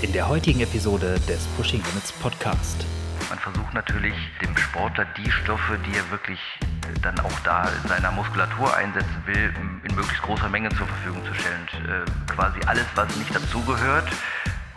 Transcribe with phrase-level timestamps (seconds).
[0.00, 2.86] in der heutigen Episode des Pushing Limits Podcast.
[3.30, 7.88] Man versucht natürlich dem Sportler die Stoffe, die er wirklich äh, dann auch da in
[7.88, 11.68] seiner Muskulatur einsetzen will, in möglichst großer Menge zur Verfügung zu stellen.
[11.72, 14.08] Und, äh, quasi alles, was nicht dazugehört,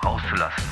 [0.04, 0.64] rauszulassen.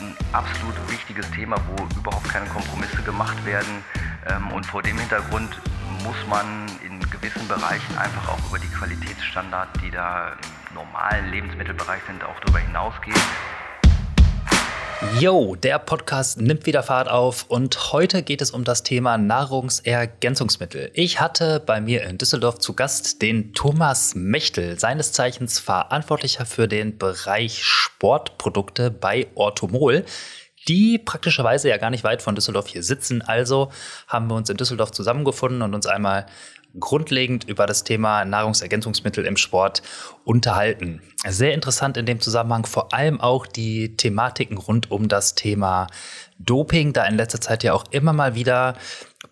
[0.00, 3.84] Ein absolut wichtiges Thema, wo überhaupt keine Kompromisse gemacht werden.
[4.26, 5.60] Ähm, und vor dem Hintergrund
[6.02, 10.32] muss man in gewissen Bereichen einfach auch über die Qualitätsstandards, die da
[10.70, 13.20] im normalen Lebensmittelbereich sind, auch darüber hinausgehen.
[15.18, 20.90] Yo, der Podcast nimmt wieder Fahrt auf und heute geht es um das Thema Nahrungsergänzungsmittel.
[20.94, 26.68] Ich hatte bei mir in Düsseldorf zu Gast den Thomas Mechtel, seines Zeichens Verantwortlicher für
[26.68, 30.04] den Bereich Sportprodukte bei Orthomol
[30.68, 33.22] die praktischerweise ja gar nicht weit von Düsseldorf hier sitzen.
[33.22, 33.70] Also
[34.06, 36.26] haben wir uns in Düsseldorf zusammengefunden und uns einmal
[36.78, 39.82] grundlegend über das Thema Nahrungsergänzungsmittel im Sport
[40.24, 41.02] unterhalten.
[41.26, 45.86] Sehr interessant in dem Zusammenhang vor allem auch die Thematiken rund um das Thema
[46.38, 48.74] Doping, da in letzter Zeit ja auch immer mal wieder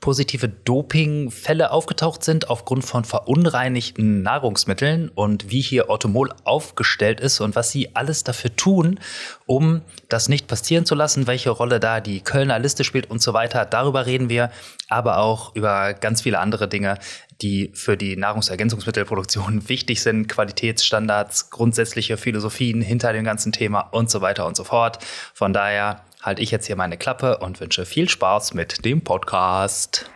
[0.01, 7.57] positive Dopingfälle aufgetaucht sind aufgrund von verunreinigten Nahrungsmitteln und wie hier Orthomol aufgestellt ist und
[7.57, 9.01] was sie alles dafür tun,
[9.47, 13.35] um das nicht passieren zu lassen, welche Rolle da die Kölner Liste spielt und so
[13.35, 13.67] weiter.
[13.67, 14.51] Darüber reden wir,
[14.89, 16.99] aber auch über ganz viele andere Dinge,
[17.43, 24.21] die für die Nahrungsergänzungsmittelproduktion wichtig sind, Qualitätsstandards, grundsätzliche Philosophien hinter dem ganzen Thema und so
[24.21, 24.99] weiter und so fort.
[25.35, 30.11] Von daher halte ich jetzt hier meine Klappe und wünsche viel Spaß mit dem Podcast.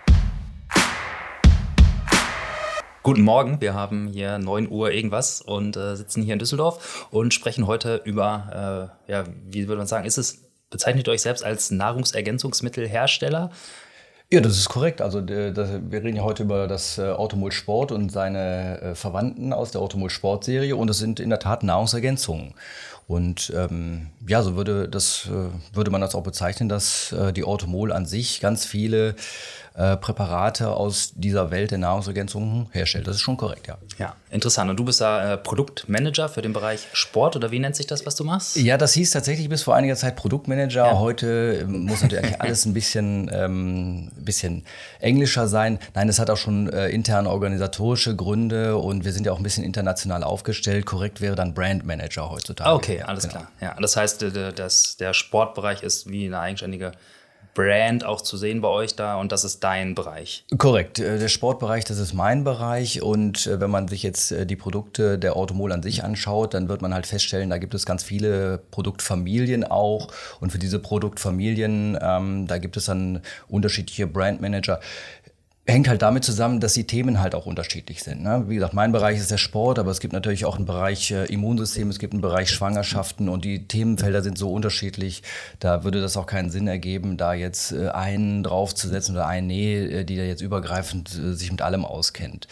[3.02, 7.34] Guten Morgen, wir haben hier 9 Uhr irgendwas und äh, sitzen hier in Düsseldorf und
[7.34, 11.70] sprechen heute über, äh, ja, wie würde man sagen, ist es, bezeichnet euch selbst als
[11.70, 13.50] Nahrungsergänzungsmittelhersteller?
[14.34, 15.00] Ja, das ist korrekt.
[15.00, 15.54] Also das,
[15.88, 19.80] wir reden ja heute über das äh, Automol Sport und seine äh, Verwandten aus der
[19.80, 22.52] Automol Sport Serie und es sind in der Tat Nahrungsergänzungen.
[23.06, 27.44] Und ähm, ja, so würde das äh, würde man das auch bezeichnen, dass äh, die
[27.44, 29.14] Automol an sich ganz viele
[29.76, 33.08] äh, Präparate aus dieser Welt der Nahrungsergänzungen herstellt.
[33.08, 33.76] Das ist schon korrekt, ja.
[33.98, 34.70] Ja, interessant.
[34.70, 38.06] Und du bist da äh, Produktmanager für den Bereich Sport oder wie nennt sich das,
[38.06, 38.54] was du machst?
[38.54, 40.86] Ja, das hieß tatsächlich bis vor einiger Zeit Produktmanager.
[40.86, 40.98] Ja.
[41.00, 44.64] Heute ähm, muss natürlich alles ein bisschen, ähm, bisschen
[45.00, 45.80] englischer sein.
[45.92, 49.42] Nein, es hat auch schon äh, interne organisatorische Gründe und wir sind ja auch ein
[49.42, 50.86] bisschen international aufgestellt.
[50.86, 52.70] Korrekt wäre dann Brandmanager heutzutage.
[52.70, 53.40] Okay, alles genau.
[53.40, 53.50] klar.
[53.60, 54.24] Ja, das heißt,
[54.54, 56.92] das, der Sportbereich ist wie eine eigenständige
[57.54, 60.44] Brand auch zu sehen bei euch da und das ist dein Bereich.
[60.58, 60.98] Korrekt.
[60.98, 64.56] Äh, der Sportbereich, das ist mein Bereich und äh, wenn man sich jetzt äh, die
[64.56, 68.02] Produkte der Automol an sich anschaut, dann wird man halt feststellen, da gibt es ganz
[68.02, 70.08] viele Produktfamilien auch
[70.40, 74.80] und für diese Produktfamilien, ähm, da gibt es dann unterschiedliche Brandmanager
[75.66, 78.22] hängt halt damit zusammen, dass die Themen halt auch unterschiedlich sind.
[78.22, 78.44] Ne?
[78.48, 81.24] Wie gesagt, mein Bereich ist der Sport, aber es gibt natürlich auch einen Bereich äh,
[81.24, 85.22] Immunsystem, es gibt einen Bereich Schwangerschaften und die Themenfelder sind so unterschiedlich.
[85.60, 89.76] Da würde das auch keinen Sinn ergeben, da jetzt äh, einen draufzusetzen oder einen, nee,
[89.76, 92.46] äh, die da jetzt übergreifend äh, sich mit allem auskennt.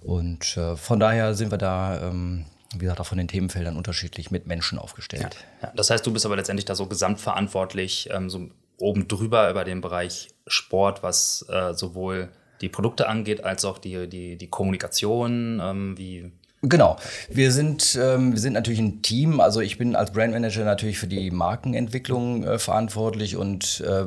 [0.00, 4.32] Und äh, von daher sind wir da, ähm, wie gesagt, auch von den Themenfeldern unterschiedlich
[4.32, 5.36] mit Menschen aufgestellt.
[5.62, 5.68] Ja.
[5.68, 5.72] Ja.
[5.76, 9.80] Das heißt, du bist aber letztendlich da so gesamtverantwortlich, ähm, so oben drüber über den
[9.80, 12.30] Bereich Sport, was äh, sowohl
[12.60, 16.30] die Produkte angeht, als auch die, die, die Kommunikation, ähm, wie
[16.62, 16.96] Genau.
[17.28, 19.38] Wir sind, ähm, wir sind natürlich ein Team.
[19.38, 24.06] Also ich bin als Brandmanager natürlich für die Markenentwicklung äh, verantwortlich und äh,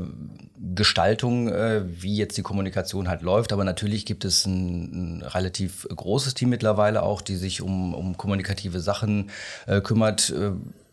[0.76, 3.54] Gestaltung, äh, wie jetzt die Kommunikation halt läuft.
[3.54, 8.18] Aber natürlich gibt es ein, ein relativ großes Team mittlerweile auch, die sich um, um
[8.18, 9.30] kommunikative Sachen
[9.66, 10.34] äh, kümmert.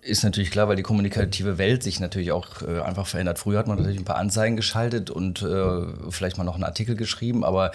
[0.02, 3.38] Äh, ist natürlich klar, weil die kommunikative Welt sich natürlich auch äh, einfach verändert.
[3.38, 6.96] Früher hat man natürlich ein paar Anzeigen geschaltet und äh, vielleicht mal noch einen Artikel
[6.96, 7.72] geschrieben, aber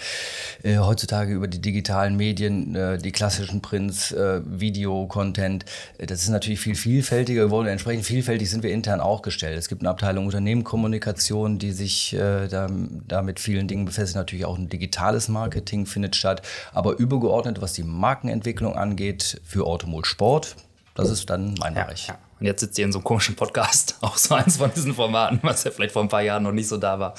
[0.62, 5.64] äh, heutzutage über die digitalen Medien, äh, die klassischen Prints, äh, Video-Content,
[5.98, 7.68] äh, das ist natürlich viel vielfältiger geworden.
[7.68, 9.58] Entsprechend vielfältig sind wir intern auch gestellt.
[9.58, 12.68] Es gibt eine Abteilung Unternehmenkommunikation, die sich da,
[13.08, 14.14] da mit vielen Dingen befasst.
[14.14, 16.42] Natürlich auch ein digitales Marketing findet statt,
[16.72, 20.56] aber übergeordnet, was die Markenentwicklung angeht, für Automol Sport,
[20.94, 22.08] das ist dann mein ja, Bereich.
[22.08, 22.18] Ja.
[22.40, 25.40] Und jetzt sitzt ihr in so einem komischen Podcast, auch so eins von diesen Formaten,
[25.42, 27.14] was ja vielleicht vor ein paar Jahren noch nicht so da war.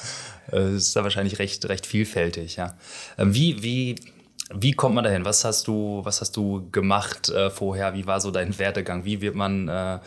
[0.52, 2.74] Äh, ist da wahrscheinlich recht, recht vielfältig, ja.
[3.18, 3.96] Ähm, wie, wie,
[4.54, 5.24] wie kommt man dahin?
[5.24, 7.94] Was hast du, was hast du gemacht äh, vorher?
[7.94, 9.04] Wie war so dein Werdegang?
[9.04, 9.98] Wie wird man äh,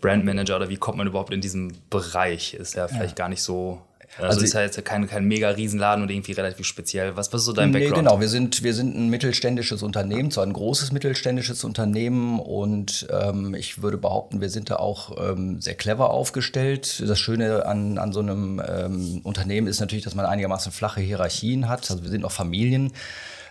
[0.00, 2.54] Brandmanager oder wie kommt man überhaupt in diesen Bereich?
[2.54, 3.24] Ist ja vielleicht ja.
[3.24, 3.80] gar nicht so
[4.18, 7.16] also, also ist ja jetzt kein, kein mega Riesenladen und irgendwie relativ speziell.
[7.16, 8.06] Was, was ist so dein nee, Background?
[8.06, 13.54] Genau, wir sind, wir sind ein mittelständisches Unternehmen, zwar ein großes mittelständisches Unternehmen und ähm,
[13.54, 17.02] ich würde behaupten, wir sind da auch ähm, sehr clever aufgestellt.
[17.06, 21.68] Das Schöne an, an so einem ähm, Unternehmen ist natürlich, dass man einigermaßen flache Hierarchien
[21.68, 21.90] hat.
[21.90, 22.92] Also wir sind auch Familien.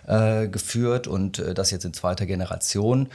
[0.06, 3.08] äh, geführt und äh, das jetzt in zweiter Generation.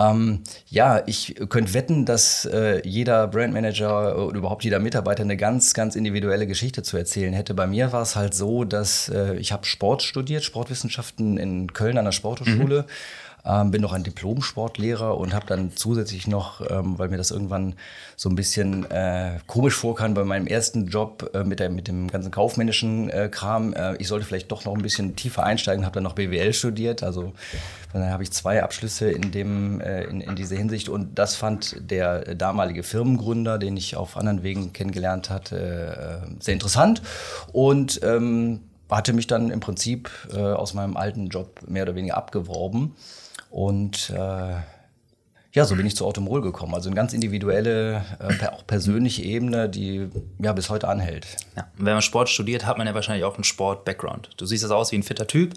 [0.00, 5.72] Ähm, ja, ich könnte wetten, dass äh, jeder Brandmanager oder überhaupt jeder Mitarbeiter eine ganz,
[5.72, 7.54] ganz individuelle Geschichte zu erzählen hätte.
[7.54, 11.96] Bei mir war es halt so, dass äh, ich habe Sport studiert, Sportwissenschaften in Köln
[11.98, 12.82] an der Sporthochschule.
[12.82, 12.92] Mhm
[13.46, 17.74] ähm, bin noch ein Diplom-Sportlehrer und habe dann zusätzlich noch, ähm, weil mir das irgendwann
[18.16, 22.10] so ein bisschen äh, komisch vorkam bei meinem ersten Job äh, mit, der, mit dem
[22.10, 25.94] ganzen kaufmännischen äh, Kram, äh, ich sollte vielleicht doch noch ein bisschen tiefer einsteigen, habe
[25.94, 27.02] dann noch BWL studiert.
[27.02, 27.32] Also
[27.92, 30.88] dann habe ich zwei Abschlüsse in, dem, äh, in, in dieser Hinsicht.
[30.88, 36.54] Und das fand der damalige Firmengründer, den ich auf anderen Wegen kennengelernt hatte, äh, sehr
[36.54, 37.02] interessant.
[37.52, 42.16] Und ähm, hatte mich dann im Prinzip äh, aus meinem alten Job mehr oder weniger
[42.16, 42.94] abgeworben
[43.54, 44.56] und äh,
[45.52, 46.74] ja, so bin ich zu Automol gekommen.
[46.74, 50.08] Also eine ganz individuelle, äh, auch persönliche Ebene, die
[50.40, 51.36] ja bis heute anhält.
[51.56, 51.68] Ja.
[51.76, 54.30] wenn man Sport studiert, hat man ja wahrscheinlich auch einen Sport-Background.
[54.38, 55.54] Du siehst das aus wie ein fitter Typ,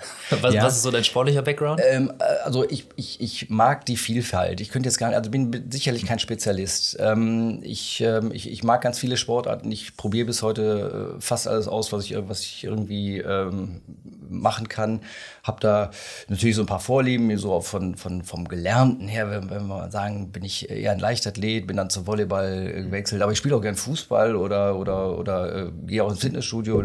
[0.42, 0.62] Was, ja.
[0.62, 1.80] was, ist so dein sportlicher Background?
[1.84, 4.60] Ähm, äh, also ich, ich, ich mag die Vielfalt.
[4.60, 6.96] Ich könnte jetzt gar nicht, also bin sicherlich kein Spezialist.
[7.00, 9.72] Ähm, ich, ähm, ich, ich mag ganz viele Sportarten.
[9.72, 13.80] Ich probiere bis heute äh, fast alles aus, was ich, was ich irgendwie ähm,
[14.28, 15.00] machen kann.
[15.42, 15.90] Habe da
[16.28, 19.76] natürlich so ein paar Vorlieben, so auch von, von, vom Gelernten her, wenn, wenn wir
[19.76, 23.22] mal sagen, bin ich eher ein Leichtathlet, bin dann zum Volleyball gewechselt.
[23.22, 26.84] Aber ich spiele auch gern Fußball oder, oder, oder äh, gehe auch ins Fitnessstudio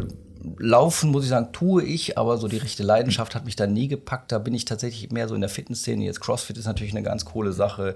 [0.58, 3.88] Laufen, muss ich sagen, tue ich, aber so die richtige Leidenschaft hat mich da nie
[3.88, 4.32] gepackt.
[4.32, 6.04] Da bin ich tatsächlich mehr so in der Fitnessszene.
[6.04, 7.96] Jetzt CrossFit ist natürlich eine ganz coole Sache.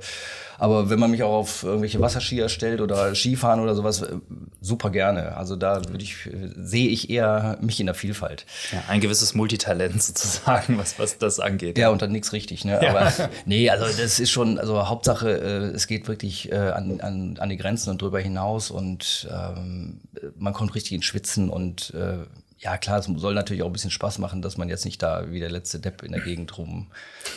[0.58, 4.16] Aber wenn man mich auch auf irgendwelche Wasserskier stellt oder Skifahren oder sowas, äh,
[4.62, 5.36] super gerne.
[5.38, 8.46] Also da würde ich, sehe ich eher mich in der Vielfalt.
[8.72, 11.78] Ja, ein gewisses Multitalent sozusagen, was, was das angeht.
[11.78, 12.80] Ja, und dann nichts richtig, ne?
[12.82, 12.90] Ja.
[12.90, 13.12] Aber
[13.46, 17.50] nee, also das ist schon, also Hauptsache, äh, es geht wirklich äh, an, an, an
[17.50, 20.00] die Grenzen und drüber hinaus und ähm,
[20.38, 22.26] man kommt richtig ins Schwitzen und äh,
[22.60, 25.30] ja klar, es soll natürlich auch ein bisschen Spaß machen, dass man jetzt nicht da
[25.30, 26.88] wie der letzte Depp in der Gegend rum,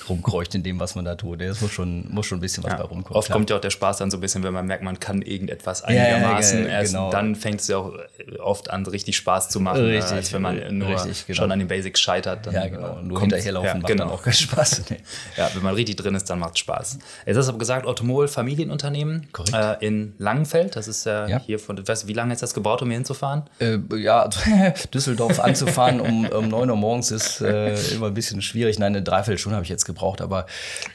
[0.09, 1.43] rumkreucht in dem, was man da tut.
[1.43, 3.19] Es muss schon, muss schon ein bisschen was ja, bei rumkommen.
[3.19, 3.37] Oft klar.
[3.37, 5.83] kommt ja auch der Spaß dann so ein bisschen, wenn man merkt, man kann irgendetwas
[5.83, 6.61] einigermaßen.
[6.61, 7.11] Ja, ja, Erst genau.
[7.11, 7.93] dann fängt es ja auch
[8.39, 11.37] oft an, richtig Spaß zu machen, richtig, als wenn man nur richtig, genau.
[11.37, 12.47] schon an den Basics scheitert.
[12.47, 13.03] Dann ja, genau.
[13.03, 14.05] Nur hinterherlaufen macht genau.
[14.05, 14.85] dann auch keinen Spaß.
[14.91, 14.97] Nee.
[15.37, 16.99] Ja, wenn man richtig drin ist, dann macht es Spaß.
[17.27, 20.77] Jetzt hast du aber gesagt, Automol Familienunternehmen äh, in Langenfeld.
[20.77, 23.45] Das ist ja, hier von, weißt, wie lange ist das gebaut, um hier hinzufahren?
[23.59, 24.29] Äh, ja,
[24.95, 28.79] Düsseldorf anzufahren um, um 9 Uhr morgens ist äh, immer ein bisschen schwierig.
[28.79, 30.47] Nein, eine Dreiviertelstunde habe ich jetzt gebraucht, aber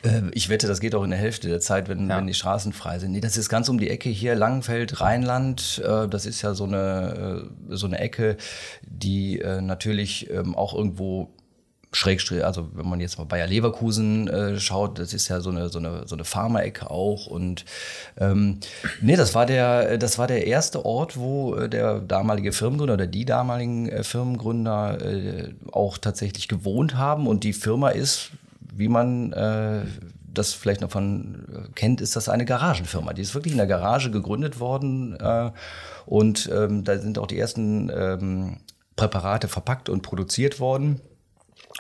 [0.04, 2.18] äh, ich wette, das geht auch in der Hälfte der Zeit, wenn, ja.
[2.18, 3.12] wenn die Straßen frei sind.
[3.12, 5.82] Nee, das ist ganz um die Ecke hier, Langenfeld, Rheinland.
[5.86, 8.38] Äh, das ist ja so eine, äh, so eine Ecke,
[8.84, 11.30] die äh, natürlich ähm, auch irgendwo
[11.96, 15.70] Schrägstrich, also wenn man jetzt mal Bayer Leverkusen äh, schaut, das ist ja so eine
[15.70, 17.64] so eine so eine Pharmaecke auch und
[18.18, 18.60] ähm,
[19.00, 23.08] nee, das war der das war der erste Ort, wo äh, der damalige Firmengründer oder
[23.08, 29.32] die damaligen äh, Firmengründer äh, auch tatsächlich gewohnt haben und die Firma ist, wie man
[29.32, 29.86] äh,
[30.34, 33.14] das vielleicht noch von äh, kennt, ist das eine Garagenfirma.
[33.14, 35.52] Die ist wirklich in der Garage gegründet worden äh,
[36.06, 38.58] und ähm, da sind auch die ersten ähm,
[38.98, 41.00] Präparate verpackt und produziert worden.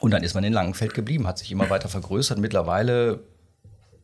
[0.02, 2.38] Und dann ist man in Langenfeld geblieben, hat sich immer weiter vergrößert.
[2.38, 3.22] Mittlerweile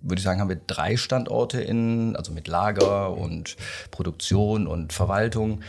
[0.01, 3.55] würde ich sagen, haben wir drei Standorte in, also mit Lager und
[3.91, 5.61] Produktion und Verwaltung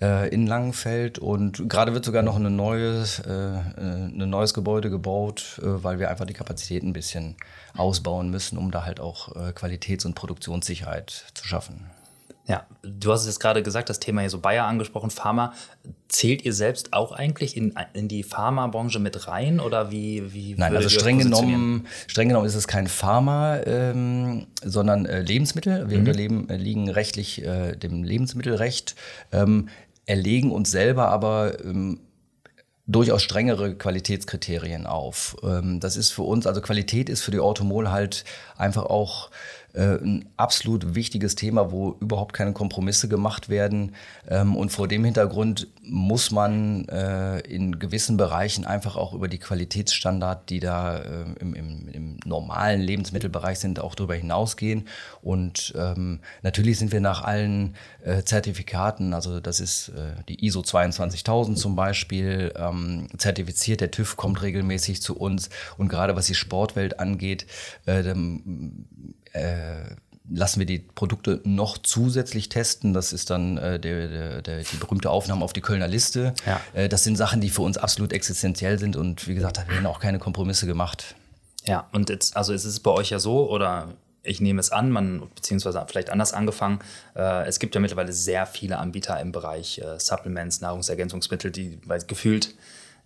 [0.00, 1.18] äh, in Langenfeld.
[1.18, 5.98] Und gerade wird sogar noch ein neues, äh, äh, ein neues Gebäude gebaut, äh, weil
[5.98, 7.36] wir einfach die Kapazität ein bisschen
[7.76, 11.90] ausbauen müssen, um da halt auch äh, Qualitäts- und Produktionssicherheit zu schaffen.
[12.46, 15.54] Ja, du hast es jetzt gerade gesagt, das Thema hier so Bayer angesprochen, Pharma.
[16.12, 20.34] Zählt ihr selbst auch eigentlich in, in die Pharmabranche mit rein oder wie?
[20.34, 25.88] wie Nein, also streng genommen, streng genommen ist es kein Pharma, ähm, sondern äh, Lebensmittel.
[25.88, 26.08] Wir mhm.
[26.08, 28.94] unterliegen äh, rechtlich äh, dem Lebensmittelrecht,
[29.32, 29.70] ähm,
[30.04, 32.00] erlegen uns selber aber ähm,
[32.86, 35.36] durchaus strengere Qualitätskriterien auf.
[35.42, 38.24] Ähm, das ist für uns, also Qualität ist für die Automol halt
[38.58, 39.30] einfach auch
[39.74, 43.94] ein absolut wichtiges Thema, wo überhaupt keine Kompromisse gemacht werden.
[44.28, 49.38] Ähm, und vor dem Hintergrund muss man äh, in gewissen Bereichen einfach auch über die
[49.38, 54.86] Qualitätsstandards, die da äh, im, im, im, normalen Lebensmittelbereich sind, auch darüber hinausgehen.
[55.22, 57.74] Und ähm, natürlich sind wir nach allen
[58.04, 63.80] äh, Zertifikaten, also das ist äh, die ISO 22000 zum Beispiel, ähm, zertifiziert.
[63.80, 65.48] Der TÜV kommt regelmäßig zu uns.
[65.78, 67.46] Und gerade was die Sportwelt angeht,
[69.32, 69.94] äh,
[70.28, 72.92] lassen wir die Produkte noch zusätzlich testen.
[72.92, 76.34] Das ist dann äh, der, der, der, die berühmte Aufnahme auf die Kölner Liste.
[76.46, 76.60] Ja.
[76.74, 79.86] Äh, das sind Sachen, die für uns absolut existenziell sind und wie gesagt, da werden
[79.86, 81.14] auch keine Kompromisse gemacht.
[81.64, 83.88] Ja, und jetzt, also es ist bei euch ja so, oder
[84.24, 86.80] ich nehme es an, man, beziehungsweise vielleicht anders angefangen,
[87.16, 92.00] äh, es gibt ja mittlerweile sehr viele Anbieter im Bereich äh, Supplements, Nahrungsergänzungsmittel, die weil
[92.02, 92.54] gefühlt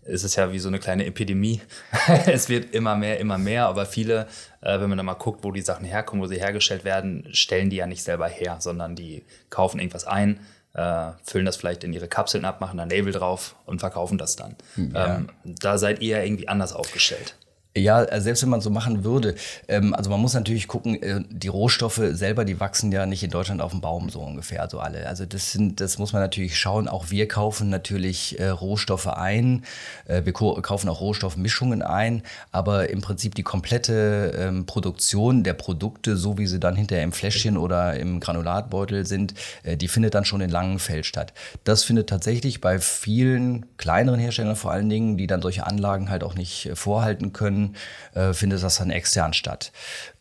[0.07, 1.61] ist es ja wie so eine kleine Epidemie.
[2.27, 4.27] es wird immer mehr, immer mehr, aber viele,
[4.61, 7.71] äh, wenn man dann mal guckt, wo die Sachen herkommen, wo sie hergestellt werden, stellen
[7.71, 10.41] die ja nicht selber her, sondern die kaufen irgendwas ein,
[10.75, 14.37] äh, füllen das vielleicht in ihre Kapseln ab, machen ein Label drauf und verkaufen das
[14.37, 14.57] dann.
[14.77, 15.17] Ja.
[15.17, 17.37] Ähm, da seid ihr irgendwie anders aufgestellt.
[17.76, 19.35] Ja, äh, selbst wenn man so machen würde,
[19.68, 23.30] ähm, also man muss natürlich gucken, äh, die Rohstoffe selber, die wachsen ja nicht in
[23.30, 25.06] Deutschland auf dem Baum so ungefähr, also alle.
[25.06, 26.88] Also das sind, das muss man natürlich schauen.
[26.88, 29.64] Auch wir kaufen natürlich äh, Rohstoffe ein,
[30.06, 36.38] wir kaufen auch Rohstoffmischungen ein, aber im Prinzip die komplette ähm, Produktion der Produkte, so
[36.38, 40.50] wie sie dann hinterher im Fläschchen oder im Granulatbeutel sind, die findet dann schon in
[40.50, 41.33] Langenfeld statt.
[41.64, 46.25] Das findet tatsächlich bei vielen kleineren Herstellern vor allen Dingen, die dann solche Anlagen halt
[46.25, 47.66] auch nicht vorhalten können,
[48.15, 49.73] äh, findet das dann extern statt.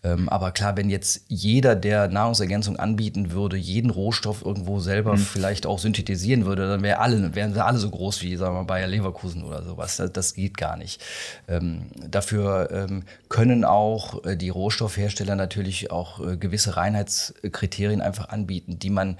[0.03, 5.17] Ähm, aber klar, wenn jetzt jeder, der Nahrungsergänzung anbieten würde, jeden Rohstoff irgendwo selber mhm.
[5.17, 8.61] vielleicht auch synthetisieren würde, dann wär alle, wären sie alle so groß wie, sagen wir
[8.61, 9.97] mal, Bayer Leverkusen oder sowas.
[9.97, 11.01] Das, das geht gar nicht.
[11.47, 18.77] Ähm, dafür ähm, können auch äh, die Rohstoffhersteller natürlich auch äh, gewisse Reinheitskriterien einfach anbieten,
[18.77, 19.17] die man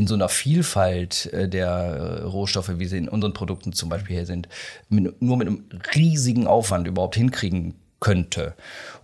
[0.00, 4.16] in so einer Vielfalt äh, der äh, Rohstoffe, wie sie in unseren Produkten zum Beispiel
[4.16, 4.48] hier sind,
[4.88, 5.64] mit, nur mit einem
[5.94, 8.54] riesigen Aufwand überhaupt hinkriegen könnte.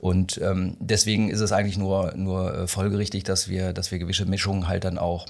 [0.00, 4.24] Und ähm, deswegen ist es eigentlich nur, nur äh, folgerichtig, dass wir, dass wir gewisse
[4.24, 5.26] Mischungen halt dann auch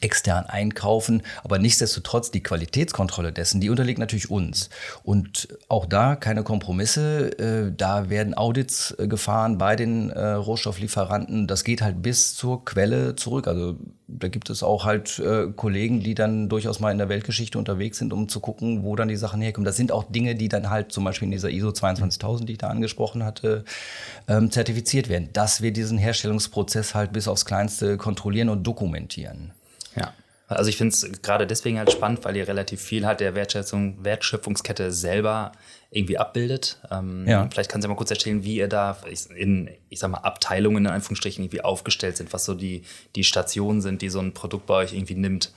[0.00, 4.70] extern einkaufen, aber nichtsdestotrotz die Qualitätskontrolle dessen, die unterliegt natürlich uns.
[5.02, 11.46] Und auch da keine Kompromisse, äh, da werden Audits äh, gefahren bei den äh, Rohstofflieferanten.
[11.46, 13.48] Das geht halt bis zur Quelle zurück.
[13.48, 13.76] Also
[14.10, 15.20] da gibt es auch halt
[15.56, 19.08] Kollegen, die dann durchaus mal in der Weltgeschichte unterwegs sind, um zu gucken, wo dann
[19.08, 19.66] die Sachen herkommen.
[19.66, 22.58] Das sind auch Dinge, die dann halt zum Beispiel in dieser ISO 22000, die ich
[22.58, 23.66] da angesprochen hatte,
[24.26, 29.52] ähm, zertifiziert werden, dass wir diesen Herstellungsprozess halt bis aufs Kleinste kontrollieren und dokumentieren.
[30.50, 30.56] Ja.
[30.56, 34.04] Also ich finde es gerade deswegen halt spannend, weil ihr relativ viel halt der Wertschätzung,
[34.04, 35.52] Wertschöpfungskette selber
[35.90, 36.78] irgendwie abbildet.
[36.90, 37.48] Ähm, ja.
[37.50, 38.96] Vielleicht kannst du mal kurz erzählen, wie ihr da
[39.34, 42.82] in, ich sag mal, Abteilungen in Anführungsstrichen irgendwie aufgestellt sind, was so die,
[43.16, 45.52] die Stationen sind, die so ein Produkt bei euch irgendwie nimmt.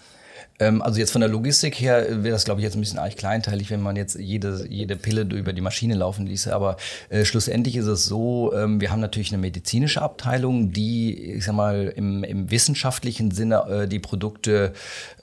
[0.62, 3.18] Ähm, also jetzt von der Logistik her wäre das, glaube ich, jetzt ein bisschen eigentlich
[3.18, 6.54] kleinteilig, wenn man jetzt jede, jede Pille über die Maschine laufen ließe.
[6.54, 6.78] Aber
[7.10, 11.56] äh, schlussendlich ist es so, ähm, wir haben natürlich eine medizinische Abteilung, die, ich sag
[11.56, 14.74] mal, im, im wissenschaftlichen Sinne äh, die Produkte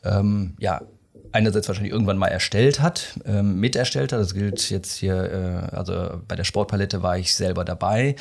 [0.04, 0.82] ähm, ja,
[1.32, 4.20] einerseits wahrscheinlich irgendwann mal erstellt hat, ähm, miterstellt hat.
[4.20, 8.16] Das gilt jetzt hier, äh, also bei der Sportpalette war ich selber dabei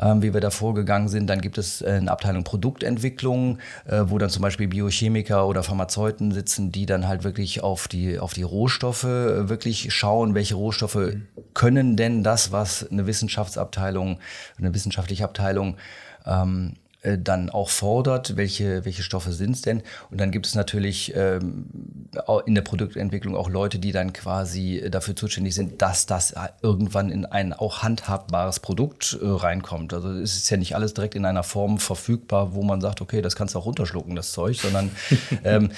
[0.00, 1.28] ähm, wie wir da vorgegangen sind.
[1.28, 6.32] Dann gibt es äh, eine Abteilung Produktentwicklung, äh, wo dann zum Beispiel Biochemiker oder Pharmazeuten
[6.32, 11.14] sitzen, die dann halt wirklich auf die, auf die Rohstoffe äh, wirklich schauen, welche Rohstoffe
[11.54, 14.18] können denn das, was eine Wissenschaftsabteilung,
[14.58, 15.76] eine wissenschaftliche Abteilung
[16.26, 19.82] ähm, äh, dann auch fordert, welche, welche Stoffe sind es denn.
[20.10, 21.66] Und dann gibt es natürlich ähm,
[22.44, 27.24] in der Produktentwicklung auch Leute, die dann quasi dafür zuständig sind, dass das irgendwann in
[27.24, 29.94] ein auch handhabbares Produkt äh, reinkommt.
[29.94, 33.22] Also es ist ja nicht alles direkt in einer Form verfügbar, wo man sagt, okay,
[33.22, 34.90] das kannst du auch runterschlucken, das Zeug, sondern
[35.44, 35.70] ähm,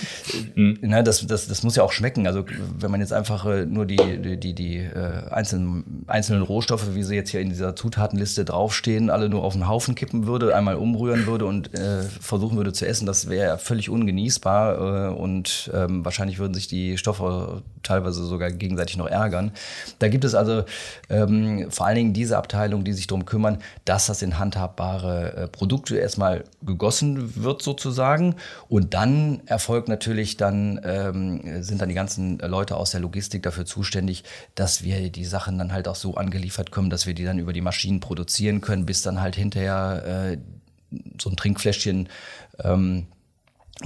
[0.54, 0.78] mhm.
[0.80, 2.26] na, das, das, das muss ja auch schmecken.
[2.26, 2.44] Also
[2.78, 7.02] wenn man jetzt einfach äh, nur die, die, die, die äh, einzelnen, einzelnen Rohstoffe, wie
[7.02, 10.76] sie jetzt hier in dieser Zutatenliste draufstehen, alle nur auf den Haufen kippen würde, einmal
[10.76, 15.70] umrühren, rühren würde und äh, versuchen würde zu essen, das wäre völlig ungenießbar äh, und
[15.74, 19.52] ähm, wahrscheinlich würden sich die Stoffe teilweise sogar gegenseitig noch ärgern.
[19.98, 20.64] Da gibt es also
[21.08, 25.48] ähm, vor allen Dingen diese Abteilung, die sich darum kümmern, dass das in handhabbare äh,
[25.48, 28.36] Produkte erstmal gegossen wird sozusagen
[28.68, 33.66] und dann erfolgt natürlich dann, ähm, sind dann die ganzen Leute aus der Logistik dafür
[33.66, 37.38] zuständig, dass wir die Sachen dann halt auch so angeliefert kommen, dass wir die dann
[37.38, 40.38] über die Maschinen produzieren können, bis dann halt hinterher äh,
[41.20, 42.08] so ein Trinkfläschchen
[42.62, 43.06] ähm,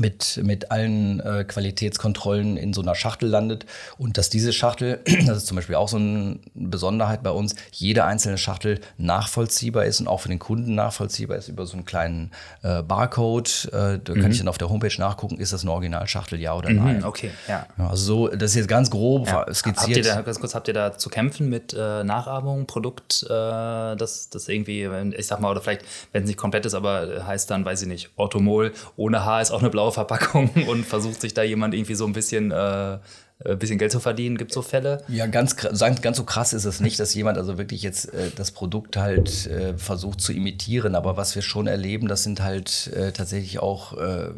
[0.00, 3.66] mit, mit allen äh, Qualitätskontrollen in so einer Schachtel landet.
[3.98, 8.04] Und dass diese Schachtel, das ist zum Beispiel auch so eine Besonderheit bei uns, jede
[8.04, 12.30] einzelne Schachtel nachvollziehbar ist und auch für den Kunden nachvollziehbar ist über so einen kleinen
[12.62, 13.68] äh, Barcode.
[13.72, 14.20] Äh, da mhm.
[14.20, 17.04] kann ich dann auf der Homepage nachgucken, ist das eine Originalschachtel, ja oder mhm, nein.
[17.04, 17.66] Okay, ja.
[17.78, 19.52] Also so, das ist jetzt ganz grob ja.
[19.52, 19.78] skizziert.
[19.78, 23.28] Habt ihr da, ganz kurz, habt ihr da zu kämpfen mit äh, Nachahmung, Produkt, äh,
[23.28, 27.50] das, das irgendwie, ich sag mal, oder vielleicht, wenn es nicht komplett ist, aber heißt
[27.50, 31.34] dann, weiß ich nicht, Orthomol ohne H ist auch eine blaue Verpackung und versucht sich
[31.34, 32.98] da jemand irgendwie so ein bisschen äh,
[33.44, 34.38] ein äh, bisschen Geld zu verdienen?
[34.38, 35.02] Gibt es so Fälle?
[35.08, 38.50] Ja, ganz, ganz so krass ist es nicht, dass jemand also wirklich jetzt äh, das
[38.50, 40.94] Produkt halt äh, versucht zu imitieren.
[40.94, 44.30] Aber was wir schon erleben, das sind halt äh, tatsächlich auch äh,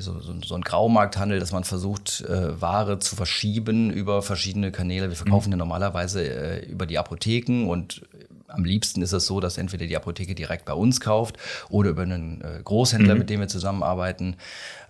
[0.00, 5.10] so, so, so, ein Graumarkthandel, dass man versucht, äh, Ware zu verschieben über verschiedene Kanäle.
[5.10, 5.54] Wir verkaufen mhm.
[5.54, 8.02] ja normalerweise über die Apotheken und
[8.48, 11.36] am liebsten ist es so, dass entweder die Apotheke direkt bei uns kauft
[11.68, 13.18] oder über einen Großhändler, mhm.
[13.18, 14.36] mit dem wir zusammenarbeiten.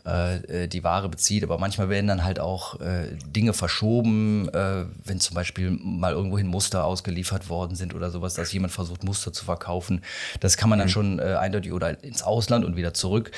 [0.06, 1.42] Äh, die Ware bezieht.
[1.42, 6.46] Aber manchmal werden dann halt auch äh, Dinge verschoben, äh, wenn zum Beispiel mal irgendwohin
[6.46, 10.02] Muster ausgeliefert worden sind oder sowas, dass jemand versucht, Muster zu verkaufen.
[10.40, 10.92] Das kann man dann mhm.
[10.92, 13.32] schon äh, eindeutig oder ins Ausland und wieder zurück.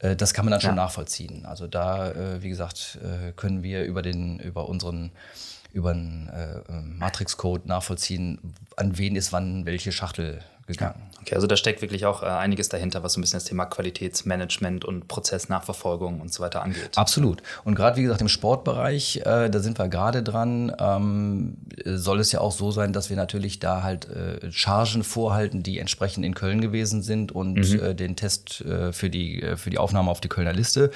[0.00, 0.76] Äh, das kann man dann schon ja.
[0.76, 1.46] nachvollziehen.
[1.46, 2.98] Also da, äh, wie gesagt,
[3.36, 5.10] können wir über den, über unseren
[5.72, 8.38] über einen äh, Matrix-Code nachvollziehen,
[8.76, 11.02] an wen ist wann welche Schachtel gegangen.
[11.20, 13.66] Okay, also da steckt wirklich auch äh, einiges dahinter, was so ein bisschen das Thema
[13.66, 16.96] Qualitätsmanagement und Prozessnachverfolgung und so weiter angeht.
[16.96, 17.42] Absolut.
[17.64, 22.32] Und gerade wie gesagt im Sportbereich, äh, da sind wir gerade dran, ähm, soll es
[22.32, 26.34] ja auch so sein, dass wir natürlich da halt äh, Chargen vorhalten, die entsprechend in
[26.34, 27.80] Köln gewesen sind und mhm.
[27.80, 30.90] äh, den Test äh, für, die, äh, für die Aufnahme auf die Kölner Liste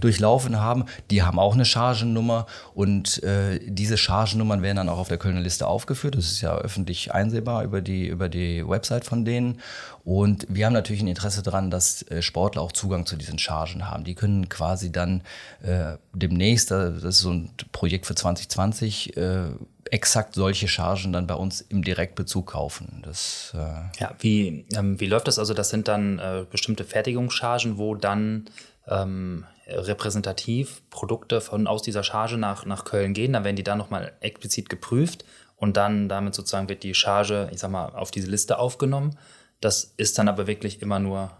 [0.00, 0.84] durchlaufen haben.
[1.10, 3.22] Die haben auch eine Chargennummer und
[3.66, 6.16] diese Chargennummern werden dann auch auf der Kölner Liste aufgeführt.
[6.16, 9.60] Das ist ja öffentlich einsehbar über die, über die Website von denen.
[10.04, 13.90] Und wir haben natürlich ein Interesse daran, dass äh, Sportler auch Zugang zu diesen Chargen
[13.90, 14.04] haben.
[14.04, 15.22] Die können quasi dann
[15.62, 19.50] äh, demnächst, äh, das ist so ein Projekt für 2020, äh,
[19.90, 23.02] exakt solche Chargen dann bei uns im Direktbezug kaufen.
[23.04, 25.38] Das, äh ja, wie, ähm, wie läuft das?
[25.38, 28.46] Also das sind dann äh, bestimmte Fertigungschargen, wo dann
[28.88, 33.32] ähm, repräsentativ Produkte von aus dieser Charge nach, nach Köln gehen.
[33.32, 35.24] Dann werden die da nochmal explizit geprüft
[35.60, 39.16] und dann damit sozusagen wird die Charge, ich sag mal, auf diese Liste aufgenommen.
[39.60, 41.30] Das ist dann aber wirklich immer nur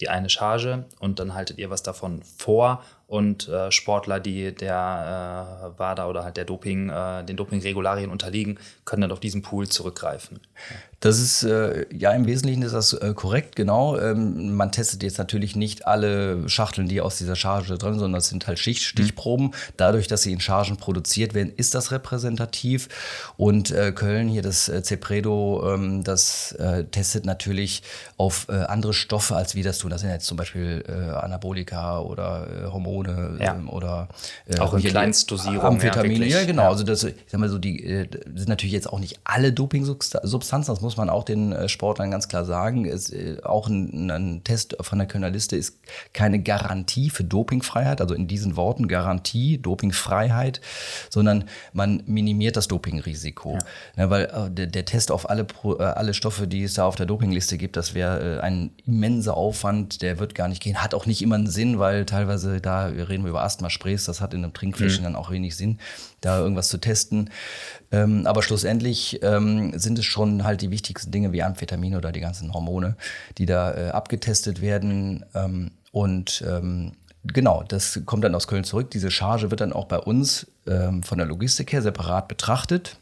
[0.00, 5.72] die eine Charge und dann haltet ihr was davon vor und äh, Sportler, die der
[5.76, 9.68] äh, WADA oder halt der Doping, äh, den Dopingregularien unterliegen, können dann auf diesen Pool
[9.68, 10.40] zurückgreifen.
[11.00, 13.98] Das ist, äh, ja, im Wesentlichen ist das äh, korrekt, genau.
[13.98, 18.18] Ähm, man testet jetzt natürlich nicht alle Schachteln, die aus dieser Charge drin sind, sondern
[18.18, 19.46] das sind halt Stich Stichproben.
[19.46, 19.52] Mhm.
[19.78, 22.88] Dadurch, dass sie in Chargen produziert werden, ist das repräsentativ.
[23.38, 27.82] Und äh, Köln, hier das äh, Cepredo, ähm, das äh, testet natürlich
[28.18, 29.90] auf äh, andere Stoffe, als wir das tun.
[29.90, 33.54] Das sind jetzt zum Beispiel äh, Anabolika oder äh, Hormone ja.
[33.54, 34.08] ähm, oder
[34.46, 35.62] äh, auch in Kleinstdosierung.
[35.62, 36.68] Amphetamine, ja, ja, genau.
[36.68, 40.74] Also das, ich sag mal so, die äh, sind natürlich jetzt auch nicht alle Dopingsubstanzen,
[40.74, 42.84] das muss man auch den äh, Sportlern ganz klar sagen.
[42.84, 45.78] Es, äh, auch ein, ein, Test von der Kölner Liste ist
[46.12, 50.60] keine Garantie für Dopingfreiheit, also in diesen Worten Garantie, Dopingfreiheit,
[51.08, 53.58] sondern man minimiert das Dopingrisiko.
[53.96, 54.10] Ja.
[54.10, 55.46] weil äh, der, der, Test auf alle,
[55.78, 60.18] alle Stoffe, die es da auf der Dopingliste gibt, das wäre ein immenser Aufwand, der
[60.18, 63.26] wird gar nicht gehen, hat auch nicht immer einen Sinn, weil teilweise da wir reden
[63.26, 65.12] über Asthma-Sprays, das hat in einem Trinkfläschchen mhm.
[65.12, 65.78] dann auch wenig Sinn,
[66.20, 67.30] da irgendwas zu testen.
[67.92, 72.20] Ähm, aber schlussendlich ähm, sind es schon halt die wichtigsten Dinge wie Amphetamine oder die
[72.20, 72.96] ganzen Hormone,
[73.38, 75.24] die da äh, abgetestet werden.
[75.34, 76.92] Ähm, und ähm,
[77.24, 78.90] genau, das kommt dann aus Köln zurück.
[78.90, 82.96] Diese Charge wird dann auch bei uns ähm, von der Logistik her separat betrachtet.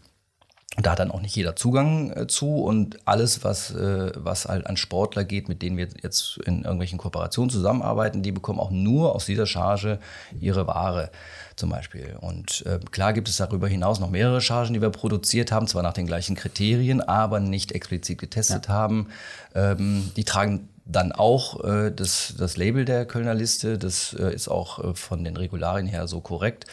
[0.81, 4.67] Da hat dann auch nicht jeder Zugang äh, zu und alles, was, äh, was halt
[4.67, 9.15] an Sportler geht, mit denen wir jetzt in irgendwelchen Kooperationen zusammenarbeiten, die bekommen auch nur
[9.15, 9.99] aus dieser Charge
[10.41, 11.11] ihre Ware
[11.57, 12.17] zum Beispiel.
[12.21, 15.83] Und äh, klar gibt es darüber hinaus noch mehrere Chargen, die wir produziert haben, zwar
[15.83, 18.75] nach den gleichen Kriterien, aber nicht explizit getestet ja.
[18.75, 19.09] haben.
[19.55, 24.49] Ähm, die tragen dann auch äh, das, das Label der Kölner Liste, das äh, ist
[24.49, 26.65] auch äh, von den Regularien her so korrekt.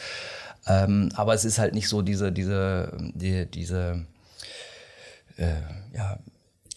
[0.66, 4.04] Ähm, aber es ist halt nicht so diese, diese, die, diese,
[5.36, 5.52] äh,
[5.94, 6.18] ja,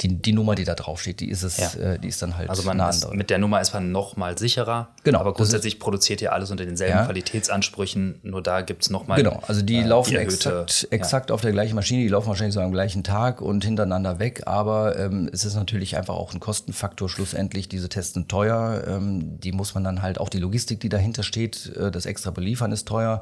[0.02, 1.73] die, die Nummer, die da draufsteht, die ist es, ja.
[1.73, 3.13] äh, die ist dann halt also man andere.
[3.15, 4.89] mit der Nummer ist man noch mal sicherer.
[5.04, 5.19] Genau.
[5.19, 7.06] Aber grundsätzlich ist, produziert ihr alles unter denselben ja.
[7.06, 8.19] Qualitätsansprüchen.
[8.23, 9.41] Nur da gibt es noch mal Genau.
[9.47, 11.34] Also die äh, laufen die exakt, exakt ja.
[11.34, 12.04] auf der gleichen Maschine.
[12.04, 14.43] Die laufen wahrscheinlich so am gleichen Tag und hintereinander weg.
[14.45, 17.10] Aber ähm, es ist natürlich einfach auch ein Kostenfaktor.
[17.10, 18.84] Schlussendlich diese Tests sind teuer.
[18.88, 22.32] Ähm, die muss man dann halt auch die Logistik, die dahinter steht, äh, das extra
[22.32, 23.21] beliefern ist teuer.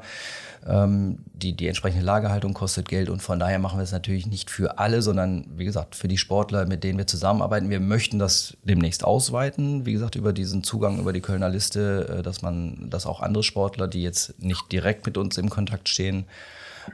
[0.68, 4.50] Ähm, die, die entsprechende Lagerhaltung kostet Geld und von daher machen wir es natürlich nicht
[4.50, 7.70] für alle, sondern wie gesagt, für die Sportler, mit denen wir zusammenarbeiten.
[7.70, 12.22] Wir möchten das demnächst ausweiten, wie gesagt, über diesen Zugang über die Kölner Liste, äh,
[12.22, 16.26] dass man, dass auch andere Sportler, die jetzt nicht direkt mit uns im Kontakt stehen,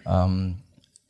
[0.06, 0.56] ähm,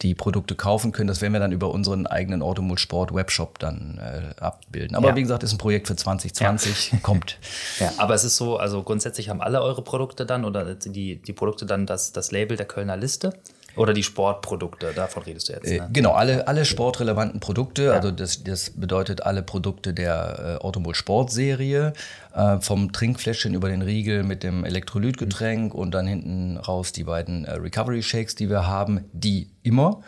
[0.03, 1.09] die Produkte kaufen können.
[1.09, 4.97] Das werden wir dann über unseren eigenen Automol Sport Webshop dann äh, abbilden.
[4.97, 5.17] Aber ja.
[5.17, 6.99] wie gesagt, ist ein Projekt für 2020, ja.
[7.03, 7.39] kommt.
[7.79, 11.33] Ja, aber es ist so, also grundsätzlich haben alle eure Produkte dann oder die, die
[11.33, 13.35] Produkte dann das, das Label der Kölner Liste.
[13.77, 15.67] Oder die Sportprodukte, davon redest du jetzt.
[15.67, 15.77] Ne?
[15.77, 17.93] Äh, genau, alle, alle sportrelevanten Produkte, ja.
[17.93, 21.93] also das, das bedeutet alle Produkte der äh, Automol Sportserie,
[22.35, 25.81] äh, vom Trinkfläschchen über den Riegel mit dem Elektrolytgetränk mhm.
[25.81, 30.03] und dann hinten raus die beiden äh, Recovery Shakes, die wir haben, die immer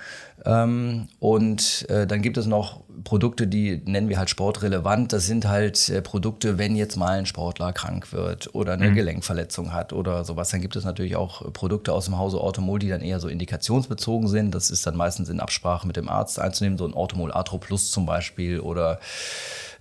[0.46, 5.12] und äh, dann gibt es noch Produkte, die nennen wir halt sportrelevant.
[5.12, 8.94] Das sind halt äh, Produkte, wenn jetzt mal ein Sportler krank wird oder eine mhm.
[8.94, 10.50] Gelenkverletzung hat oder sowas.
[10.50, 14.28] Dann gibt es natürlich auch Produkte aus dem Hause Orthomol, die dann eher so indikationsbezogen
[14.28, 14.54] sind.
[14.54, 17.90] Das ist dann meistens in Absprache mit dem Arzt einzunehmen, so ein Orthomol Atro Plus
[17.90, 19.00] zum Beispiel oder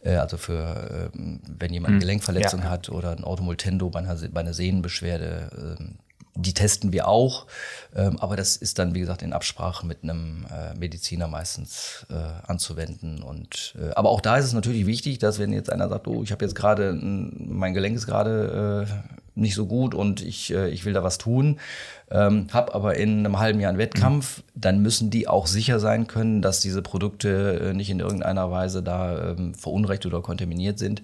[0.04, 2.02] äh, also für, ähm, wenn jemand eine mhm.
[2.02, 2.70] Gelenkverletzung ja.
[2.70, 5.96] hat oder ein Orthomol Tendo bei einer, bei einer Sehnenbeschwerde, ähm,
[6.36, 7.48] die testen wir auch,
[7.96, 12.14] ähm, aber das ist dann, wie gesagt, in Absprache mit einem äh, Mediziner meistens äh,
[12.46, 13.24] anzuwenden.
[13.24, 16.24] Und, äh, aber auch da ist es natürlich wichtig, dass wenn jetzt einer sagt, oh,
[16.24, 20.70] ich habe jetzt gerade, mein Gelenk ist gerade äh, nicht so gut und ich, äh,
[20.70, 21.60] ich will da was tun,
[22.10, 26.08] ähm, habe aber in einem halben Jahr einen Wettkampf, dann müssen die auch sicher sein
[26.08, 31.02] können, dass diese Produkte äh, nicht in irgendeiner Weise da ähm, verunrecht oder kontaminiert sind.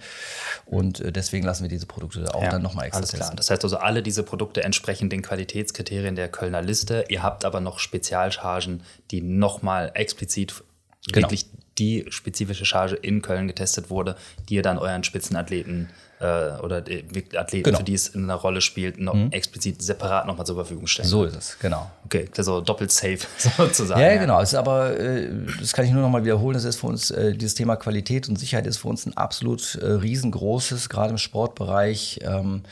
[0.66, 3.28] Und äh, deswegen lassen wir diese Produkte auch ja, dann nochmal extra alles testen.
[3.28, 3.36] Klar.
[3.36, 7.06] Das heißt also, alle diese Produkte entsprechen den Qualitätskriterien der Kölner Liste.
[7.10, 10.64] Ihr habt aber noch Spezialchargen, die nochmal explizit
[11.12, 11.26] genau.
[11.26, 14.16] wirklich die spezifische Charge in Köln getestet wurde,
[14.50, 15.90] die ihr dann euren Spitzenathleten
[16.22, 17.80] äh, oder Athleten, genau.
[17.80, 19.32] für die es in einer Rolle spielt, noch mhm.
[19.32, 21.08] explizit separat nochmal zur Verfügung stellen.
[21.08, 21.90] So ist es, genau.
[22.06, 23.20] Okay, also doppelt safe
[23.58, 24.00] sozusagen.
[24.00, 24.22] Ja, ja.
[24.22, 24.40] genau.
[24.40, 25.30] Es ist aber, äh,
[25.60, 28.38] das kann ich nur nochmal wiederholen, das ist für uns, äh, dieses Thema Qualität und
[28.38, 32.20] Sicherheit ist für uns ein absolut äh, riesengroßes, gerade im Sportbereich.
[32.24, 32.64] Ähm,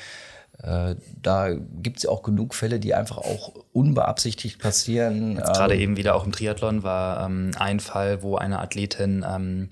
[0.62, 5.36] äh, da gibt es ja auch genug Fälle, die einfach auch unbeabsichtigt passieren.
[5.38, 9.70] Gerade ähm, eben wieder auch im Triathlon war ähm, ein Fall, wo eine Athletin ähm,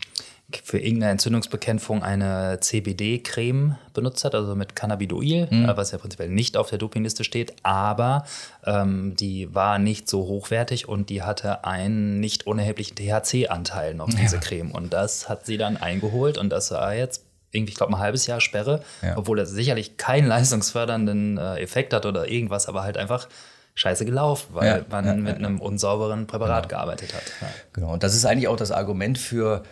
[0.63, 5.71] für irgendeine Entzündungsbekämpfung eine CBD-Creme benutzt hat, also mit Cannabidoil, mhm.
[5.75, 8.25] was ja prinzipiell nicht auf der Dopingliste steht, aber
[8.65, 14.19] ähm, die war nicht so hochwertig und die hatte einen nicht unerheblichen THC-Anteil noch, ja.
[14.21, 14.71] diese Creme.
[14.71, 18.25] Und das hat sie dann eingeholt und das war jetzt irgendwie, ich glaube, ein halbes
[18.25, 19.17] Jahr Sperre, ja.
[19.17, 23.27] obwohl das sicherlich keinen leistungsfördernden äh, Effekt hat oder irgendwas, aber halt einfach
[23.75, 26.79] scheiße gelaufen, weil ja, man ja, mit einem unsauberen Präparat genau.
[26.79, 27.21] gearbeitet hat.
[27.73, 29.63] Genau, und das ist eigentlich auch das Argument für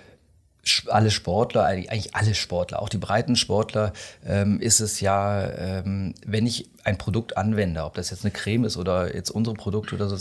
[0.87, 3.93] alle Sportler, eigentlich alle Sportler, auch die breiten Sportler,
[4.25, 8.65] ähm, ist es ja, ähm, wenn ich ein Produkt anwende, ob das jetzt eine Creme
[8.65, 10.15] ist oder jetzt unsere Produkte oder so,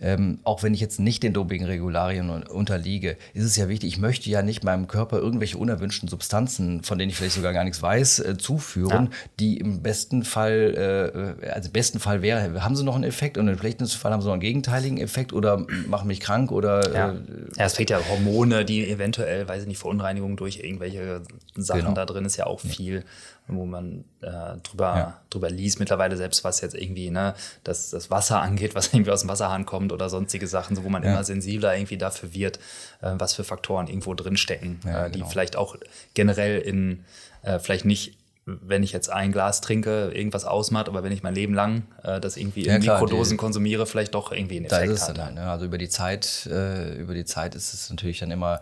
[0.00, 4.30] ähm, auch wenn ich jetzt nicht den Doping-Regularien unterliege, ist es ja wichtig, ich möchte
[4.30, 8.20] ja nicht meinem Körper irgendwelche unerwünschten Substanzen, von denen ich vielleicht sogar gar nichts weiß,
[8.20, 9.30] äh, zuführen, ja.
[9.38, 13.36] die im besten Fall, äh, also im besten Fall wäre, haben sie noch einen Effekt
[13.36, 16.94] und im schlechtesten Fall haben sie noch einen gegenteiligen Effekt oder machen mich krank oder.
[16.94, 17.14] Ja, äh,
[17.58, 21.20] ja es fehlt ja Hormone, die eventuell, weiß ich nicht, Verunreinigung durch irgendwelche
[21.56, 21.92] Sachen genau.
[21.92, 23.04] da drin ist ja auch viel
[23.48, 25.20] wo man äh, drüber, ja.
[25.30, 29.20] drüber liest mittlerweile, selbst was jetzt irgendwie ne, das, das Wasser angeht, was irgendwie aus
[29.20, 31.12] dem Wasserhahn kommt oder sonstige Sachen, so wo man ja.
[31.12, 32.58] immer sensibler irgendwie dafür wird,
[33.02, 35.30] äh, was für Faktoren irgendwo drinstecken, ja, äh, die genau.
[35.30, 35.76] vielleicht auch
[36.14, 37.04] generell in,
[37.42, 38.15] äh, vielleicht nicht
[38.46, 42.20] wenn ich jetzt ein Glas trinke, irgendwas ausmacht, aber wenn ich mein Leben lang äh,
[42.20, 45.08] das irgendwie in klar, Mikrodosen die, konsumiere, vielleicht doch irgendwie einen Effekt da ist es
[45.08, 45.18] hat.
[45.18, 45.50] Dann, ne?
[45.50, 48.60] Also über die Zeit, äh, über die Zeit ist es natürlich dann immer,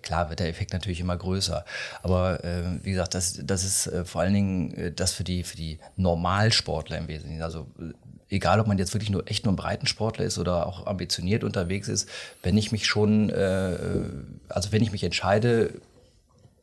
[0.00, 1.66] klar wird der Effekt natürlich immer größer.
[2.02, 5.42] Aber äh, wie gesagt, das, das ist äh, vor allen Dingen äh, das für die,
[5.42, 7.42] für die Normalsportler im Wesentlichen.
[7.42, 7.92] Also äh,
[8.34, 11.88] egal ob man jetzt wirklich nur echt nur ein Breitensportler ist oder auch ambitioniert unterwegs
[11.88, 12.08] ist,
[12.42, 15.74] wenn ich mich schon, also wenn ich mich entscheide,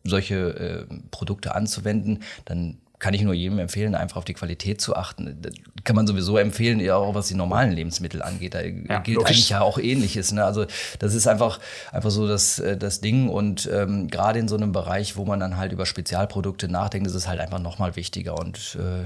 [0.03, 4.95] solche äh, Produkte anzuwenden, dann kann ich nur jedem empfehlen, einfach auf die Qualität zu
[4.95, 5.37] achten.
[5.41, 8.53] Das kann man sowieso empfehlen, ja auch was die normalen Lebensmittel angeht.
[8.53, 9.31] Da ja, gilt logisch.
[9.31, 10.31] eigentlich ja auch Ähnliches.
[10.31, 10.45] Ne?
[10.45, 10.65] Also
[10.99, 11.59] das ist einfach,
[11.91, 13.27] einfach so das, äh, das Ding.
[13.27, 17.13] Und ähm, gerade in so einem Bereich, wo man dann halt über Spezialprodukte nachdenkt, ist
[17.13, 18.39] es halt einfach nochmal wichtiger.
[18.39, 19.03] Und äh,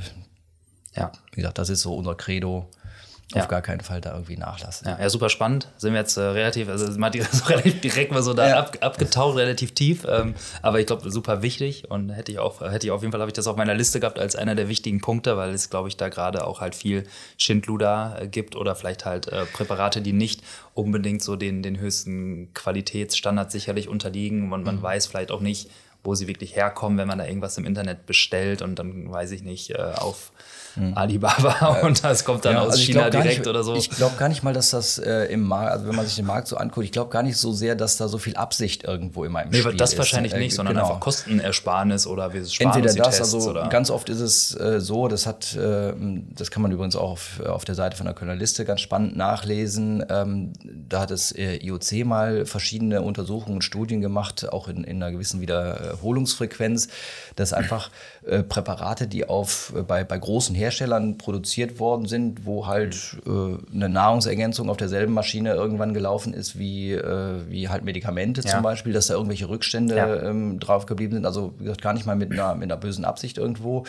[0.96, 2.70] ja, wie gesagt, das ist so unser Credo
[3.34, 3.42] ja.
[3.42, 4.88] auf gar keinen Fall da irgendwie nachlassen.
[4.88, 5.68] Ja, ja super spannend.
[5.76, 7.00] Sind wir jetzt äh, relativ, also so
[7.50, 8.60] relativ direkt mal so da ja.
[8.60, 10.06] ab, abgetaucht, relativ tief.
[10.08, 13.20] Ähm, aber ich glaube, super wichtig und hätte ich auch, hätte ich auf jeden Fall,
[13.20, 15.90] habe ich das auf meiner Liste gehabt als einer der wichtigen Punkte, weil es, glaube
[15.90, 17.04] ich, da gerade auch halt viel
[17.38, 20.42] Schindluder äh, gibt oder vielleicht halt äh, Präparate, die nicht
[20.74, 24.84] unbedingt so den, den höchsten Qualitätsstandards sicherlich unterliegen und man mhm.
[24.84, 25.70] weiß vielleicht auch nicht,
[26.04, 29.44] wo sie wirklich herkommen, wenn man da irgendwas im Internet bestellt und dann weiß ich
[29.44, 30.32] nicht, äh, auf
[30.78, 30.94] mhm.
[30.96, 33.76] Alibaba und das kommt dann ja, aus also China direkt nicht, oder so.
[33.76, 36.26] Ich glaube gar nicht mal, dass das äh, im Markt, also wenn man sich den
[36.26, 39.26] Markt so anguckt, ich glaube gar nicht so sehr, dass da so viel Absicht irgendwo
[39.26, 39.98] immer im nee, Spiel das ist.
[39.98, 40.88] wahrscheinlich nicht, sondern genau.
[40.88, 43.68] einfach Kostenersparnis oder wie es Sparen Entweder das, Tests, also oder?
[43.70, 45.94] ganz oft ist es äh, so, das hat, äh,
[46.36, 49.16] das kann man übrigens auch auf, auf der Seite von der Kölner Liste ganz spannend
[49.16, 50.04] nachlesen.
[50.10, 55.02] Ähm, da hat das äh, IOC mal verschiedene Untersuchungen und Studien gemacht, auch in, in
[55.02, 56.90] einer gewissen Wiederholungsfrequenz,
[57.36, 57.90] dass einfach
[58.28, 63.30] äh, Präparate, die auf, äh, bei, bei großen Herstellern produziert worden sind, wo halt äh,
[63.74, 68.50] eine Nahrungsergänzung auf derselben Maschine irgendwann gelaufen ist wie, äh, wie halt Medikamente ja.
[68.50, 70.24] zum Beispiel, dass da irgendwelche Rückstände ja.
[70.24, 71.26] ähm, drauf geblieben sind.
[71.26, 73.86] Also wie gesagt, gar nicht mal mit einer, mit einer bösen Absicht irgendwo.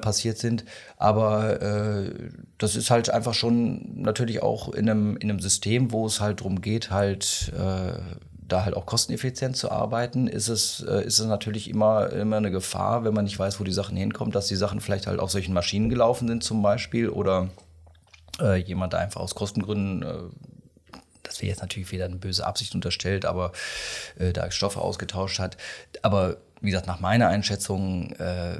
[0.00, 0.64] passiert sind.
[0.96, 2.10] Aber äh,
[2.56, 6.40] das ist halt einfach schon natürlich auch in einem, in einem System, wo es halt
[6.40, 7.98] darum geht, halt äh,
[8.46, 12.50] da halt auch kosteneffizient zu arbeiten, ist es, äh, ist es natürlich immer, immer eine
[12.50, 15.30] Gefahr, wenn man nicht weiß, wo die Sachen hinkommen, dass die Sachen vielleicht halt auf
[15.30, 17.48] solchen Maschinen gelaufen sind zum Beispiel oder
[18.40, 20.18] äh, jemand da einfach aus Kostengründen äh,
[21.24, 23.52] das wäre jetzt natürlich wieder eine böse Absicht unterstellt, aber
[24.18, 25.56] äh, da Stoffe ausgetauscht hat.
[26.02, 28.58] Aber wie gesagt, nach meiner Einschätzung äh,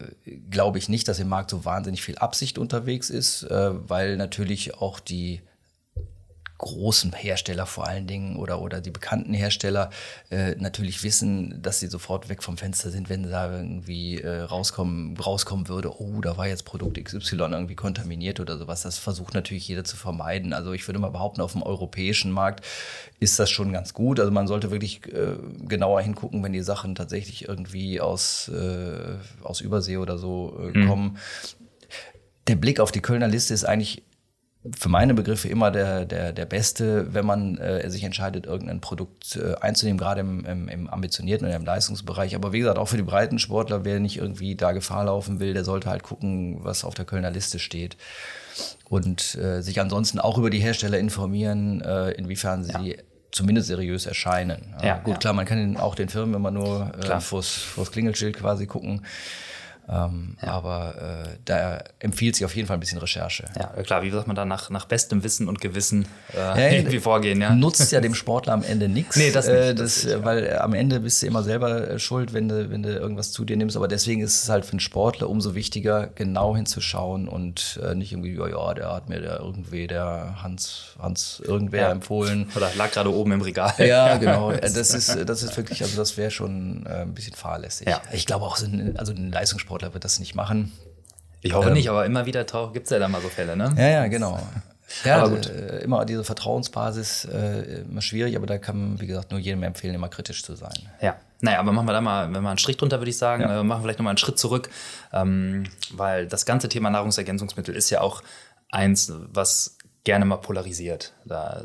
[0.51, 4.75] glaube ich nicht, dass im Markt so wahnsinnig viel Absicht unterwegs ist, äh, weil natürlich
[4.75, 5.43] auch die
[6.65, 9.91] großen Hersteller vor allen Dingen oder, oder die bekannten Hersteller
[10.31, 15.15] äh, natürlich wissen, dass sie sofort weg vom Fenster sind, wenn da irgendwie äh, rauskommen,
[15.19, 18.81] rauskommen würde, oh, da war jetzt Produkt XY irgendwie kontaminiert oder sowas.
[18.81, 20.55] Das versucht natürlich jeder zu vermeiden.
[20.55, 22.65] Also ich würde mal behaupten, auf dem europäischen Markt
[23.21, 24.19] ist das schon ganz gut.
[24.19, 25.37] Also man sollte wirklich äh,
[25.69, 30.89] genauer hingucken, wenn die Sachen tatsächlich irgendwie aus, äh, aus Übersee oder so mhm.
[30.89, 31.19] kommen.
[32.47, 34.03] Der Blick auf die Kölner Liste ist eigentlich
[34.73, 39.37] für meine Begriffe immer der, der, der Beste, wenn man äh, sich entscheidet, irgendein Produkt
[39.37, 42.35] äh, einzunehmen, gerade im, im, im ambitionierten oder im Leistungsbereich.
[42.35, 45.53] Aber wie gesagt, auch für die breiten Sportler, wer nicht irgendwie da Gefahr laufen will,
[45.53, 47.99] der sollte halt gucken, was auf der Kölner Liste steht.
[48.89, 52.97] Und äh, sich ansonsten auch über die Hersteller informieren, äh, inwiefern sie ja.
[53.33, 54.75] zumindest seriös erscheinen.
[54.83, 55.19] Ja, gut, ja.
[55.19, 59.03] klar, man kann auch den Firmen immer nur äh, vors, vors Klingelschild quasi gucken.
[59.89, 60.49] Ähm, ja.
[60.49, 63.45] Aber äh, da empfiehlt sich auf jeden Fall ein bisschen Recherche.
[63.59, 67.01] Ja, klar, wie wird man da nach, nach bestem Wissen und Gewissen äh, ja, irgendwie
[67.01, 67.41] vorgehen?
[67.41, 67.55] Ja?
[67.55, 69.17] Nutzt ja dem Sportler am Ende nichts.
[69.17, 69.57] Nee, das nicht.
[69.57, 72.71] Äh, das, das nicht, weil am Ende bist du immer selber äh, schuld, wenn du,
[72.71, 73.77] wenn du irgendwas zu dir nimmst.
[73.77, 78.13] Aber deswegen ist es halt für einen Sportler umso wichtiger, genau hinzuschauen und äh, nicht
[78.13, 82.49] irgendwie, ja, ja, der hat mir der irgendwie, der Hans, Hans irgendwer empfohlen.
[82.57, 83.75] Oder lag gerade oben im Regal.
[83.79, 84.53] Ja, genau.
[84.53, 87.89] Das ist, das ist wirklich, also das wäre schon äh, ein bisschen fahrlässig.
[88.13, 90.73] Ich glaube auch, so ein, also ein Leistungssport Sportler wird das nicht machen.
[91.41, 93.75] Ich hoffe ähm, nicht, aber immer wieder gibt es ja da mal so Fälle, ne?
[93.77, 94.39] Ja, ja, genau.
[95.03, 95.47] Ja, aber gut.
[95.47, 99.95] Äh, immer diese Vertrauensbasis äh, immer schwierig, aber da kann, wie gesagt, nur jedem empfehlen,
[99.95, 100.75] immer kritisch zu sein.
[101.01, 103.43] Ja, naja, aber machen wir da mal, wenn wir einen Strich drunter, würde ich sagen,
[103.43, 103.61] ja.
[103.61, 104.69] äh, machen wir vielleicht nochmal einen Schritt zurück,
[105.13, 108.23] ähm, weil das ganze Thema Nahrungsergänzungsmittel ist ja auch
[108.71, 111.15] eins, was gerne mal polarisiert.
[111.25, 111.65] Da,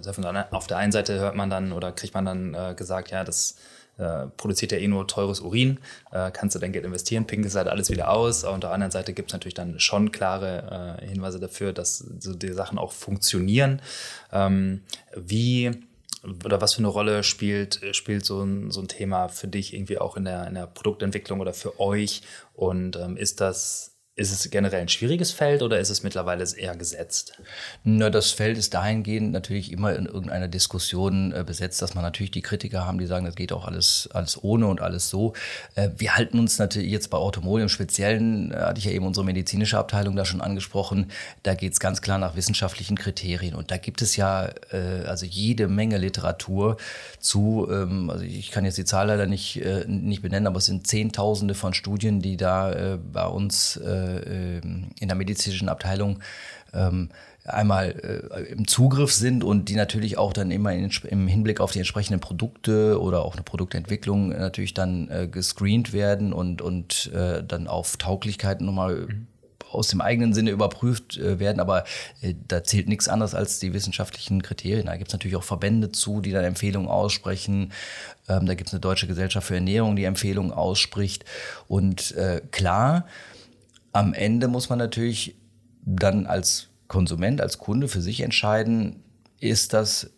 [0.52, 3.58] auf der einen Seite hört man dann oder kriegt man dann äh, gesagt, ja, das
[4.00, 5.80] äh, produziert ja eh nur teures Urin,
[6.12, 8.44] äh, kannst du dein Geld investieren, pinkelst halt alles wieder aus.
[8.44, 11.98] Und auf der anderen Seite gibt es natürlich dann schon klare äh, Hinweise dafür, dass
[11.98, 13.82] so die Sachen auch funktionieren.
[14.32, 14.82] Ähm,
[15.16, 15.72] wie
[16.44, 20.00] oder was für eine Rolle spielt, spielt so ein, so ein Thema für dich irgendwie
[20.00, 22.22] auch in der, in der Produktentwicklung oder für euch?
[22.54, 23.88] Und ähm, ist das
[24.19, 27.39] ist es generell ein schwieriges Feld oder ist es mittlerweile eher gesetzt?
[27.84, 32.32] Na, das Feld ist dahingehend natürlich immer in irgendeiner Diskussion äh, besetzt, dass man natürlich
[32.32, 35.34] die Kritiker haben, die sagen, das geht auch alles, alles ohne und alles so.
[35.75, 39.05] Äh, wir halten uns natürlich jetzt bei Automol im Speziellen, äh, hatte ich ja eben
[39.05, 41.12] unsere medizinische Abteilung da schon angesprochen,
[41.43, 43.55] da geht es ganz klar nach wissenschaftlichen Kriterien.
[43.55, 46.75] Und da gibt es ja äh, also jede Menge Literatur
[47.19, 50.65] zu, ähm, also ich kann jetzt die Zahl leider nicht, äh, nicht benennen, aber es
[50.65, 53.79] sind Zehntausende von Studien, die da äh, bei uns
[54.17, 56.19] äh, in der medizinischen Abteilung
[56.74, 57.10] ähm,
[57.45, 57.95] einmal
[58.32, 61.80] äh, im Zugriff sind und die natürlich auch dann immer in, im Hinblick auf die
[61.80, 67.67] entsprechenden Produkte oder auch eine Produktentwicklung natürlich dann äh, gescreent werden und, und äh, dann
[67.67, 69.28] auf Tauglichkeit nochmal mhm.
[69.72, 71.60] aus dem eigenen Sinne überprüft äh, werden.
[71.60, 71.86] Aber
[72.22, 74.88] äh, da zählt nichts anderes als die wissenschaftlichen Kriterien.
[74.88, 77.72] Da gibt es natürlich auch Verbände zu, die dann Empfehlungen aussprechen.
[78.28, 81.26] Ähm, da gibt es eine Deutsche Gesellschaft für Ernährung, die Empfehlungen ausspricht.
[81.67, 83.06] Und äh, klar,
[83.91, 85.36] am Ende muss man natürlich
[85.86, 89.04] dann als Konsument, als Kunde für sich entscheiden,
[89.39, 90.12] ist das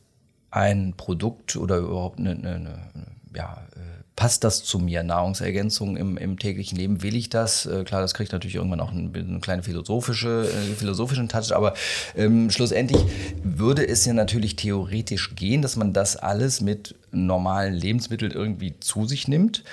[0.49, 6.17] ein Produkt oder überhaupt eine, eine, eine ja, äh, passt das zu mir, Nahrungsergänzung im,
[6.17, 7.65] im täglichen Leben, will ich das?
[7.65, 11.73] Äh, klar, das kriegt natürlich irgendwann auch eine, eine kleine philosophische, äh, philosophischen Touch, aber
[12.15, 13.01] ähm, schlussendlich
[13.43, 19.05] würde es ja natürlich theoretisch gehen, dass man das alles mit normalen Lebensmitteln irgendwie zu
[19.05, 19.63] sich nimmt.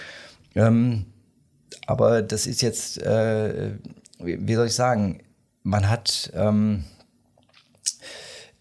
[0.54, 1.06] Ähm,
[1.87, 3.72] aber das ist jetzt, äh,
[4.18, 5.22] wie soll ich sagen,
[5.62, 6.85] man hat, ähm,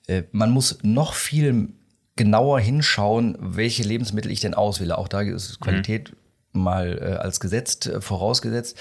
[0.08, 1.70] äh, man muss noch viel
[2.16, 4.98] genauer hinschauen, welche Lebensmittel ich denn auswähle.
[4.98, 6.17] Auch da ist Qualität mhm
[6.58, 8.78] mal äh, als gesetzt äh, vorausgesetzt,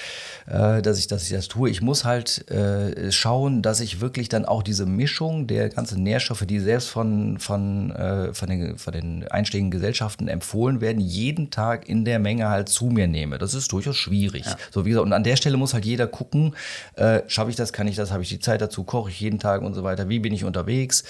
[0.46, 1.70] äh, dass ich, dass ich das tue.
[1.70, 6.46] Ich muss halt äh, schauen, dass ich wirklich dann auch diese Mischung der ganzen Nährstoffe,
[6.46, 11.88] die selbst von, von, äh, von, den, von den einschlägigen Gesellschaften empfohlen werden, jeden Tag
[11.88, 13.38] in der Menge halt zu mir nehme.
[13.38, 14.46] Das ist durchaus schwierig.
[14.46, 14.56] Ja.
[14.70, 16.54] So wie gesagt, und an der Stelle muss halt jeder gucken,
[16.94, 19.38] äh, schaffe ich das, kann ich das, habe ich die Zeit dazu, koche ich jeden
[19.38, 21.04] Tag und so weiter, wie bin ich unterwegs,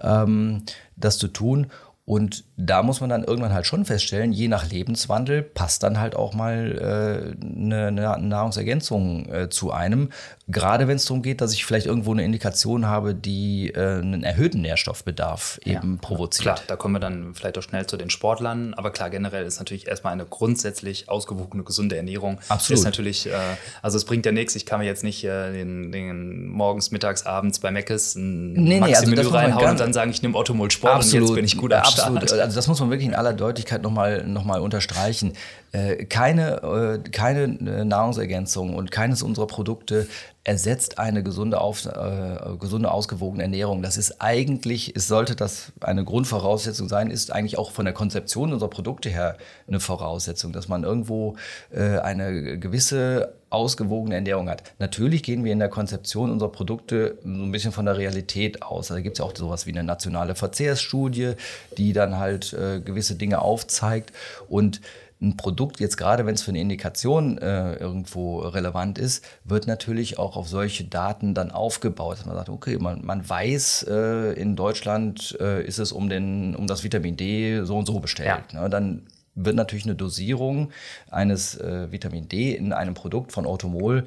[0.00, 0.62] ähm,
[0.96, 1.68] das zu tun.
[2.12, 6.14] Und da muss man dann irgendwann halt schon feststellen, je nach Lebenswandel passt dann halt
[6.14, 10.10] auch mal äh, eine, eine Nahrungsergänzung äh, zu einem.
[10.46, 14.24] Gerade wenn es darum geht, dass ich vielleicht irgendwo eine Indikation habe, die äh, einen
[14.24, 16.56] erhöhten Nährstoffbedarf eben ja, provoziert.
[16.56, 18.74] Klar, da kommen wir dann vielleicht auch schnell zu den Sportlern.
[18.74, 22.40] Aber klar, generell ist natürlich erstmal eine grundsätzlich ausgewogene, gesunde Ernährung.
[22.50, 22.80] Absolut.
[22.80, 23.32] Ist natürlich, äh,
[23.80, 24.54] also es bringt ja nichts.
[24.54, 28.80] Ich kann mir jetzt nicht äh, den, den, morgens, mittags, abends bei Meckes ein nee,
[28.80, 31.22] nee, also reinhauen und dann sagen, ich nehme Ottomol Sport Absolut.
[31.22, 32.01] und jetzt bin ich gut Start.
[32.02, 32.32] Absolut.
[32.32, 35.32] Also das muss man wirklich in aller Deutlichkeit nochmal noch mal unterstreichen.
[35.72, 40.06] Äh, keine, äh, keine äh, Nahrungsergänzung und keines unserer Produkte
[40.44, 43.80] ersetzt eine gesunde, auf, äh, gesunde, ausgewogene Ernährung.
[43.80, 48.52] Das ist eigentlich, es sollte das eine Grundvoraussetzung sein, ist eigentlich auch von der Konzeption
[48.52, 51.36] unserer Produkte her eine Voraussetzung, dass man irgendwo
[51.70, 54.74] äh, eine gewisse ausgewogene Ernährung hat.
[54.78, 58.90] Natürlich gehen wir in der Konzeption unserer Produkte so ein bisschen von der Realität aus.
[58.90, 61.34] Also da gibt es ja auch sowas wie eine nationale Verzehrsstudie,
[61.78, 64.12] die dann halt äh, gewisse Dinge aufzeigt
[64.48, 64.80] und
[65.22, 70.18] ein Produkt, jetzt gerade wenn es für eine Indikation äh, irgendwo relevant ist, wird natürlich
[70.18, 72.18] auch auf solche Daten dann aufgebaut.
[72.26, 76.66] man sagt, okay, man, man weiß, äh, in Deutschland äh, ist es um, den, um
[76.66, 78.52] das Vitamin D so und so bestellt.
[78.52, 78.62] Ja.
[78.62, 78.70] Ne?
[78.70, 80.72] Dann wird natürlich eine Dosierung
[81.10, 84.06] eines äh, Vitamin D in einem Produkt von Automol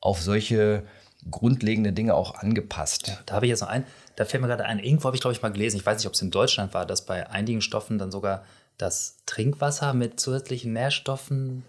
[0.00, 0.84] auf solche
[1.30, 3.08] grundlegende Dinge auch angepasst.
[3.08, 3.84] Ja, da habe ich jetzt noch einen,
[4.16, 6.06] da fällt mir gerade ein, irgendwo habe ich glaube ich mal gelesen, ich weiß nicht,
[6.06, 8.44] ob es in Deutschland war, dass bei einigen Stoffen dann sogar
[8.80, 11.64] das Trinkwasser mit zusätzlichen Nährstoffen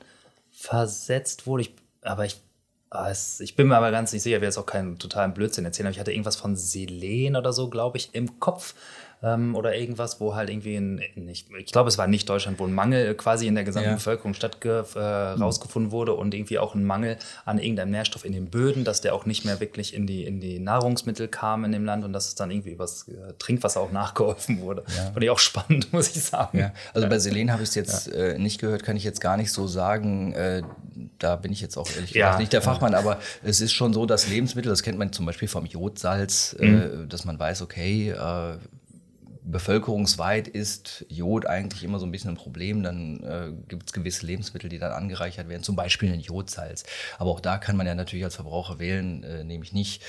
[0.52, 1.64] versetzt wurde.
[1.64, 2.40] Ich, aber ich,
[2.90, 5.66] ah, ich bin mir aber ganz nicht sicher, ich will jetzt auch keinen totalen Blödsinn
[5.66, 8.76] erzählen, aber ich hatte irgendwas von Selen oder so, glaube ich, im Kopf
[9.24, 12.66] ähm, oder irgendwas, wo halt irgendwie, ein, ich, ich glaube, es war nicht Deutschland, wo
[12.66, 13.96] ein Mangel quasi in der gesamten ja.
[13.96, 18.50] Bevölkerung statt äh, rausgefunden wurde und irgendwie auch ein Mangel an irgendeinem Nährstoff in den
[18.50, 21.86] Böden, dass der auch nicht mehr wirklich in die, in die Nahrungsmittel kam in dem
[21.86, 24.84] Land und dass es dann irgendwie übers äh, Trinkwasser auch nachgeholfen wurde.
[24.96, 25.12] Ja.
[25.12, 26.58] Fand ich auch spannend, muss ich sagen.
[26.58, 26.74] Ja.
[26.94, 29.52] Also bei Selen habe ich es jetzt äh, nicht gehört, kann ich jetzt gar nicht
[29.52, 30.34] so sagen.
[30.34, 30.64] Äh,
[31.20, 34.06] da bin ich jetzt auch ehrlich gesagt nicht der Fachmann, aber es ist schon so,
[34.08, 37.10] dass Lebensmittel, das kennt man zum Beispiel vom Jodsalz, äh, mhm.
[37.10, 38.58] dass man weiß, okay, äh,
[39.44, 42.84] bevölkerungsweit ist Jod eigentlich immer so ein bisschen ein Problem.
[42.84, 46.84] Dann äh, gibt es gewisse Lebensmittel, die dann angereichert werden, zum Beispiel ein Jodsalz.
[47.18, 50.04] Aber auch da kann man ja natürlich als Verbraucher wählen, äh, nehme ich nicht.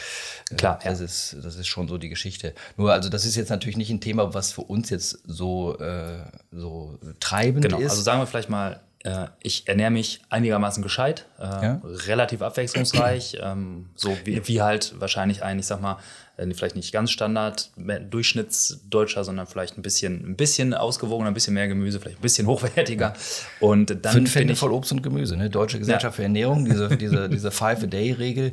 [0.50, 1.04] Äh, Klar, das, ja.
[1.04, 2.54] ist, das ist schon so die Geschichte.
[2.76, 6.24] Nur, also das ist jetzt natürlich nicht ein Thema, was für uns jetzt so, äh,
[6.50, 7.78] so treibend genau.
[7.78, 7.90] ist.
[7.90, 11.80] Also sagen wir vielleicht mal, äh, ich ernähre mich einigermaßen gescheit, äh, ja.
[11.84, 15.98] relativ abwechslungsreich, ähm, so wie, wie, halt wahrscheinlich ein, ich sag mal,
[16.36, 21.54] äh, vielleicht nicht ganz Standard, Durchschnittsdeutscher, sondern vielleicht ein bisschen, ein bisschen ausgewogener, ein bisschen
[21.54, 23.14] mehr Gemüse, vielleicht ein bisschen hochwertiger.
[23.60, 25.50] Und dann Fünf Hände voll Obst und Gemüse, ne?
[25.50, 26.10] Deutsche Gesellschaft ja.
[26.12, 28.52] für Ernährung, diese, diese, diese Five-a-Day-Regel.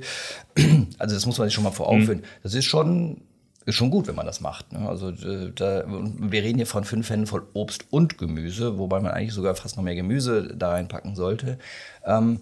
[0.97, 2.05] Also das muss man sich schon mal vor Augen mhm.
[2.05, 2.23] führen.
[2.43, 3.21] Das ist schon
[3.69, 4.73] ist schon gut, wenn man das macht.
[4.73, 4.87] Ne?
[4.87, 9.11] Also äh, da, wir reden hier von fünf Händen voll Obst und Gemüse, wobei man
[9.11, 11.57] eigentlich sogar fast noch mehr Gemüse da reinpacken sollte.
[12.05, 12.39] Ähm,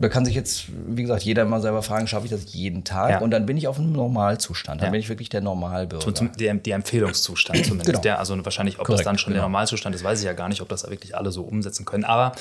[0.00, 3.10] da kann sich jetzt, wie gesagt, jeder mal selber fragen, schaffe ich das jeden Tag?
[3.10, 3.18] Ja.
[3.18, 4.80] Und dann bin ich auf einem Normalzustand.
[4.80, 4.90] Dann ja.
[4.92, 6.14] bin ich wirklich der Normalbürger.
[6.14, 7.86] Zum, der, der Empfehlungszustand zumindest.
[7.86, 8.00] genau.
[8.00, 9.42] der, also wahrscheinlich, ob Korrekt, das dann schon genau.
[9.42, 12.04] der Normalzustand ist, weiß ich ja gar nicht, ob das wirklich alle so umsetzen können.
[12.04, 12.32] Aber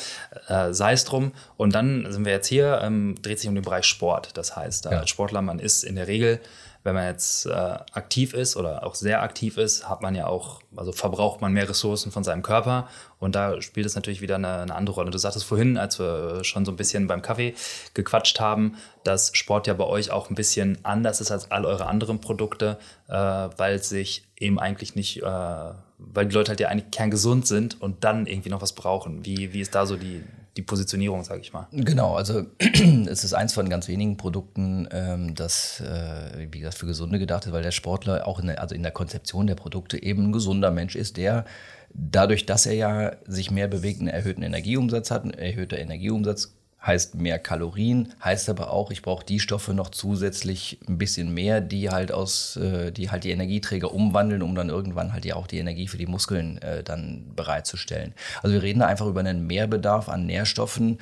[0.47, 1.31] äh, sei es drum.
[1.55, 4.31] Und dann sind wir jetzt hier, ähm, dreht sich um den Bereich Sport.
[4.35, 4.91] Das heißt, ja.
[4.91, 6.39] als Sportler, man ist in der Regel
[6.87, 10.61] wenn man jetzt äh, aktiv ist oder auch sehr aktiv ist, hat man ja auch,
[10.73, 12.87] also verbraucht man mehr Ressourcen von seinem Körper
[13.19, 15.11] und da spielt es natürlich wieder eine, eine andere Rolle.
[15.11, 17.55] Du sagtest vorhin, als wir schon so ein bisschen beim Kaffee
[17.93, 21.87] gequatscht haben, dass Sport ja bei euch auch ein bisschen anders ist als all eure
[21.87, 22.77] anderen Produkte,
[23.09, 27.81] äh, weil sich eben eigentlich nicht, äh, weil die Leute halt ja eigentlich kerngesund sind
[27.81, 29.25] und dann irgendwie noch was brauchen.
[29.25, 30.23] Wie, wie ist da so die,
[30.57, 31.67] die Positionierung, sage ich mal.
[31.71, 36.87] Genau, also es ist eins von ganz wenigen Produkten, ähm, das, äh, wie gesagt, für
[36.87, 40.01] Gesunde gedacht ist, weil der Sportler auch in der, also in der Konzeption der Produkte
[40.01, 41.45] eben ein gesunder Mensch ist, der
[41.93, 45.23] dadurch, dass er ja sich mehr bewegt, einen erhöhten Energieumsatz hat.
[45.23, 50.79] Ein erhöhter Energieumsatz heißt mehr Kalorien, heißt aber auch, ich brauche die Stoffe noch zusätzlich
[50.87, 55.13] ein bisschen mehr, die halt aus, äh, die halt die Energieträger umwandeln, um dann irgendwann
[55.13, 58.13] halt ja auch die Energie für die Muskeln äh, dann bereitzustellen.
[58.41, 60.99] Also wir reden da einfach über einen Mehrbedarf an Nährstoffen,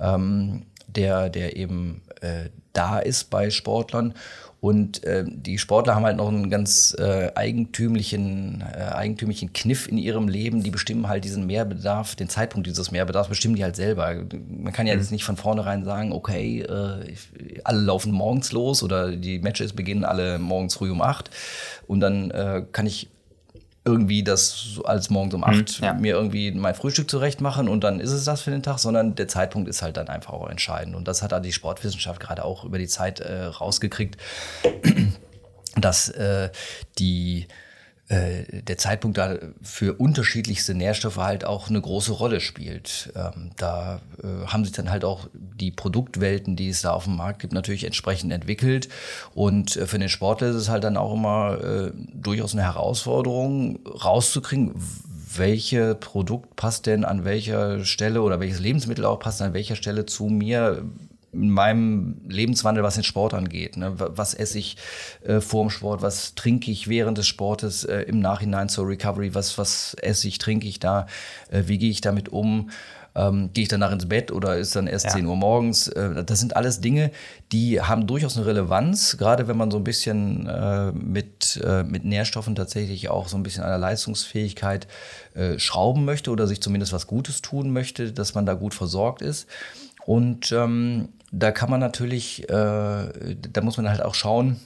[0.00, 4.14] ähm, der, der eben äh, da ist bei Sportlern
[4.66, 9.96] und äh, die Sportler haben halt noch einen ganz äh, eigentümlichen, äh, eigentümlichen Kniff in
[9.96, 10.64] ihrem Leben.
[10.64, 14.12] Die bestimmen halt diesen Mehrbedarf, den Zeitpunkt dieses Mehrbedarfs bestimmen die halt selber.
[14.48, 15.00] Man kann ja mhm.
[15.00, 17.14] jetzt nicht von vornherein sagen, okay, äh,
[17.62, 21.30] alle laufen morgens los oder die Matches beginnen alle morgens früh um acht.
[21.86, 23.08] Und dann äh, kann ich
[23.86, 25.94] irgendwie das als morgens um acht mhm, ja.
[25.94, 29.14] mir irgendwie mein Frühstück zurecht machen und dann ist es das für den Tag, sondern
[29.14, 30.96] der Zeitpunkt ist halt dann einfach auch entscheidend.
[30.96, 34.16] Und das hat da die Sportwissenschaft gerade auch über die Zeit äh, rausgekriegt,
[35.76, 36.50] dass äh,
[36.98, 37.46] die
[38.08, 43.12] äh, der Zeitpunkt da für unterschiedlichste Nährstoffe halt auch eine große Rolle spielt.
[43.16, 47.16] Ähm, da äh, haben sich dann halt auch die Produktwelten, die es da auf dem
[47.16, 48.88] Markt gibt, natürlich entsprechend entwickelt.
[49.34, 53.80] Und äh, für den Sportler ist es halt dann auch immer äh, durchaus eine Herausforderung,
[53.86, 54.74] rauszukriegen,
[55.36, 60.06] welche Produkt passt denn an welcher Stelle oder welches Lebensmittel auch passt an welcher Stelle
[60.06, 60.84] zu mir
[61.42, 63.76] in meinem Lebenswandel, was den Sport angeht.
[63.76, 63.92] Ne?
[63.96, 64.76] Was esse ich
[65.24, 69.34] äh, vor dem Sport, was trinke ich während des Sportes äh, im Nachhinein zur Recovery,
[69.34, 71.06] was, was esse ich, trinke ich da,
[71.50, 72.70] äh, wie gehe ich damit um.
[73.16, 75.12] Ähm, Gehe ich danach ins Bett oder ist dann erst ja.
[75.12, 75.88] 10 Uhr morgens?
[75.88, 77.10] Äh, das sind alles Dinge,
[77.50, 82.04] die haben durchaus eine Relevanz, gerade wenn man so ein bisschen äh, mit, äh, mit
[82.04, 84.86] Nährstoffen tatsächlich auch so ein bisschen an der Leistungsfähigkeit
[85.34, 89.22] äh, schrauben möchte oder sich zumindest was Gutes tun möchte, dass man da gut versorgt
[89.22, 89.48] ist.
[90.04, 91.08] Und ähm,
[91.38, 94.58] da kann man natürlich, äh, da muss man halt auch schauen,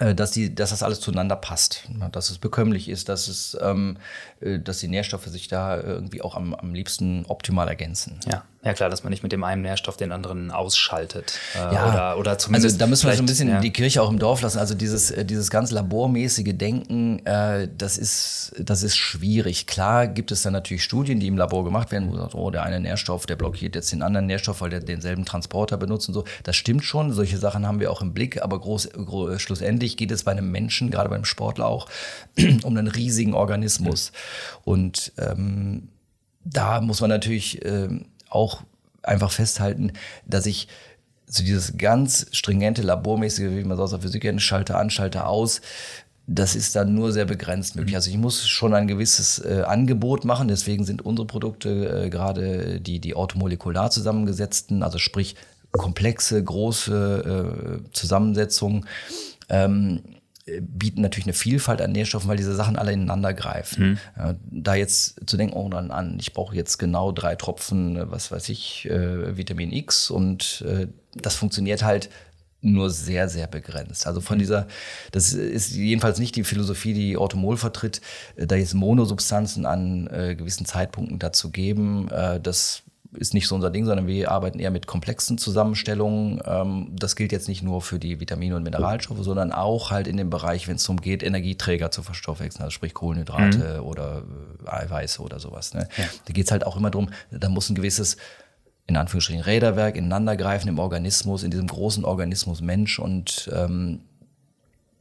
[0.00, 3.96] äh, dass, die, dass das alles zueinander passt, dass es bekömmlich ist, dass, es, ähm,
[4.40, 8.20] äh, dass die Nährstoffe sich da irgendwie auch am, am liebsten optimal ergänzen.
[8.26, 8.44] Ja.
[8.68, 11.32] Ja klar, dass man nicht mit dem einen Nährstoff den anderen ausschaltet.
[11.54, 12.66] Äh, ja, oder, oder zumindest.
[12.66, 13.60] Also da müssen wir so ein bisschen ja.
[13.60, 14.58] die Kirche auch im Dorf lassen.
[14.58, 19.66] Also dieses, äh, dieses ganz labormäßige Denken, äh, das, ist, das ist schwierig.
[19.66, 22.50] Klar gibt es dann natürlich Studien, die im Labor gemacht werden, wo man sagt, oh,
[22.50, 26.12] der eine Nährstoff, der blockiert jetzt den anderen Nährstoff, weil der denselben Transporter benutzt und
[26.12, 26.24] so.
[26.42, 30.10] Das stimmt schon, solche Sachen haben wir auch im Blick, aber groß, groß, schlussendlich geht
[30.10, 31.88] es bei einem Menschen, gerade beim Sportler auch,
[32.64, 34.12] um einen riesigen Organismus.
[34.64, 35.88] Und ähm,
[36.44, 37.64] da muss man natürlich.
[37.64, 38.62] Ähm, auch
[39.02, 39.92] einfach festhalten,
[40.26, 40.68] dass ich
[41.26, 45.28] so dieses ganz stringente, labormäßige, wie man so aus der Physik kennt, Schalter an, Schalter
[45.28, 45.60] aus,
[46.26, 47.96] das ist dann nur sehr begrenzt möglich.
[47.96, 50.48] Also ich muss schon ein gewisses äh, Angebot machen.
[50.48, 55.36] Deswegen sind unsere Produkte äh, gerade die, die automolekular zusammengesetzten, also sprich
[55.72, 58.86] komplexe, große äh, Zusammensetzungen.
[59.48, 60.02] Ähm,
[60.60, 63.98] bieten natürlich eine Vielfalt an Nährstoffen, weil diese Sachen alle ineinander greifen.
[64.16, 64.36] Mhm.
[64.50, 68.30] da jetzt zu denken, oh dann an, ich brauche jetzt genau drei Tropfen, äh, was
[68.30, 72.10] weiß ich, äh, Vitamin X und äh, das funktioniert halt
[72.60, 74.06] nur sehr, sehr begrenzt.
[74.06, 74.66] Also von dieser,
[75.12, 78.00] das ist jedenfalls nicht die Philosophie, die Orthomol vertritt,
[78.36, 82.08] äh, da jetzt Monosubstanzen an äh, gewissen Zeitpunkten dazu geben.
[82.10, 82.82] Äh, das
[83.12, 86.40] ist nicht so unser Ding, sondern wir arbeiten eher mit komplexen Zusammenstellungen.
[86.44, 90.16] Ähm, das gilt jetzt nicht nur für die Vitamine und Mineralstoffe, sondern auch halt in
[90.16, 93.86] dem Bereich, wenn es darum geht, Energieträger zu verstoffwechseln, also sprich Kohlenhydrate mhm.
[93.86, 94.22] oder
[94.66, 95.72] äh, Eiweiße oder sowas.
[95.74, 95.88] Ne?
[95.96, 96.04] Ja.
[96.26, 98.18] Da geht es halt auch immer darum, da muss ein gewisses
[98.86, 104.00] in Anführungsstrichen Räderwerk ineinander greifen im Organismus, in diesem großen Organismus Mensch und ähm,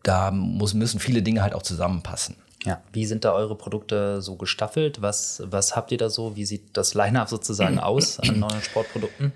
[0.03, 2.35] da muss, müssen viele Dinge halt auch zusammenpassen.
[2.67, 5.01] Ja, wie sind da eure Produkte so gestaffelt?
[5.01, 6.35] Was, was habt ihr da so?
[6.35, 9.31] Wie sieht das Line-Up sozusagen aus an neuen Sportprodukten?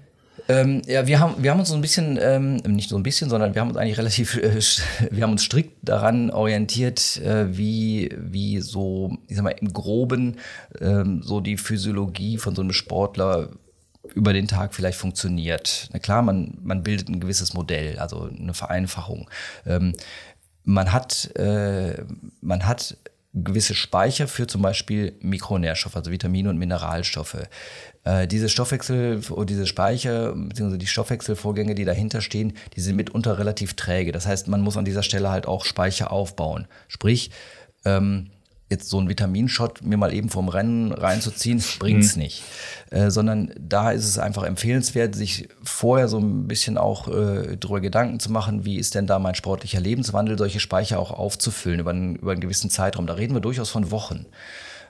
[0.49, 3.29] Ähm, ja, wir haben, wir haben uns so ein bisschen, ähm, nicht so ein bisschen,
[3.29, 4.59] sondern wir haben uns eigentlich relativ, äh,
[5.11, 10.37] wir haben uns strikt daran orientiert, äh, wie, wie so, ich sag mal, im Groben
[10.81, 13.49] ähm, so die Physiologie von so einem Sportler
[14.13, 15.87] über den Tag vielleicht funktioniert.
[15.93, 19.29] Na klar, man, man bildet ein gewisses Modell, also eine Vereinfachung.
[19.65, 19.93] Ähm,
[20.63, 22.03] man hat, äh,
[22.41, 22.97] man hat
[23.33, 27.47] gewisse Speicher für zum Beispiel Mikronährstoffe, also Vitamine und Mineralstoffe.
[28.03, 30.77] Äh, diese Stoffwechsel oder diese Speicher bzw.
[30.77, 34.11] die Stoffwechselvorgänge, die dahinter stehen, die sind mitunter relativ träge.
[34.11, 36.67] Das heißt, man muss an dieser Stelle halt auch Speicher aufbauen.
[36.87, 37.31] Sprich,
[37.85, 38.31] ähm,
[38.71, 42.23] jetzt so einen Vitaminshot mir mal eben vom Rennen reinzuziehen, bringt's mhm.
[42.23, 42.43] nicht.
[42.89, 47.81] Äh, sondern da ist es einfach empfehlenswert, sich vorher so ein bisschen auch äh, darüber
[47.81, 51.91] Gedanken zu machen, wie ist denn da mein sportlicher Lebenswandel, solche Speicher auch aufzufüllen über
[51.91, 53.05] einen, über einen gewissen Zeitraum.
[53.05, 54.25] Da reden wir durchaus von Wochen.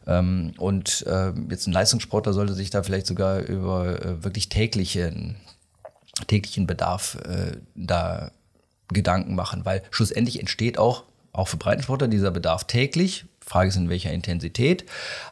[0.08, 5.36] Ähm, und äh, jetzt ein Leistungssportler sollte sich da vielleicht sogar über äh, wirklich täglichen,
[6.28, 8.32] täglichen Bedarf äh, da
[8.88, 11.04] Gedanken machen, weil schlussendlich entsteht auch
[11.34, 14.86] auch für Breitensportler dieser Bedarf täglich Frage ist, in welcher Intensität.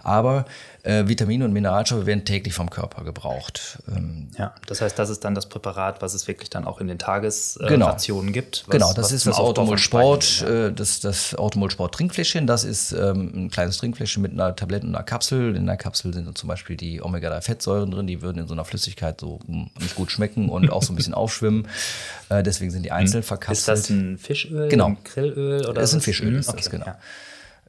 [0.03, 0.45] Aber
[0.83, 3.79] äh, Vitamine und Mineralstoffe werden täglich vom Körper gebraucht.
[3.87, 6.87] Ähm, ja, das heißt, das ist dann das Präparat, was es wirklich dann auch in
[6.87, 8.33] den Tagesrationen genau.
[8.33, 8.63] gibt.
[8.65, 10.67] Was, genau, das ist ein Automol-Sport, ja.
[10.67, 12.47] äh, das, das Automol-Sport-Trinkfläschchen.
[12.47, 15.55] Das ist ähm, ein kleines Trinkfläschchen mit einer Tablette und einer Kapsel.
[15.55, 19.19] In der Kapsel sind zum Beispiel die Omega-3-Fettsäuren drin, die würden in so einer Flüssigkeit
[19.19, 21.67] so hm, nicht gut schmecken und auch so ein bisschen aufschwimmen.
[22.29, 23.57] Äh, deswegen sind die einzeln verkapselt.
[23.59, 24.87] Ist das ein Fischöl, genau.
[24.87, 25.65] ein Grillöl?
[25.65, 26.85] Oder das ist ein Fischöl, ist okay, das, genau.
[26.85, 26.99] Ja.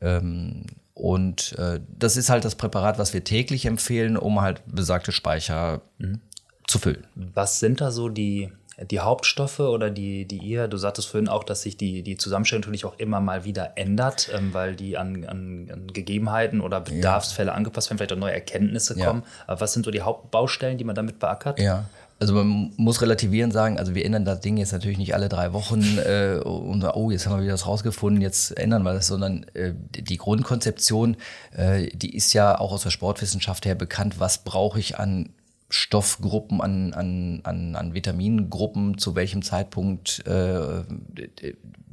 [0.01, 5.13] Ähm, und äh, das ist halt das Präparat, was wir täglich empfehlen, um halt besagte
[5.13, 6.21] Speicher mhm.
[6.67, 7.07] zu füllen.
[7.15, 8.53] Was sind da so die,
[8.91, 12.61] die Hauptstoffe oder die, die ihr, du sagtest vorhin auch, dass sich die, die Zusammenstellung
[12.61, 17.49] natürlich auch immer mal wieder ändert, ähm, weil die an, an, an, Gegebenheiten oder Bedarfsfälle
[17.49, 17.55] ja.
[17.55, 19.23] angepasst werden, vielleicht auch neue Erkenntnisse kommen.
[19.25, 19.45] Ja.
[19.47, 21.61] Aber was sind so die Hauptbaustellen, die man damit beackert?
[21.61, 21.85] Ja,
[22.21, 25.55] Also man muss relativieren sagen, also wir ändern das Ding jetzt natürlich nicht alle drei
[25.55, 29.47] Wochen äh, und oh, jetzt haben wir wieder was rausgefunden, jetzt ändern wir das, sondern
[29.55, 31.17] äh, die Grundkonzeption,
[31.57, 35.31] äh, die ist ja auch aus der Sportwissenschaft her bekannt, was brauche ich an
[35.71, 40.83] Stoffgruppen, an, an, an, an Vitamingruppen, zu welchem Zeitpunkt, äh,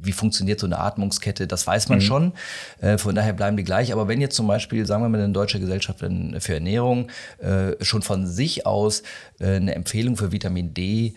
[0.00, 2.02] wie funktioniert so eine Atmungskette, das weiß man mhm.
[2.02, 2.32] schon.
[2.80, 3.92] Äh, von daher bleiben die gleich.
[3.92, 8.02] Aber wenn jetzt zum Beispiel, sagen wir mal, eine deutsche Gesellschaft für Ernährung äh, schon
[8.02, 9.02] von sich aus
[9.40, 11.14] äh, eine Empfehlung für Vitamin D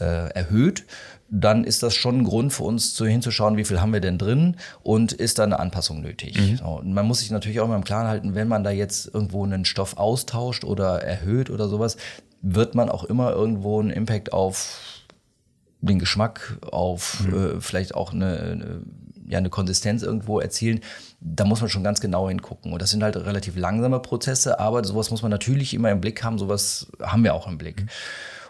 [0.00, 0.84] äh, erhöht,
[1.30, 4.18] dann ist das schon ein Grund für uns zu, hinzuschauen, wie viel haben wir denn
[4.18, 6.38] drin und ist da eine Anpassung nötig.
[6.38, 6.56] Mhm.
[6.58, 9.12] So, und man muss sich natürlich auch mal im Klaren halten, wenn man da jetzt
[9.12, 11.96] irgendwo einen Stoff austauscht oder erhöht oder sowas,
[12.42, 14.93] wird man auch immer irgendwo einen Impact auf
[15.86, 17.34] den Geschmack, auf mhm.
[17.34, 18.82] äh, vielleicht auch eine, eine,
[19.26, 20.80] ja, eine Konsistenz irgendwo erzielen.
[21.20, 22.72] Da muss man schon ganz genau hingucken.
[22.72, 26.22] Und das sind halt relativ langsame Prozesse, aber sowas muss man natürlich immer im Blick
[26.22, 26.38] haben.
[26.38, 27.82] Sowas haben wir auch im Blick.
[27.82, 27.88] Mhm.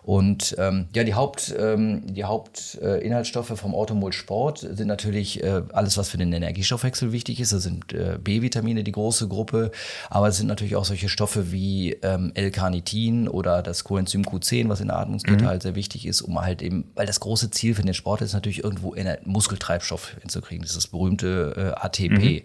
[0.04, 5.62] Und ähm, ja, die, Haupt, ähm, die Hauptinhaltsstoffe äh, vom Automol Sport sind natürlich äh,
[5.72, 7.54] alles, was für den Energiestoffwechsel wichtig ist.
[7.54, 9.70] Das sind äh, B-Vitamine, die große Gruppe.
[10.10, 14.82] Aber es sind natürlich auch solche Stoffe wie ähm, L-Carnitin oder das Coenzym Q10, was
[14.82, 15.48] in der Atmungskette mhm.
[15.48, 18.34] halt sehr wichtig ist, um halt eben, weil das große Ziel für den Sport ist
[18.34, 18.94] natürlich irgendwo
[19.24, 20.62] Muskeltreibstoff hinzukriegen.
[20.62, 22.10] Das ist das berühmte äh, ATP.
[22.10, 22.42] Mhm.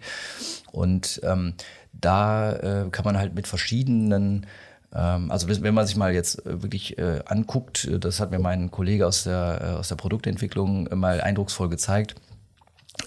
[0.72, 1.54] Und ähm,
[1.92, 4.46] da äh, kann man halt mit verschiedenen
[4.92, 8.70] also wenn man sich mal jetzt äh, wirklich äh, anguckt, äh, das hat mir mein
[8.70, 12.16] Kollege aus der, aus der Produktentwicklung mal eindrucksvoll gezeigt,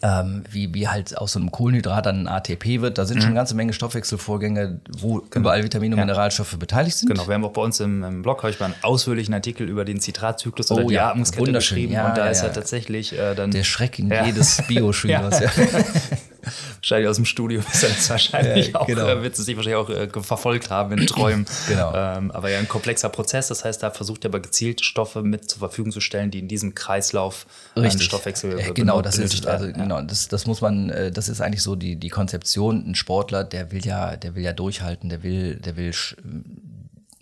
[0.01, 2.97] ähm, wie, wie halt aus so einem Kohlenhydrat dann ein ATP wird.
[2.97, 3.21] Da sind mhm.
[3.21, 5.41] schon eine ganze Menge Stoffwechselvorgänge, wo genau.
[5.41, 6.05] überall Vitamine und ja.
[6.05, 7.09] Mineralstoffe beteiligt sind.
[7.09, 9.67] Genau, wir haben auch bei uns im, im Blog, habe ich mal einen ausführlichen Artikel
[9.67, 11.93] über den Zitratzyklus oh, oder die ja, Atmungskette geschrieben.
[11.93, 13.51] Ja, und da ja, ist halt tatsächlich äh, dann...
[13.51, 15.41] Der Schreck in jedes Bioschülers.
[16.75, 19.07] wahrscheinlich aus dem Studio ist das wahrscheinlich ja, auch, genau.
[19.07, 21.45] äh, wird es sich wahrscheinlich auch äh, verfolgt haben in Träumen.
[21.67, 21.93] genau.
[21.95, 23.47] Ähm, aber ja, ein komplexer Prozess.
[23.47, 26.47] Das heißt, da versucht er aber gezielt Stoffe mit zur Verfügung zu stellen, die in
[26.47, 28.03] diesem Kreislauf Richtig.
[28.03, 29.71] Stoffwechsel äh, Genau, das ist, also, ja.
[29.71, 32.83] genau, das, das muss man, äh, das ist eigentlich so die, die Konzeption.
[32.87, 35.93] Ein Sportler, der will ja, der will ja durchhalten, der will, der will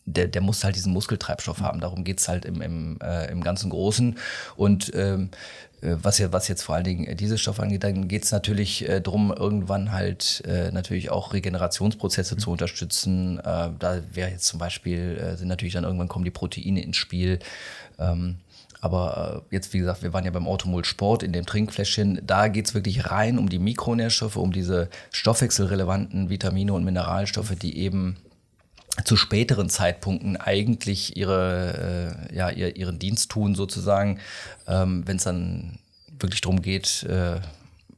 [0.06, 1.80] der, der muss halt diesen Muskeltreibstoff haben.
[1.80, 4.18] Darum geht's halt im, im, äh, im ganzen Großen.
[4.56, 8.24] Und ähm, äh, was, ja, was jetzt vor allen Dingen diese Stoffe angeht, dann geht
[8.24, 12.40] es natürlich äh, darum, irgendwann halt äh, natürlich auch Regenerationsprozesse mhm.
[12.40, 13.40] zu unterstützen.
[13.40, 16.98] Äh, da wäre jetzt zum Beispiel, äh, sind natürlich dann irgendwann kommen die Proteine ins
[16.98, 17.40] Spiel.
[17.98, 18.38] Ähm,
[18.80, 22.22] aber äh, jetzt, wie gesagt, wir waren ja beim Automol Sport in dem Trinkfläschchen.
[22.26, 27.78] Da geht es wirklich rein um die Mikronährstoffe, um diese stoffwechselrelevanten Vitamine und Mineralstoffe, die
[27.78, 28.18] eben
[29.06, 34.20] zu späteren Zeitpunkten eigentlich ihre, äh, ja, ihr, ihren Dienst tun, sozusagen,
[34.68, 35.80] ähm, wenn es dann
[36.20, 37.40] wirklich darum geht, äh,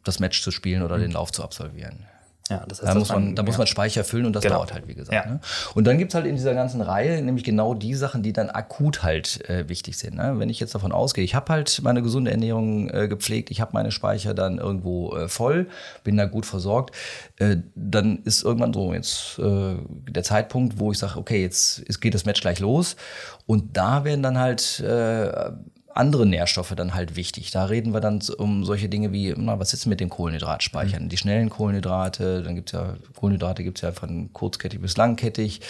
[0.04, 1.02] das Match zu spielen oder mhm.
[1.02, 2.06] den Lauf zu absolvieren.
[2.50, 3.46] Ja, das heißt, da, muss man, da ja.
[3.46, 4.56] muss man Speicher füllen und das genau.
[4.56, 5.14] dauert halt, wie gesagt.
[5.14, 5.32] Ja.
[5.32, 5.40] Ne?
[5.76, 8.50] Und dann gibt es halt in dieser ganzen Reihe nämlich genau die Sachen, die dann
[8.50, 10.16] akut halt äh, wichtig sind.
[10.16, 10.34] Ne?
[10.38, 13.72] Wenn ich jetzt davon ausgehe, ich habe halt meine gesunde Ernährung äh, gepflegt, ich habe
[13.74, 15.68] meine Speicher dann irgendwo äh, voll,
[16.04, 16.94] bin da gut versorgt,
[17.40, 19.76] äh, dann ist irgendwann so jetzt äh,
[20.10, 22.98] der Zeitpunkt, wo ich sage, okay, jetzt, jetzt geht das Match gleich los.
[23.46, 25.52] Und da werden dann halt äh,
[25.94, 27.52] andere Nährstoffe dann halt wichtig.
[27.52, 31.04] Da reden wir dann um solche Dinge wie, na, was ist mit den Kohlenhydratspeichern?
[31.04, 31.10] Mhm.
[31.10, 35.62] Die schnellen Kohlenhydrate, dann gibt es ja, Kohlenhydrate gibt es ja von kurzkettig bis langkettig.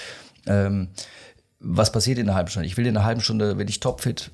[0.46, 0.90] Ähm,
[1.60, 2.68] was passiert in einer halben Stunde?
[2.68, 4.32] Ich will in einer halben Stunde, wenn ich topfit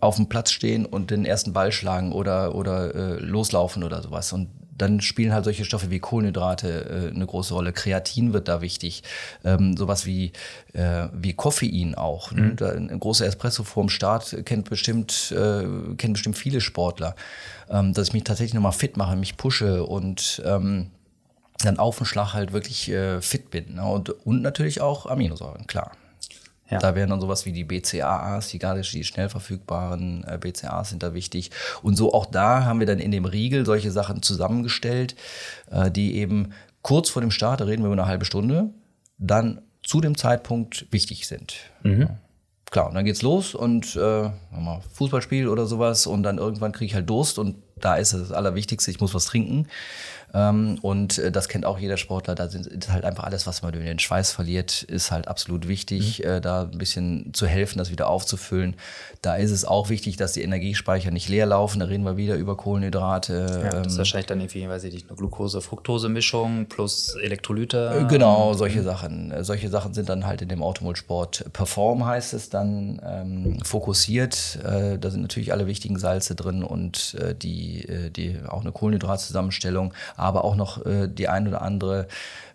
[0.00, 4.32] auf dem Platz stehen und den ersten Ball schlagen oder, oder äh, loslaufen oder sowas.
[4.32, 4.48] Und
[4.80, 7.72] dann spielen halt solche Stoffe wie Kohlenhydrate äh, eine große Rolle.
[7.72, 9.02] Kreatin wird da wichtig.
[9.44, 10.32] Ähm, sowas wie,
[10.72, 12.32] äh, wie Koffein auch.
[12.32, 12.42] Ne?
[12.42, 12.56] Mhm.
[12.58, 12.88] Ne?
[12.92, 17.14] Ein großer Espresso vorm Start kennt bestimmt, äh, kennen bestimmt viele Sportler.
[17.68, 20.90] Ähm, dass ich mich tatsächlich nochmal fit mache, mich pushe und ähm,
[21.62, 23.74] dann auf den Schlag halt wirklich äh, fit bin.
[23.74, 23.84] Ne?
[23.84, 25.92] Und, und natürlich auch Aminosäuren, klar.
[26.70, 26.78] Ja.
[26.78, 31.02] Da wären dann sowas wie die BCAAs, die gerade die schnell verfügbaren äh, BCAAs sind
[31.02, 31.50] da wichtig.
[31.82, 35.16] Und so auch da haben wir dann in dem Riegel solche Sachen zusammengestellt,
[35.70, 36.52] äh, die eben
[36.82, 38.70] kurz vor dem Start, da reden wir über eine halbe Stunde,
[39.18, 41.56] dann zu dem Zeitpunkt wichtig sind.
[41.82, 42.10] Mhm.
[42.70, 44.30] Klar, und dann geht's los und äh,
[44.92, 48.92] Fußballspiel oder sowas und dann irgendwann kriege ich halt Durst und da ist das Allerwichtigste,
[48.92, 49.66] ich muss was trinken.
[50.34, 52.34] Ähm, und äh, das kennt auch jeder Sportler.
[52.34, 55.68] Da sind, ist halt einfach alles, was man durch den Schweiß verliert, ist halt absolut
[55.68, 56.30] wichtig, mhm.
[56.30, 58.76] äh, da ein bisschen zu helfen, das wieder aufzufüllen.
[59.22, 61.80] Da ist es auch wichtig, dass die Energiespeicher nicht leer laufen.
[61.80, 63.60] Da reden wir wieder über Kohlenhydrate.
[63.62, 68.02] Ja, das ist ähm, wahrscheinlich dann irgendwie, weiß ich nicht, eine Glucose-Fructose-Mischung plus Elektrolyte.
[68.02, 68.84] Äh, genau, solche mhm.
[68.84, 69.30] Sachen.
[69.32, 74.58] Äh, solche Sachen sind dann halt in dem Automol-Sport Perform heißt es dann ähm, fokussiert.
[74.64, 79.92] Äh, da sind natürlich alle wichtigen Salze drin und äh, die, die auch eine Kohlenhydratzusammenstellung.
[80.20, 82.06] Aber auch noch äh, die ein oder andere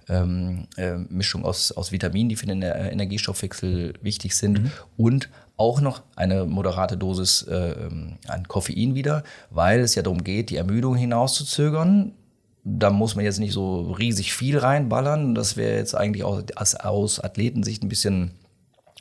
[0.07, 4.71] ähm, äh, Mischung aus, aus Vitaminen, die für den äh, Energiestoffwechsel wichtig sind mhm.
[4.97, 7.75] und auch noch eine moderate Dosis äh,
[8.27, 12.11] an Koffein wieder, weil es ja darum geht, die Ermüdung hinauszuzögern.
[12.63, 15.35] Da muss man jetzt nicht so riesig viel reinballern.
[15.35, 18.31] Das wäre jetzt eigentlich auch aus, aus Athletensicht ein bisschen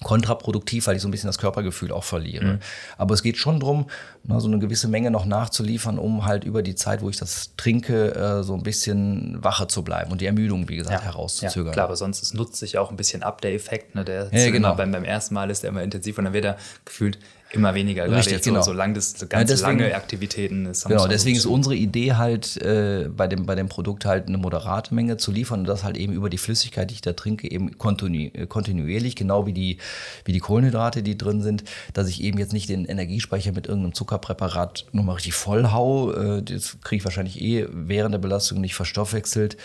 [0.02, 2.44] kontraproduktiv, weil ich so ein bisschen das Körpergefühl auch verliere.
[2.44, 2.58] Mhm.
[2.98, 3.86] Aber es geht schon darum,
[4.38, 8.14] so eine gewisse Menge noch nachzuliefern, um halt über die Zeit, wo ich das trinke,
[8.14, 11.04] äh, so ein bisschen wacher zu bleiben und die Ermüdung, wie gesagt, ja.
[11.04, 11.68] herauszuzögern.
[11.68, 13.94] Ja, klar, aber sonst es nutzt sich auch ein bisschen ab, der Effekt.
[13.94, 14.04] Ne?
[14.04, 14.74] Der ja, genau.
[14.74, 17.18] beim, beim ersten Mal ist der immer intensiv und dann wird er gefühlt
[17.54, 18.10] immer weniger.
[18.10, 18.62] Richtig, jetzt genau.
[18.62, 20.86] so, lang das, so ganz ja, deswegen, lange Aktivitäten ist.
[20.86, 24.94] Genau, deswegen ist unsere Idee halt äh, bei, dem, bei dem Produkt halt eine moderate
[24.94, 27.78] Menge zu liefern und das halt eben über die Flüssigkeit, die ich da trinke, eben
[27.78, 29.78] kontinu kontinuierlich, genau wie die,
[30.24, 33.94] wie die Kohlenhydrate, die drin sind, dass ich eben jetzt nicht den Energiespeicher mit irgendeinem
[33.94, 36.12] Zuckerpräparat nur mal richtig voll hau.
[36.12, 39.56] Äh, das kriege ich wahrscheinlich eh während der Belastung nicht verstoffwechselt.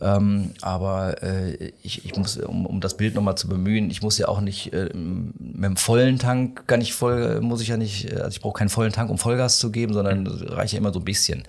[0.00, 4.18] Ähm, aber äh, ich, ich muss, um, um das Bild nochmal zu bemühen, ich muss
[4.18, 8.12] ja auch nicht äh, mit einem vollen Tank, gar nicht voll, muss ich ja nicht,
[8.12, 11.00] also ich brauche keinen vollen Tank, um Vollgas zu geben, sondern reicht ja immer so
[11.00, 11.44] ein bisschen.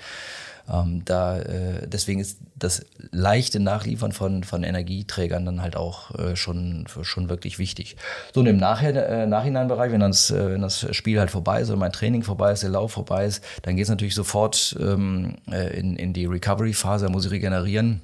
[0.72, 6.36] Ähm, da, äh, deswegen ist das leichte Nachliefern von, von Energieträgern dann halt auch äh,
[6.36, 7.98] schon, schon wirklich wichtig.
[8.34, 11.70] So, und im Nachher, äh, Nachhineinbereich, wenn, das, äh, wenn das Spiel halt vorbei ist
[11.70, 15.36] oder mein Training vorbei ist, der Lauf vorbei ist, dann geht es natürlich sofort ähm,
[15.52, 18.02] äh, in, in die Recovery-Phase, da muss ich regenerieren.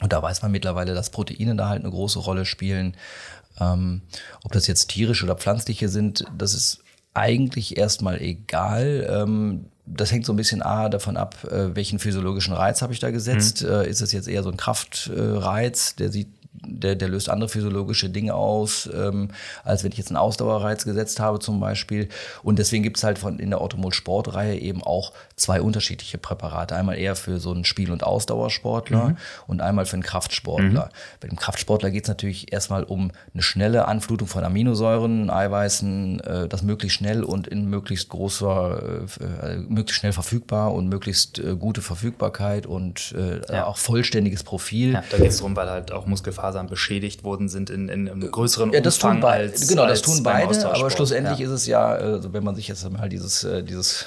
[0.00, 2.96] Und da weiß man mittlerweile, dass Proteine da halt eine große Rolle spielen.
[3.60, 4.02] Ähm,
[4.44, 6.82] ob das jetzt tierische oder pflanzliche sind, das ist
[7.14, 9.06] eigentlich erstmal egal.
[9.10, 13.00] Ähm, das hängt so ein bisschen A davon ab, äh, welchen physiologischen Reiz habe ich
[13.00, 13.62] da gesetzt.
[13.62, 13.70] Mhm.
[13.70, 16.28] Äh, ist es jetzt eher so ein Kraftreiz, der sieht
[16.70, 19.28] der, der löst andere physiologische Dinge aus, ähm,
[19.64, 22.08] als wenn ich jetzt einen Ausdauerreiz gesetzt habe zum Beispiel.
[22.42, 26.76] Und deswegen gibt es halt von, in der Automol-Sportreihe eben auch zwei unterschiedliche Präparate.
[26.76, 29.16] Einmal eher für so einen Spiel- und Ausdauersportler mhm.
[29.46, 30.86] und einmal für einen Kraftsportler.
[30.86, 31.18] Mhm.
[31.20, 36.48] Bei dem Kraftsportler geht es natürlich erstmal um eine schnelle Anflutung von Aminosäuren, Eiweißen, äh,
[36.48, 41.82] das möglichst schnell und in möglichst großer, äh, möglichst schnell verfügbar und möglichst äh, gute
[41.82, 43.66] Verfügbarkeit und äh, ja.
[43.66, 44.92] auch vollständiges Profil.
[44.92, 48.30] Ja, da geht es darum, weil halt auch Muskelfasern beschädigt worden sind in, in einem
[48.30, 51.46] größeren ja, das Umfang tun als Genau, das tun beide, aber schlussendlich ja.
[51.46, 54.06] ist es ja, also wenn man sich jetzt mal dieses, äh, dieses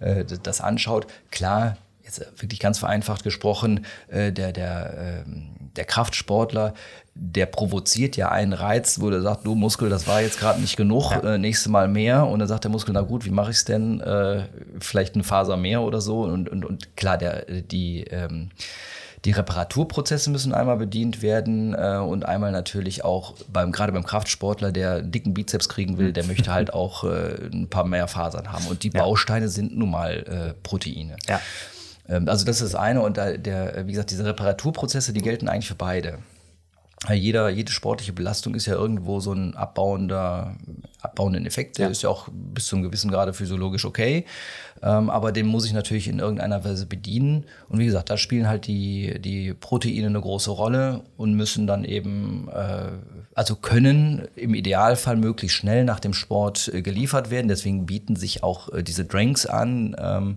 [0.00, 6.74] äh, das anschaut, klar, jetzt wirklich ganz vereinfacht gesprochen, äh, der, der, ähm, der Kraftsportler,
[7.14, 10.76] der provoziert ja einen Reiz, wo der sagt, du Muskel, das war jetzt gerade nicht
[10.76, 11.34] genug, ja.
[11.34, 12.26] äh, nächstes Mal mehr.
[12.26, 14.00] Und dann sagt der Muskel, na gut, wie mache ich es denn?
[14.00, 14.44] Äh,
[14.80, 16.22] vielleicht eine Faser mehr oder so.
[16.22, 18.50] Und, und, und klar, der, die ähm,
[19.26, 24.70] die Reparaturprozesse müssen einmal bedient werden äh, und einmal natürlich auch beim gerade beim Kraftsportler,
[24.70, 28.52] der einen dicken Bizeps kriegen will, der möchte halt auch äh, ein paar mehr Fasern
[28.52, 28.68] haben.
[28.68, 29.02] Und die ja.
[29.02, 31.16] Bausteine sind nun mal äh, Proteine.
[31.28, 31.40] Ja.
[32.08, 35.48] Ähm, also das ist das eine und da, der, wie gesagt, diese Reparaturprozesse, die gelten
[35.48, 36.20] eigentlich für beide.
[37.12, 40.56] Jeder, jede sportliche Belastung ist ja irgendwo so ein abbauender,
[41.02, 41.78] abbauenden Effekt.
[41.78, 41.90] Der ja.
[41.90, 44.24] ist ja auch bis zu einem gewissen Grade physiologisch okay.
[44.82, 47.44] Ähm, aber den muss ich natürlich in irgendeiner Weise bedienen.
[47.68, 51.84] Und wie gesagt, da spielen halt die, die Proteine eine große Rolle und müssen dann
[51.84, 52.90] eben, äh,
[53.34, 57.48] also können im Idealfall möglichst schnell nach dem Sport äh, geliefert werden.
[57.48, 59.96] Deswegen bieten sich auch äh, diese Drinks an.
[59.98, 60.36] Ähm,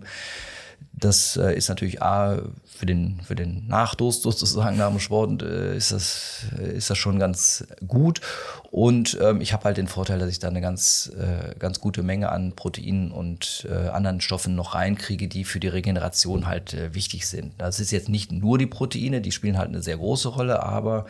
[1.00, 2.42] das äh, ist natürlich A,
[2.80, 6.96] für den, für den Nachdurst sozusagen nach dem Sport äh, ist, das, äh, ist das
[6.96, 8.22] schon ganz gut.
[8.70, 12.02] Und ähm, ich habe halt den Vorteil, dass ich da eine ganz, äh, ganz gute
[12.02, 16.94] Menge an Proteinen und äh, anderen Stoffen noch reinkriege, die für die Regeneration halt äh,
[16.94, 17.52] wichtig sind.
[17.58, 21.04] Das ist jetzt nicht nur die Proteine, die spielen halt eine sehr große Rolle, aber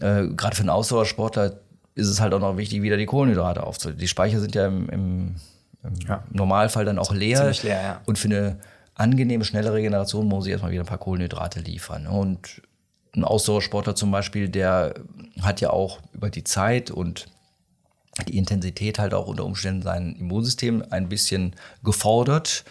[0.00, 1.52] äh, gerade für einen Ausdauersportler
[1.94, 4.00] ist es halt auch noch wichtig, wieder die Kohlenhydrate aufzunehmen.
[4.00, 5.34] Die Speicher sind ja im, im,
[5.84, 6.24] im ja.
[6.30, 7.52] Normalfall dann auch leer.
[7.62, 8.00] leer ja.
[8.06, 8.56] Und für eine
[8.94, 12.06] angenehme, schnelle Regeneration muss ich erstmal wieder ein paar Kohlenhydrate liefern.
[12.06, 12.62] Und
[13.14, 14.94] ein Ausdauersportler zum Beispiel, der
[15.40, 17.26] hat ja auch über die Zeit und
[18.28, 22.64] die Intensität halt auch unter Umständen sein Immunsystem ein bisschen gefordert.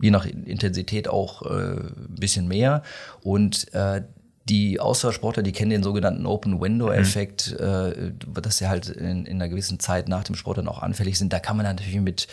[0.00, 2.82] Je nach Intensität auch äh, ein bisschen mehr.
[3.22, 4.02] Und äh,
[4.48, 7.66] die Ausdauersportler, die kennen den sogenannten Open Window Effekt, mhm.
[7.66, 11.18] äh, dass sie halt in, in, einer gewissen Zeit nach dem Sport dann auch anfällig
[11.18, 11.32] sind.
[11.32, 12.28] Da kann man natürlich mit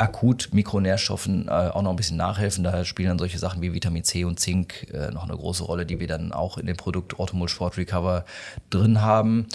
[0.00, 2.64] akut Mikronährstoffen äh, auch noch ein bisschen nachhelfen.
[2.64, 5.84] Da spielen dann solche Sachen wie Vitamin C und Zink äh, noch eine große Rolle,
[5.84, 8.24] die wir dann auch in dem Produkt Automol Sport Recover
[8.70, 9.46] drin haben.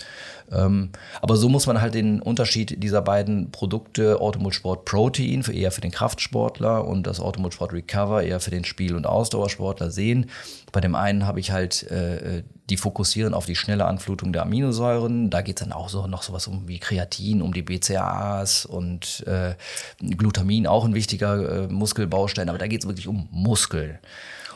[0.52, 0.90] Ähm,
[1.22, 5.72] aber so muss man halt den Unterschied dieser beiden Produkte, Automol Sport Protein für eher
[5.72, 10.30] für den Kraftsportler und das Automol Sport Recover eher für den Spiel- und Ausdauersportler sehen.
[10.72, 15.30] Bei dem einen habe ich halt äh, die fokussieren auf die schnelle Anflutung der Aminosäuren.
[15.30, 19.24] Da geht es dann auch so noch sowas um wie Kreatin, um die BCAAs und
[19.28, 19.56] äh,
[20.00, 24.00] Glutamin, auch ein wichtiger äh, Muskelbaustein, aber da geht es wirklich um Muskel.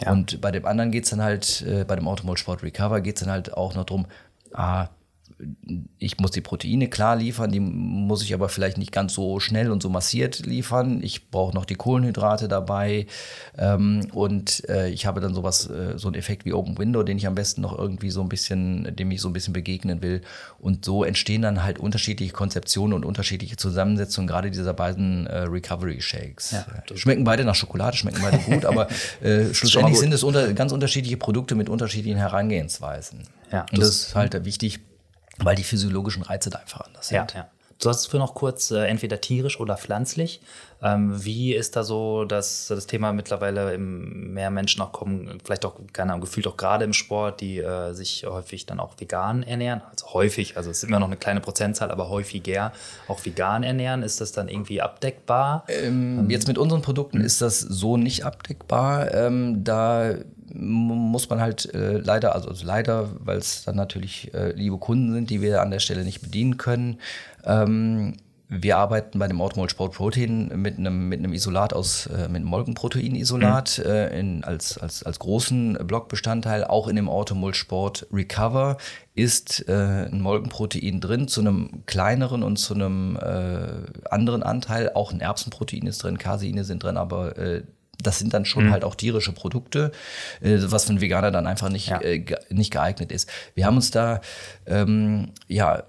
[0.01, 0.11] Ja.
[0.11, 3.17] Und bei dem anderen geht es dann halt, äh, bei dem Automol Sport Recover geht
[3.17, 4.05] es dann halt auch noch darum,
[4.53, 4.87] ah,
[5.97, 9.71] ich muss die Proteine klar liefern, die muss ich aber vielleicht nicht ganz so schnell
[9.71, 11.01] und so massiert liefern.
[11.01, 13.07] Ich brauche noch die Kohlenhydrate dabei
[13.57, 17.17] ähm, und äh, ich habe dann sowas, äh, so einen Effekt wie Open Window, den
[17.17, 20.21] ich am besten noch irgendwie so ein bisschen, dem ich so ein bisschen begegnen will.
[20.59, 26.01] Und so entstehen dann halt unterschiedliche Konzeptionen und unterschiedliche Zusammensetzungen, gerade dieser beiden äh, Recovery
[26.01, 26.51] Shakes.
[26.51, 26.65] Ja,
[26.95, 28.89] schmecken beide nach Schokolade, schmecken beide gut, aber
[29.21, 33.23] äh, schlussendlich sind es unter, ganz unterschiedliche Produkte mit unterschiedlichen Herangehensweisen.
[33.51, 34.79] Ja, und das, das ist halt wichtig,
[35.43, 37.33] weil die physiologischen Reize da einfach anders sind.
[37.33, 37.49] Ja, ja.
[37.81, 40.41] Du hast es für noch kurz äh, entweder tierisch oder pflanzlich.
[40.81, 45.65] Ähm, wie ist da so das, das Thema mittlerweile im, mehr Menschen auch kommen, vielleicht
[45.65, 49.43] auch, keine Ahnung, gefühlt auch gerade im Sport, die äh, sich häufig dann auch vegan
[49.43, 49.81] ernähren?
[49.91, 52.73] Also häufig, also es ist immer noch eine kleine Prozentzahl, aber häufiger
[53.07, 54.03] auch vegan ernähren.
[54.03, 55.63] Ist das dann irgendwie abdeckbar?
[55.69, 59.13] Ähm, ähm, jetzt mit unseren Produkten ist das so nicht abdeckbar.
[59.13, 60.15] Ähm, da
[60.53, 65.13] muss man halt äh, leider, also, also leider, weil es dann natürlich äh, liebe Kunden
[65.13, 66.99] sind, die wir an der Stelle nicht bedienen können.
[67.49, 68.15] Ähm,
[68.51, 72.37] wir arbeiten bei dem Automol Sport Protein mit einem, mit einem Isolat aus, äh, mit
[72.37, 73.91] einem Molkenproteinisolat mhm.
[73.91, 76.63] äh, in, als, als, als großen Blockbestandteil.
[76.63, 78.77] Auch in dem Automol Sport Recover
[79.13, 84.93] ist äh, ein Molkenprotein drin, zu einem kleineren und zu einem äh, anderen Anteil.
[84.95, 87.61] Auch ein Erbsenprotein ist drin, Caseine sind drin, aber äh,
[88.01, 88.71] das sind dann schon mhm.
[88.71, 89.91] halt auch tierische Produkte,
[90.41, 92.01] äh, was für einen Veganer dann einfach nicht, ja.
[92.01, 93.29] äh, nicht geeignet ist.
[93.53, 94.21] Wir haben uns da
[94.65, 95.83] ähm, ja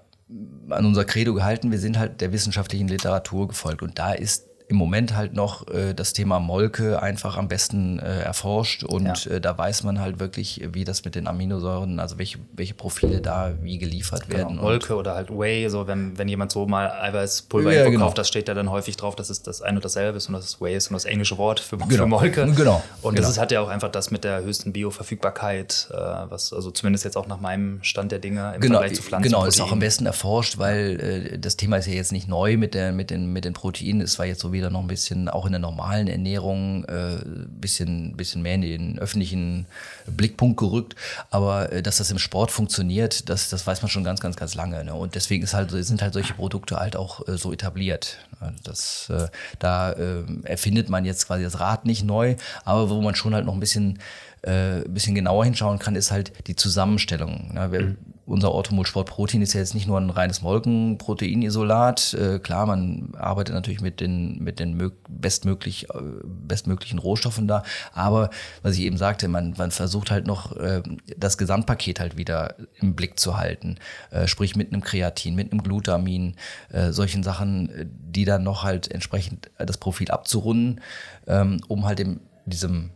[0.69, 3.81] an unser Credo gehalten, wir sind halt der wissenschaftlichen Literatur gefolgt.
[3.81, 8.21] Und da ist im Moment halt noch äh, das Thema Molke einfach am besten äh,
[8.21, 9.31] erforscht und ja.
[9.31, 13.19] äh, da weiß man halt wirklich, wie das mit den Aminosäuren, also welche, welche Profile
[13.19, 14.55] da wie geliefert genau, werden.
[14.55, 18.05] Molke oder halt Whey, so wenn, wenn jemand so mal Eiweißpulver ja, genau.
[18.05, 20.35] kauft, das steht da dann häufig drauf, dass es das ein und dasselbe ist und
[20.35, 21.91] das ist Whey ist und das englische Wort für, genau.
[21.91, 22.45] für Molke.
[22.55, 22.81] Genau.
[23.01, 23.21] Und genau.
[23.21, 25.95] das ist, hat ja auch einfach das mit der höchsten Bioverfügbarkeit, äh,
[26.29, 29.29] was also zumindest jetzt auch nach meinem Stand der Dinge im genau, Vergleich zu Pflanzen.
[29.29, 32.55] Genau, ist auch am besten erforscht, weil äh, das Thema ist ja jetzt nicht neu
[32.55, 33.99] mit, der, mit, den, mit den Proteinen.
[33.99, 37.17] Es war jetzt so wie wieder noch ein bisschen, auch in der normalen Ernährung, äh,
[37.59, 39.65] bisschen, bisschen mehr in den öffentlichen
[40.05, 40.95] Blickpunkt gerückt.
[41.29, 44.55] Aber äh, dass das im Sport funktioniert, das, das weiß man schon ganz, ganz, ganz
[44.55, 44.83] lange.
[44.83, 44.93] Ne?
[44.93, 48.17] Und deswegen ist halt, sind halt solche Produkte halt auch äh, so etabliert.
[48.63, 49.27] Das, äh,
[49.59, 53.45] da äh, erfindet man jetzt quasi das Rad nicht neu, aber wo man schon halt
[53.45, 53.99] noch ein bisschen
[54.43, 57.53] äh, ein bisschen genauer hinschauen kann, ist halt die Zusammenstellung.
[57.53, 57.71] Ne?
[57.71, 57.97] Wir, mhm.
[58.25, 62.13] Unser Orthomol Sport Protein ist ja jetzt nicht nur ein reines Molkenproteinisolat.
[62.13, 67.63] Äh, klar, man arbeitet natürlich mit den, mit den bestmöglich, äh, bestmöglichen Rohstoffen da.
[67.93, 68.29] Aber
[68.61, 70.81] was ich eben sagte, man, man versucht halt noch äh,
[71.17, 73.77] das Gesamtpaket halt wieder im Blick zu halten.
[74.11, 76.35] Äh, sprich mit einem Kreatin, mit einem Glutamin,
[76.71, 80.79] äh, solchen Sachen, die dann noch halt entsprechend das Profil abzurunden,
[81.27, 82.91] ähm, um halt dem, diesem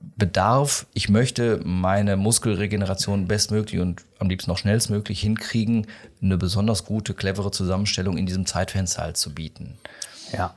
[0.00, 5.86] Bedarf, ich möchte meine Muskelregeneration bestmöglich und am liebsten noch schnellstmöglich hinkriegen,
[6.22, 9.76] eine besonders gute, clevere Zusammenstellung in diesem Zeitfenster halt zu bieten.
[10.32, 10.54] Ja.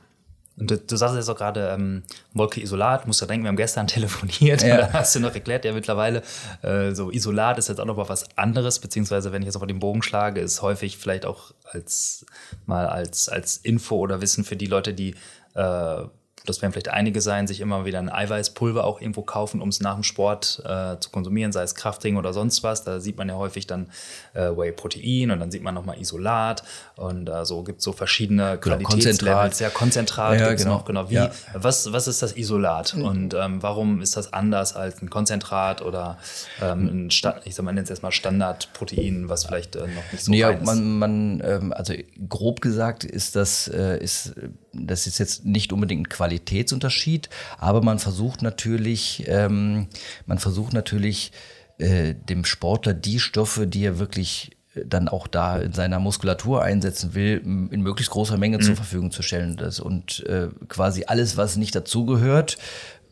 [0.56, 2.02] Und du, du sagst jetzt auch gerade, ähm,
[2.34, 4.76] Wolke Isolat, musst du denken, wir haben gestern telefoniert, ja.
[4.76, 6.22] da hast du noch erklärt, ja mittlerweile,
[6.62, 9.66] äh, so Isolat ist jetzt auch noch mal was anderes, beziehungsweise wenn ich jetzt auf
[9.66, 12.26] den Bogen schlage, ist häufig vielleicht auch als
[12.66, 15.14] mal als, als Info oder Wissen für die Leute, die
[15.54, 16.04] äh,
[16.46, 19.80] das werden vielleicht einige sein, sich immer wieder ein Eiweißpulver auch irgendwo kaufen, um es
[19.80, 22.84] nach dem Sport äh, zu konsumieren, sei es Krafttraining oder sonst was.
[22.84, 23.90] Da sieht man ja häufig dann
[24.34, 26.64] äh, Whey-Protein und dann sieht man nochmal Isolat
[26.96, 29.60] und äh, so gibt es so verschiedene genau, Qualitätslevels.
[29.60, 30.70] Ja, Konzentrat ja, genau.
[30.72, 31.10] Noch, genau.
[31.10, 31.30] Wie, ja.
[31.54, 33.04] was, was ist das Isolat mhm.
[33.04, 36.18] und ähm, warum ist das anders als ein Konzentrat oder
[36.60, 40.24] ähm, ein Sta ich sag mal, nennt es erstmal Standardprotein, was vielleicht äh, noch nicht
[40.24, 40.64] so ja, ist?
[40.64, 41.94] Man, man, ähm, also
[42.28, 44.34] grob gesagt ist das, äh, ist,
[44.72, 49.88] das ist jetzt nicht unbedingt ein Qualität Qualitätsunterschied, aber man versucht natürlich, ähm,
[50.26, 51.32] man versucht natürlich
[51.78, 56.62] äh, dem Sportler die Stoffe, die er wirklich äh, dann auch da in seiner Muskulatur
[56.62, 58.62] einsetzen will, in möglichst großer Menge mhm.
[58.62, 59.56] zur Verfügung zu stellen.
[59.56, 62.58] Das, und äh, quasi alles, was nicht dazugehört,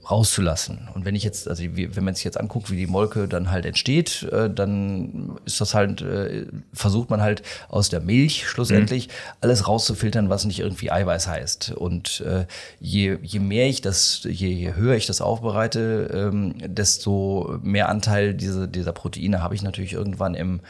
[0.08, 0.88] rauszulassen.
[0.94, 3.66] Und wenn ich jetzt, also wenn man sich jetzt anguckt, wie die Molke dann halt
[3.66, 9.12] entsteht, äh, dann ist das halt, äh, versucht man halt aus der Milch schlussendlich mhm.
[9.40, 11.72] alles rauszufiltern, was nicht irgendwie Eiweiß heißt.
[11.72, 12.46] Und äh,
[12.80, 18.66] je, je mehr ich das, je höher ich das aufbereite, ähm, desto mehr Anteil dieser,
[18.66, 20.60] dieser Proteine habe ich natürlich irgendwann im,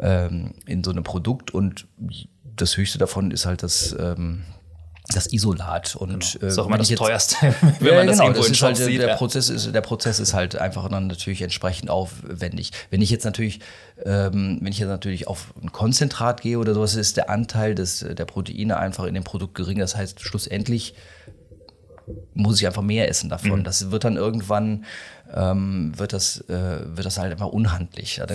[0.00, 1.86] ähm, in so einem Produkt und
[2.56, 4.42] das höchste davon ist halt das, ähm,
[5.12, 6.18] das Isolat und genau.
[6.18, 7.36] das ist auch immer das jetzt, teuerste,
[7.80, 9.00] wenn ja, man das genau, irgendwo das in halt, sieht.
[9.00, 9.16] Der, ja.
[9.16, 12.70] Prozess ist, der Prozess ist halt einfach dann natürlich entsprechend aufwendig.
[12.90, 13.60] Wenn ich jetzt natürlich,
[14.04, 17.98] ähm, wenn ich jetzt natürlich auf ein Konzentrat gehe oder sowas, ist der Anteil des,
[18.00, 19.78] der Proteine einfach in dem Produkt gering.
[19.78, 20.94] Das heißt, schlussendlich
[22.34, 23.60] muss ich einfach mehr essen davon.
[23.60, 23.64] Mhm.
[23.64, 24.84] Das wird dann irgendwann,
[25.34, 28.18] ähm, wird, das, äh, wird das halt einfach unhandlich.
[28.18, 28.26] Ja,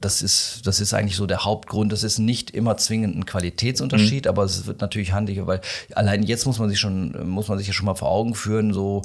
[0.00, 1.92] das ist, das ist eigentlich so der Hauptgrund.
[1.92, 4.28] Das ist nicht immer zwingend ein Qualitätsunterschied, mhm.
[4.28, 5.60] aber es wird natürlich handlicher, weil
[5.94, 8.72] allein jetzt muss man sich schon, muss man sich ja schon mal vor Augen führen,
[8.72, 9.02] so,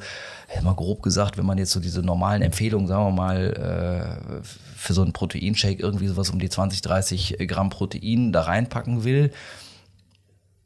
[0.64, 4.44] mal grob gesagt, wenn man jetzt so diese normalen Empfehlungen, sagen wir mal, äh,
[4.76, 9.32] für so einen Proteinshake irgendwie sowas um die 20, 30 Gramm Protein da reinpacken will,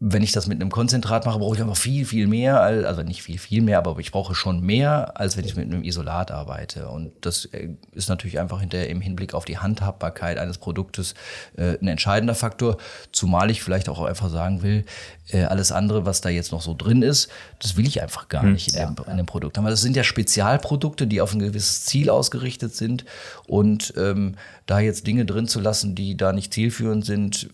[0.06, 2.60] wenn ich das mit einem Konzentrat mache, brauche ich einfach viel, viel mehr.
[2.60, 5.82] Also nicht viel, viel mehr, aber ich brauche schon mehr, als wenn ich mit einem
[5.82, 6.90] Isolat arbeite.
[6.90, 11.14] Und das äh, ist natürlich einfach hinterher im Hinblick auf die Handhabbarkeit eines Produktes
[11.56, 12.76] äh, ein entscheidender Faktor.
[13.14, 14.84] Zumal ich vielleicht auch einfach sagen will,
[15.30, 17.30] äh, alles andere, was da jetzt noch so drin ist,
[17.60, 19.58] das will ich einfach gar hm, nicht in, ja, dem, in dem Produkt.
[19.58, 23.06] Aber das sind ja Spezialprodukte, die auf ein gewisses Ziel ausgerichtet sind.
[23.48, 24.36] Und ähm,
[24.66, 27.50] da jetzt Dinge drin zu lassen, die da nicht zielführend sind,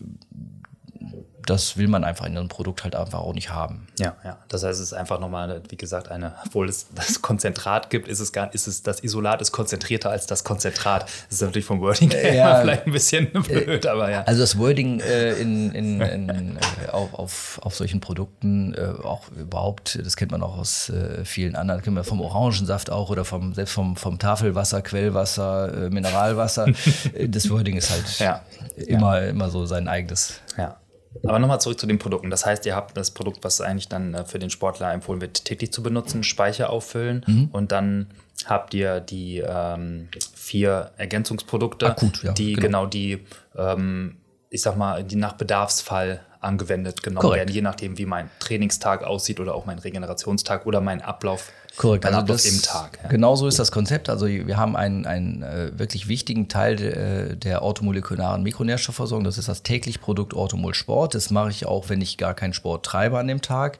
[1.46, 3.86] das will man einfach in einem Produkt halt einfach auch nicht haben.
[3.98, 4.38] Ja, ja.
[4.48, 8.20] Das heißt, es ist einfach nochmal, wie gesagt, eine, obwohl es das Konzentrat gibt, ist
[8.20, 11.02] es gar, ist es, das Isolat ist konzentrierter als das Konzentrat.
[11.02, 14.22] Das ist natürlich vom Wording her ja, vielleicht ein bisschen blöd, aber ja.
[14.22, 19.28] Also das Wording äh, in, in, in, äh, auf, auf, auf solchen Produkten, äh, auch
[19.30, 23.24] überhaupt, das kennt man auch aus äh, vielen anderen, kennen wir vom Orangensaft auch oder
[23.24, 26.66] vom, selbst vom, vom Tafelwasser, Quellwasser, äh, Mineralwasser.
[27.28, 28.42] das Wording ist halt ja.
[28.76, 30.40] immer, immer so sein eigenes.
[30.56, 30.76] Ja.
[31.24, 32.30] Aber nochmal zurück zu den Produkten.
[32.30, 35.44] Das heißt, ihr habt das Produkt, was eigentlich dann äh, für den Sportler empfohlen wird,
[35.44, 37.48] täglich zu benutzen, Speicher auffüllen mhm.
[37.52, 38.06] und dann
[38.46, 44.16] habt ihr die ähm, vier Ergänzungsprodukte, Akut, ja, die genau, genau die, ähm,
[44.48, 47.40] ich sag mal, die nach Bedarfsfall angewendet genommen Korrekt.
[47.40, 52.04] werden, je nachdem, wie mein Trainingstag aussieht oder auch mein Regenerationstag oder mein Ablauf Korrekt,
[52.04, 52.98] also das, im Tag.
[53.02, 53.08] Ja.
[53.08, 54.10] Genau so ist das Konzept.
[54.10, 59.24] Also wir haben einen, einen äh, wirklich wichtigen Teil de, der automolekularen Mikronährstoffversorgung.
[59.24, 61.14] Das ist das täglich Produkt Automol Sport.
[61.14, 63.78] Das mache ich auch, wenn ich gar keinen Sport treibe an dem Tag.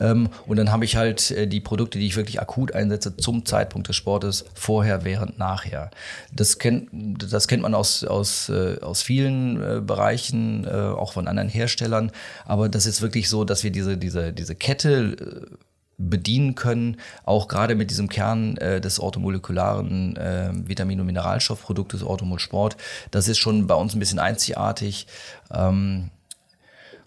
[0.00, 3.44] Ähm, und dann habe ich halt äh, die Produkte, die ich wirklich akut einsetze zum
[3.44, 5.90] Zeitpunkt des Sportes, vorher, während, nachher.
[6.32, 11.28] Das kennt, das kennt man aus, aus, äh, aus vielen äh, Bereichen, äh, auch von
[11.28, 12.12] anderen Herstellern.
[12.44, 15.56] Aber das ist wirklich so, dass wir diese, diese, diese Kette äh,
[15.98, 22.38] bedienen können, auch gerade mit diesem Kern äh, des orthomolekularen äh, Vitamin- und Mineralstoffproduktes Orthomol
[22.38, 22.76] Sport.
[23.10, 25.06] Das ist schon bei uns ein bisschen einzigartig.
[25.52, 26.10] Ähm,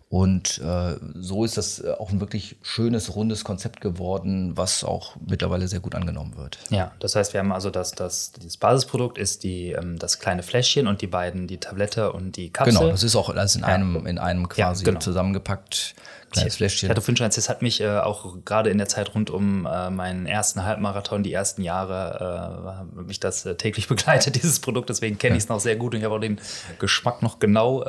[0.10, 5.18] und äh, so ist das äh, auch ein wirklich schönes, rundes Konzept geworden, was auch
[5.20, 6.60] mittlerweile sehr gut angenommen wird.
[6.70, 10.44] Ja, das heißt, wir haben also das, das, das Basisprodukt ist die, ähm, das kleine
[10.44, 12.76] Fläschchen und die beiden, die Tablette und die Kapsel.
[12.76, 15.02] Genau, das ist auch alles in einem, in einem quasi ja, genau.
[15.02, 15.96] zusammengepackt.
[16.30, 16.94] Kleines Fläschchen.
[16.94, 21.24] Das hat mich äh, auch gerade in der Zeit rund um äh, meinen ersten Halbmarathon,
[21.24, 24.90] die ersten Jahre, äh, mich das äh, täglich begleitet, dieses Produkt.
[24.90, 26.40] Deswegen kenne ich es noch sehr gut und ich habe auch den
[26.80, 27.84] Geschmack noch genau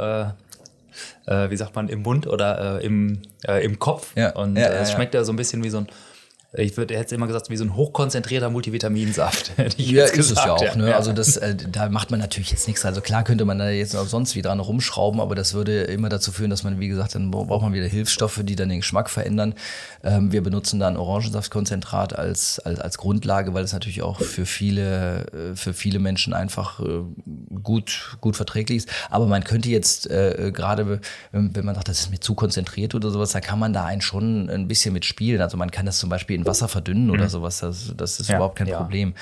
[1.26, 4.12] äh, äh, wie sagt man, im Mund oder äh, im, äh, im Kopf.
[4.16, 4.30] Ja.
[4.30, 5.86] Und ja, es schmeckt ja so ein bisschen wie so ein
[6.54, 9.52] ich würde jetzt immer gesagt, wie so ein hochkonzentrierter Multivitaminsaft.
[9.76, 10.62] ja, ist gesagt, es ja auch.
[10.62, 10.76] Ja.
[10.76, 10.96] Ne?
[10.96, 12.86] Also das, äh, da macht man natürlich jetzt nichts.
[12.86, 16.08] Also klar könnte man da jetzt auch sonst wie dran rumschrauben, aber das würde immer
[16.08, 19.10] dazu führen, dass man, wie gesagt, dann braucht man wieder Hilfsstoffe, die dann den Geschmack
[19.10, 19.54] verändern.
[20.02, 25.26] Ähm, wir benutzen dann Orangensaftkonzentrat als, als, als Grundlage, weil es natürlich auch für viele,
[25.26, 27.02] äh, für viele Menschen einfach äh,
[27.62, 28.88] gut, gut verträglich ist.
[29.10, 31.00] Aber man könnte jetzt äh, gerade,
[31.32, 34.00] wenn, man sagt, das ist mir zu konzentriert oder sowas, dann kann man da einen
[34.00, 35.42] schon ein bisschen mit spielen.
[35.42, 37.28] Also man kann das zum Beispiel in Wasser verdünnen oder mhm.
[37.28, 37.58] sowas.
[37.60, 38.78] Das, das ist ja, überhaupt kein ja.
[38.78, 39.14] Problem.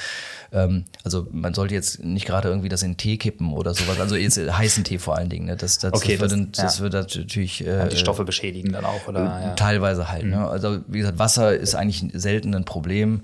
[0.53, 3.99] Ähm, also man sollte jetzt nicht gerade irgendwie das in Tee kippen oder sowas.
[4.01, 5.47] Also jetzt heißen Tee vor allen Dingen.
[5.47, 5.57] Ne?
[5.57, 7.67] Das, das, okay, das, wird, das, wird natürlich.
[7.67, 9.53] Äh, die Stoffe beschädigen dann auch, oder?
[9.53, 10.25] Äh, teilweise halt.
[10.25, 10.37] Ne?
[10.37, 10.43] Mhm.
[10.43, 10.49] Ne?
[10.49, 13.23] Also wie gesagt, Wasser ist eigentlich selten ein Problem,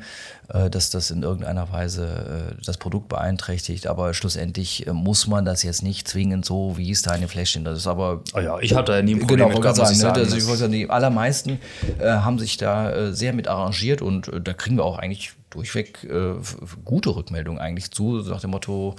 [0.49, 3.87] äh, dass das in irgendeiner Weise äh, das Produkt beeinträchtigt.
[3.87, 7.29] Aber schlussendlich äh, muss man das jetzt nicht zwingend so, wie es da in den
[7.29, 7.65] Fläschchen.
[7.65, 8.23] Das ist aber.
[8.35, 10.03] Oh ja, ich hatte nie ein Problem genau, mit sagen, ich ne?
[10.03, 11.59] sagen, also ich wollte sagen, die allermeisten
[11.99, 16.35] äh, haben sich da sehr mit arrangiert und da kriegen wir auch eigentlich durchweg äh,
[16.85, 18.97] gute Rückmeldungen eigentlich zu, nach dem Motto,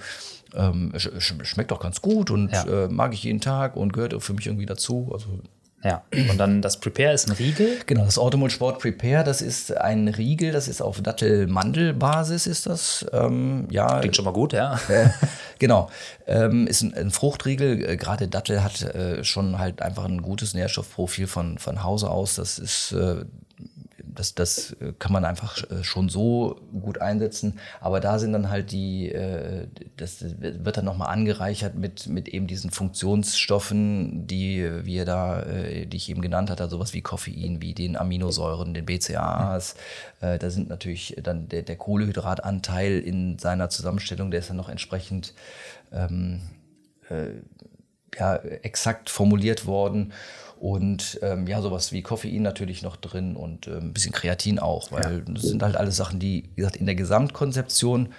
[0.56, 2.86] ähm, sch schmeckt doch ganz gut und ja.
[2.86, 5.10] äh, mag ich jeden Tag und gehört für mich irgendwie dazu.
[5.12, 5.40] Also
[5.84, 7.80] ja, und dann das Prepare ist ein Riegel.
[7.86, 13.06] Genau, das Automol Sport Prepare, das ist ein Riegel, das ist auf Dattel-Mandel-Basis ist das.
[13.12, 14.80] Ähm, ja, Klingt schon mal gut, ja.
[14.88, 15.10] Äh,
[15.60, 15.90] genau,
[16.26, 17.84] ähm, ist ein, ein Fruchtriegel.
[17.84, 22.36] Äh, Gerade Dattel hat äh, schon halt einfach ein gutes Nährstoffprofil von, von Hause aus.
[22.36, 23.26] Das ist äh,
[24.16, 27.60] das, das äh, kann man einfach äh, schon so gut einsetzen.
[27.82, 32.48] Aber da sind dann halt die, äh, das wird dann nochmal angereichert mit, mit eben
[32.48, 37.74] diesen Funktionsstoffen, die wir da, die ich eben genannt hatte, also sowas wie Koffein, wie
[37.74, 39.76] den Aminosäuren, den BCAAs.
[40.20, 45.34] Da sind natürlich dann der, der Kohlehydratanteil in seiner Zusammenstellung, der ist dann noch entsprechend
[45.92, 46.42] ähm,
[48.18, 50.14] ja, exakt formuliert worden.
[50.64, 54.94] Und ähm, ja, sowas wie Koffein natürlich noch drin und ähm, ein bisschen Kreatin auch,
[54.94, 58.14] weil das sind halt alles Sachen, die, wie gesagt, in der Gesamtkonzeption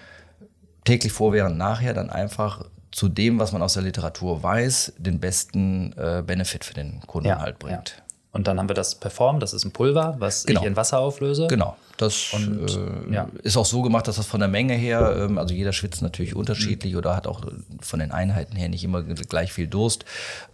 [0.84, 5.20] täglich vor, während, nachher dann einfach zu dem, was man aus der Literatur weiß, den
[5.20, 8.02] besten äh, Benefit für den Kunden Ja, halt bringt.
[8.32, 10.60] Und dann haben wir das Perform, das ist ein Pulver, was Genau.
[10.60, 11.46] ich in Wasser auflöse.
[11.46, 11.76] Genau.
[11.96, 12.68] Das Und,
[13.08, 13.28] äh, ja.
[13.42, 16.34] ist auch so gemacht, dass das von der Menge her, ähm, also jeder schwitzt natürlich
[16.34, 20.04] unterschiedlich oder hat auch äh, von den Einheiten her nicht immer gleich viel Durst.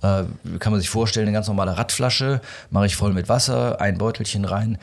[0.02, 0.24] Äh,
[0.58, 4.44] kann man sich vorstellen, eine ganz normale Radflasche mache ich voll mit Wasser, ein Beutelchen
[4.44, 4.78] rein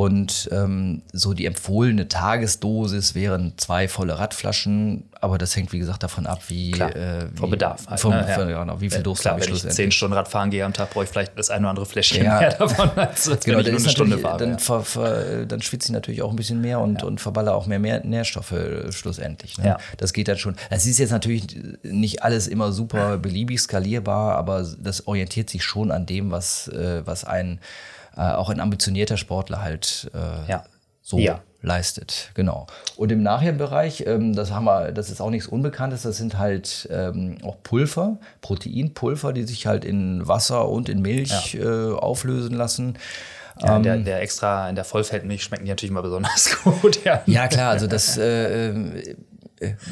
[0.00, 6.02] und ähm, so die empfohlene Tagesdosis wären zwei volle Radflaschen, aber das hängt wie gesagt
[6.02, 8.24] davon ab, wie, Klar, äh, wie vom Bedarf halt, vom, ne?
[8.26, 8.34] Ja.
[8.34, 10.48] von, ja, genau, wie viel Durst Klar, habe ich wenn ich zehn Stunden Rad fahren
[10.48, 12.38] gehe am Tag, brauche ich vielleicht das eine oder andere Fläschchen Ja.
[12.40, 14.38] mehr davon, als, als Genau, wenn ich nur eine Stunde fahre.
[14.38, 14.58] dann, ja.
[14.58, 17.78] ver, ver, dann schwitze ich natürlich auch ein bisschen mehr und, und verballer auch mehr,
[17.78, 19.58] mehr Nährstoffe äh, schlussendlich.
[19.58, 19.66] Ne?
[19.66, 19.78] Ja.
[19.98, 20.56] Das geht dann schon.
[20.70, 25.90] Es ist jetzt natürlich nicht alles immer super beliebig skalierbar, aber das orientiert sich schon
[25.90, 30.64] an dem, was, äh, was ein äh, auch ein ambitionierter Sportler halt äh, Ja.
[31.02, 31.40] so Ja.
[31.62, 32.30] leistet.
[32.34, 32.66] Genau.
[32.96, 36.88] Und im Nachherbereich, ähm, das haben wir, das ist auch nichts Unbekanntes, das sind halt
[36.90, 42.98] ähm, auch Pulver, Proteinpulver, die sich halt in Wasser und in Milch äh, auflösen lassen.
[43.60, 47.04] Ja, in Ähm, der, der extra, in der Vollfettmilch schmecken die natürlich immer besonders gut.
[47.04, 49.14] Ja, Ja, klar, also das äh, äh,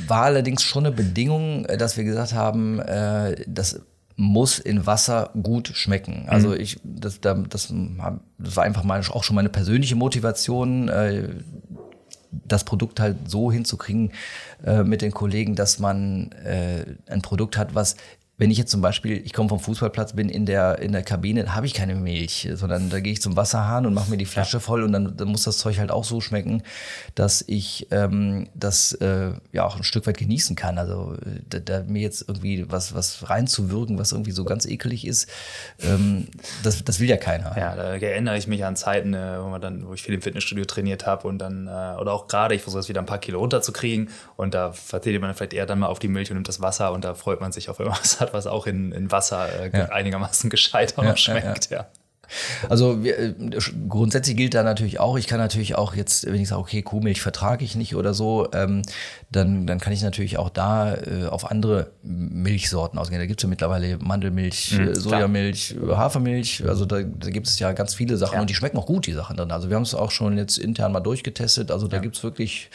[0.07, 3.81] war allerdings schon eine Bedingung, äh, dass wir gesagt haben, äh, das
[4.21, 6.25] muss in Wasser gut schmecken.
[6.29, 7.73] Also ich, das, da- das,
[8.39, 11.29] das war einfach mal auch schon meine persönliche Motivation, äh,
[12.31, 14.11] das Produkt halt so hinzukriegen
[14.65, 17.97] äh, mit den Kollegen, dass man äh, ein Produkt hat, was
[18.39, 21.57] wenn ich jetzt zum Beispiel, ich komme vom Fußballplatz, bin in der, in der Kabine,
[21.57, 24.61] habe ich keine Milch, sondern da gehe ich zum Wasserhahn und mache mir die Flasche
[24.61, 26.63] voll und dann, dann muss das Zeug halt auch so schmecken,
[27.17, 30.79] dass ich ähm, das äh, ja auch ein Stück weit genießen kann.
[30.79, 35.05] Also äh, da, da mir jetzt irgendwie was, was reinzuwürgen, was irgendwie so ganz ekelig
[35.05, 35.29] ist,
[35.81, 36.29] ähm,
[36.63, 37.59] das, das will ja keiner.
[37.59, 40.23] Ja, da erinnere ich mich an Zeiten, äh, wo, man dann, wo ich viel im
[40.23, 41.71] Fitnessstudio trainiert habe und dann, äh,
[42.01, 45.35] oder auch gerade, ich versuche es wieder ein paar Kilo runterzukriegen und da verzichtet man
[45.35, 47.51] vielleicht eher dann mal auf die Milch und nimmt das Wasser und da freut man
[47.51, 49.87] sich auf irgendwas hat, was auch in, in Wasser äh, Ja.
[49.87, 51.71] einigermaßen gescheit auch noch schmeckt.
[51.71, 51.87] Ja,
[52.69, 53.35] Also wir, äh,
[53.89, 57.21] grundsätzlich gilt da natürlich auch, ich kann natürlich auch jetzt, wenn ich sage, okay, Kuhmilch
[57.21, 58.83] vertrage ich nicht oder so, ähm,
[59.31, 63.21] dann, dann kann ich natürlich auch da äh, auf andere Milchsorten ausgehen.
[63.21, 67.59] Da gibt es ja mittlerweile Mandelmilch, Mhm, Sojamilch, äh, Hafermilch, also da, da gibt es
[67.59, 68.41] ja ganz viele Sachen Ja.
[68.41, 69.51] und die schmecken auch gut, die Sachen drin.
[69.51, 72.71] Also wir haben es auch schon jetzt intern mal durchgetestet, also da gibt es wirklich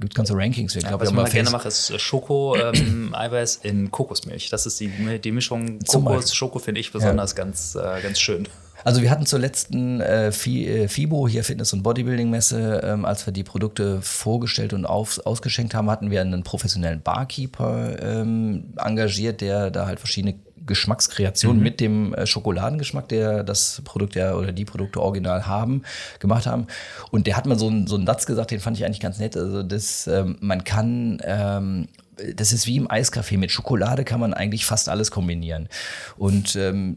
[0.00, 0.74] gibt's ganze Rankings.
[0.76, 4.50] Ich glaub, was ich mal gerne mache, ist äh, Schoko-Eiweiß in Kokosmilch.
[4.50, 6.36] Das ist die, die Mischung Zum Kokos, Beispiel.
[6.36, 8.48] Schoko finde ich besonders ganz, äh, ganz schön.
[8.84, 13.32] Also wir hatten zur letzten äh, äh, FIBO, hier Fitness- und Bodybuilding-Messe, ähm, als wir
[13.32, 19.70] die Produkte vorgestellt und auf, ausgeschenkt haben, hatten wir einen professionellen Barkeeper ähm, engagiert, der
[19.70, 20.34] da halt verschiedene
[20.68, 25.82] Geschmackskreationen mit dem äh, Schokoladengeschmack, der das Produkt ja oder die Produkte original haben,
[26.20, 26.66] gemacht haben.
[27.10, 29.18] Und der hat mal so einen, so einen Satz gesagt, den fand ich eigentlich ganz
[29.18, 29.36] nett.
[29.36, 31.88] Also das, ähm, man kann ähm,
[32.34, 33.36] das ist wie im Eiskaffee.
[33.36, 35.68] Mit Schokolade kann man eigentlich fast alles kombinieren.
[36.16, 36.96] Und ähm,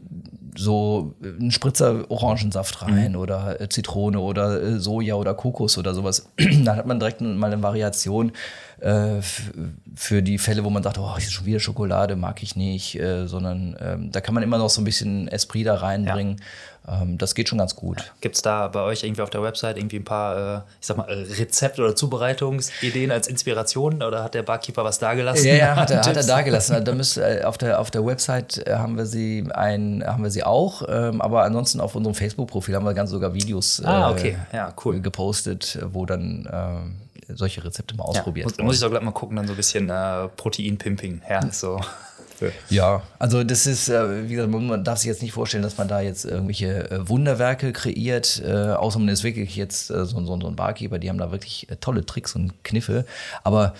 [0.56, 6.28] so ein Spritzer Orangensaft rein oder äh, Zitrone oder äh, Soja oder Kokos oder sowas.
[6.36, 8.32] Dann hat man direkt mal eine Variation
[8.80, 9.22] äh,
[9.94, 13.76] für die Fälle, wo man sagt, oh, schon wieder Schokolade, mag ich nicht, äh, sondern
[13.80, 16.36] ähm, da kann man immer noch so ein bisschen Esprit da reinbringen.
[16.88, 18.12] Ähm, das geht schon ganz gut.
[18.20, 20.96] Gibt es da bei euch irgendwie auf der Website irgendwie ein paar, äh, ich sag
[20.96, 24.02] mal, äh, Rezept- oder Zubereitungsideen als Inspiration?
[24.02, 25.46] Oder hat der Barkeeper was dagelassen?
[25.46, 26.26] Ja, ja, hat er, hat er Tipps?
[26.26, 26.84] da gelassen.
[26.84, 30.30] Da müsst, äh, auf, der, auf der Website äh, haben wir sie ein, haben wir
[30.30, 34.10] sie auch, ähm, aber ansonsten auf unserem Facebook-Profil haben wir ganz sogar Videos äh, Ah,
[34.10, 34.36] okay.
[34.52, 35.00] Ja, cool.
[35.00, 36.48] gepostet, äh, wo dann
[37.34, 38.66] solche Rezepte mal Ja, ausprobiert muss, wurden.
[38.66, 41.22] muss ich doch gleich mal gucken, dann so ein bisschen äh, Protein-Pimping.
[41.30, 41.80] Ja, so.
[42.50, 45.78] Für- Ja, also das ist, äh, wie gesagt, man darf sich jetzt nicht vorstellen, dass
[45.78, 50.24] man da jetzt irgendwelche äh, Wunderwerke kreiert, äh, außer man ist wirklich jetzt so, so,
[50.40, 53.04] so ein Barkeeper, die haben da wirklich tolle Tricks und Kniffe,
[53.44, 53.74] aber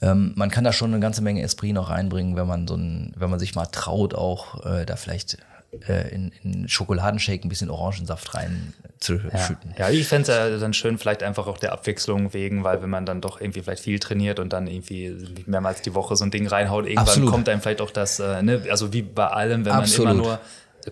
[0.00, 3.12] ähm, man kann da schon eine ganze Menge Esprit noch reinbringen, wenn man so ein,
[3.16, 5.38] wenn man sich mal traut, auch äh, da vielleicht
[5.86, 9.74] äh, in, in Schokoladenshake ein bisschen Orangensaft rein zu Ja, schütten.
[9.78, 12.90] ja ich fände es ja dann schön, vielleicht einfach auch der Abwechslung wegen, weil wenn
[12.90, 15.14] man dann doch irgendwie vielleicht viel trainiert und dann irgendwie
[15.46, 17.30] mehrmals die Woche so ein Ding reinhaut, irgendwann Absolut.
[17.30, 20.06] kommt einem vielleicht auch das, äh, ne, also wie bei allem, wenn Absolut.
[20.06, 20.40] man immer nur,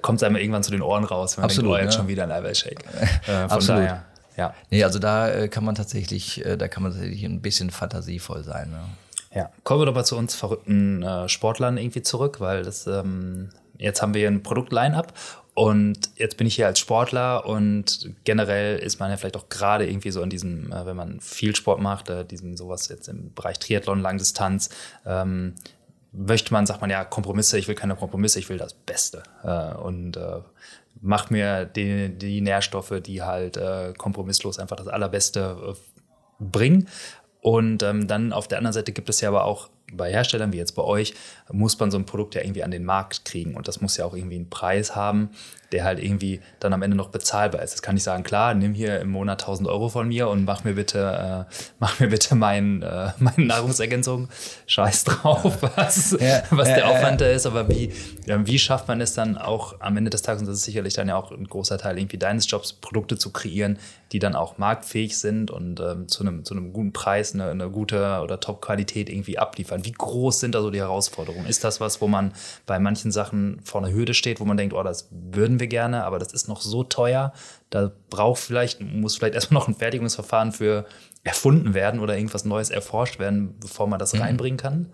[0.03, 2.01] kommt es einem irgendwann zu den Ohren raus, wenn man Absolut, denkt, oh, jetzt ja.
[2.01, 2.85] schon wieder ein Eiweißshake.
[3.27, 3.83] Äh, von Absolut.
[3.83, 4.05] daher,
[4.37, 4.55] ja.
[4.71, 8.45] Nee, also da äh, kann man tatsächlich, äh, da kann man tatsächlich ein bisschen fantasievoll
[8.45, 8.71] sein.
[8.73, 8.89] Ja.
[9.35, 13.51] Ja, kommen wir doch mal zu uns verrückten äh, Sportlern irgendwie zurück, weil das ähm,
[13.79, 15.13] jetzt haben wir hier ein Produkt-Line-Up
[15.57, 19.89] und jetzt bin ich hier als Sportler und generell ist man ja vielleicht auch gerade
[19.89, 23.33] irgendwie so in diesem, äh, wenn man viel Sport macht, äh, diesem sowas jetzt im
[23.33, 24.69] Bereich Triathlon, Langdistanz,
[25.07, 25.55] ähm,
[26.13, 29.23] möchte man, sagt man ja, Kompromisse, ich will keine Kompromisse, ich will das Beste.
[29.45, 30.41] Äh, und äh,
[31.01, 35.75] mach mir die, die Nährstoffe, die halt äh, kompromisslos einfach das Allerbeste äh,
[36.39, 36.89] bringen.
[37.41, 40.57] Und ähm, dann auf der anderen Seite gibt es ja aber auch bei Herstellern wie
[40.57, 41.15] jetzt bei euch,
[41.51, 43.55] muss man so ein Produkt ja irgendwie an den Markt kriegen.
[43.55, 45.31] Und das muss ja auch irgendwie einen Preis haben,
[45.73, 47.73] der halt irgendwie dann am Ende noch bezahlbar ist.
[47.73, 50.65] Das kann ich sagen, klar, nimm hier im Monat 1000 Euro von mir und mach
[50.65, 54.29] mir bitte, äh, mach mir bitte mein, äh, meine Nahrungsergänzung.
[54.67, 57.47] Scheiß drauf, was, ja, was der Aufwand da ist.
[57.47, 57.93] Aber wie,
[58.27, 60.95] ja, wie schafft man es dann auch am Ende des Tages, und das ist sicherlich
[60.95, 63.79] dann ja auch ein großer Teil irgendwie deines Jobs, Produkte zu kreieren,
[64.13, 67.71] die dann auch marktfähig sind und ähm, zu, einem, zu einem guten Preis eine, eine
[67.71, 69.85] gute oder Top-Qualität irgendwie abliefern.
[69.85, 71.47] Wie groß sind da so die Herausforderungen?
[71.47, 72.33] Ist das was, wo man
[72.67, 76.05] bei manchen Sachen vor einer Hürde steht, wo man denkt, oh, das würden wir gerne,
[76.05, 77.33] aber das ist noch so teuer.
[77.71, 80.87] Da braucht vielleicht, muss vielleicht erstmal noch ein Fertigungsverfahren für
[81.27, 84.23] erfunden werden oder irgendwas Neues erforscht werden, bevor man das mhm.
[84.23, 84.87] reinbringen kann?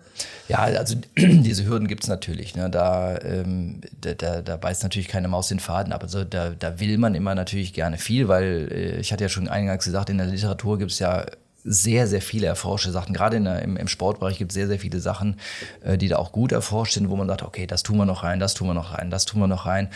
[0.47, 2.55] Ja, also diese Hürden gibt es natürlich.
[2.55, 2.71] Ne?
[2.71, 6.79] Da, ähm, da, da, da, beißt natürlich keine Maus den Faden, aber so, da, da
[6.79, 10.17] will man immer natürlich gerne viel, weil äh, ich hatte ja schon eingangs gesagt, in
[10.17, 11.23] der Literatur gibt es ja
[11.63, 13.13] sehr, sehr viele erforschte Sachen.
[13.13, 15.37] Gerade der, im, im, Sportbereich gibt es sehr, sehr viele Sachen,
[15.83, 18.23] äh, die da auch gut erforscht sind, wo man sagt, okay, das tun wir noch
[18.23, 19.89] rein, das tun wir noch rein, das tun wir noch rein.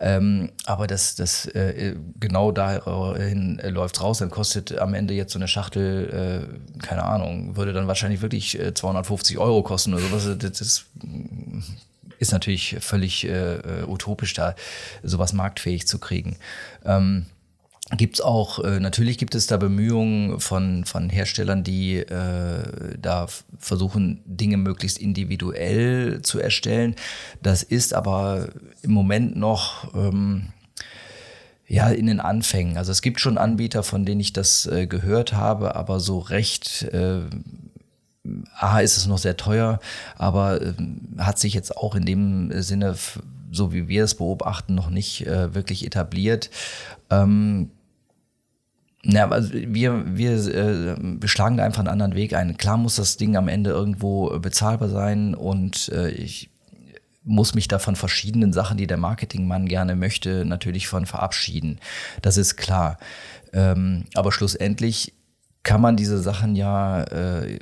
[0.00, 5.32] Ähm, aber das, das äh, genau dahin äh, läuft raus, dann kostet am Ende jetzt
[5.32, 6.48] so eine Schachtel,
[6.80, 10.28] äh, keine Ahnung, würde dann wahrscheinlich wirklich 250 äh, Euro kosten oder sowas.
[10.38, 10.86] Das ist,
[12.18, 14.54] ist natürlich völlig äh, utopisch, da
[15.02, 16.36] sowas marktfähig zu kriegen.
[16.84, 17.26] Ähm,
[17.90, 23.26] Gibt es auch, äh, natürlich gibt es da Bemühungen von, von Herstellern, die äh, da
[23.58, 26.96] versuchen, Dinge möglichst individuell zu erstellen.
[27.42, 28.48] Das ist aber
[28.80, 30.48] im Moment noch ähm,
[31.66, 32.78] ja in den Anfängen.
[32.78, 36.84] Also es gibt schon Anbieter, von denen ich das äh, gehört habe, aber so recht.
[36.84, 37.20] Äh,
[38.56, 39.78] A ist es noch sehr teuer,
[40.16, 40.72] aber äh,
[41.18, 42.96] hat sich jetzt auch in dem Sinne
[43.54, 46.50] so wie wir es beobachten, noch nicht äh, wirklich etabliert.
[47.10, 47.70] Ähm,
[49.04, 52.56] ja, also wir, wir, äh, wir schlagen da einfach einen anderen Weg ein.
[52.56, 56.50] Klar muss das Ding am Ende irgendwo bezahlbar sein und äh, ich
[57.22, 61.78] muss mich da von verschiedenen Sachen, die der Marketingmann gerne möchte, natürlich von verabschieden.
[62.22, 62.98] Das ist klar.
[63.52, 65.14] Ähm, aber schlussendlich
[65.62, 67.58] kann man diese Sachen ja äh,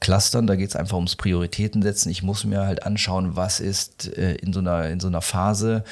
[0.00, 2.10] clustern, da geht es einfach ums Prioritäten setzen.
[2.10, 5.84] Ich muss mir halt anschauen, was ist äh, in, so einer, in so einer Phase,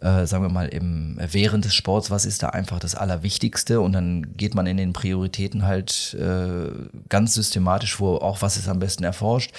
[0.00, 3.92] äh, sagen wir mal, im, während des Sports, was ist da einfach das Allerwichtigste und
[3.92, 6.70] dann geht man in den Prioritäten halt äh,
[7.08, 9.52] ganz systematisch vor, auch was ist am besten erforscht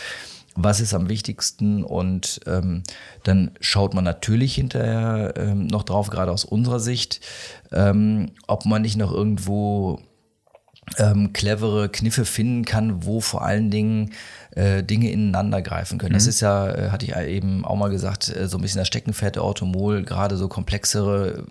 [0.56, 2.84] was ist am wichtigsten und ähm,
[3.24, 7.20] dann schaut man natürlich hinterher ähm, noch drauf, gerade aus unserer Sicht,
[7.74, 10.00] ähm, ob man nicht noch irgendwo
[10.98, 14.12] ähm, clevere Kniffe finden kann, wo vor allen Dingen
[14.52, 16.14] äh, Dinge ineinander greifen können.
[16.14, 16.18] Mhm.
[16.18, 18.88] Das ist ja, äh, hatte ich eben auch mal gesagt, äh, so ein bisschen das
[18.88, 21.46] Steckenpferd der Automol, gerade so komplexere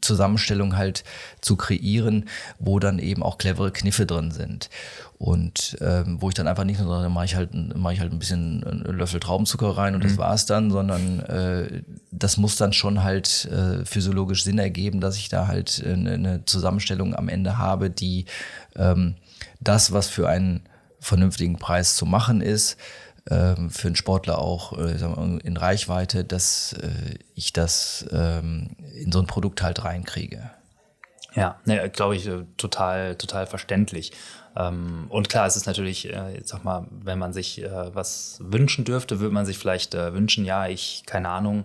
[0.00, 1.04] Zusammenstellung halt
[1.40, 2.24] zu kreieren,
[2.58, 4.70] wo dann eben auch clevere Kniffe drin sind.
[5.18, 8.12] Und ähm, wo ich dann einfach nicht nur sage, mache ich halt, mache ich halt
[8.12, 10.08] ein bisschen einen Löffel Traubenzucker rein und mhm.
[10.08, 15.16] das war's dann, sondern äh, das muss dann schon halt äh, physiologisch Sinn ergeben, dass
[15.16, 18.26] ich da halt eine, eine Zusammenstellung am Ende habe, die
[18.76, 19.16] ähm,
[19.60, 20.62] das, was für einen
[21.00, 22.76] vernünftigen Preis zu machen ist,
[23.30, 24.96] ähm, für einen Sportler auch äh,
[25.44, 30.50] in Reichweite, dass äh, ich das ähm, in so ein Produkt halt reinkriege.
[31.34, 34.12] Ja, ne, glaube ich, äh, total, total verständlich.
[34.56, 38.84] Ähm, und klar, es ist natürlich, äh, sag mal, wenn man sich äh, was wünschen
[38.84, 41.64] dürfte, würde man sich vielleicht äh, wünschen, ja, ich, keine Ahnung,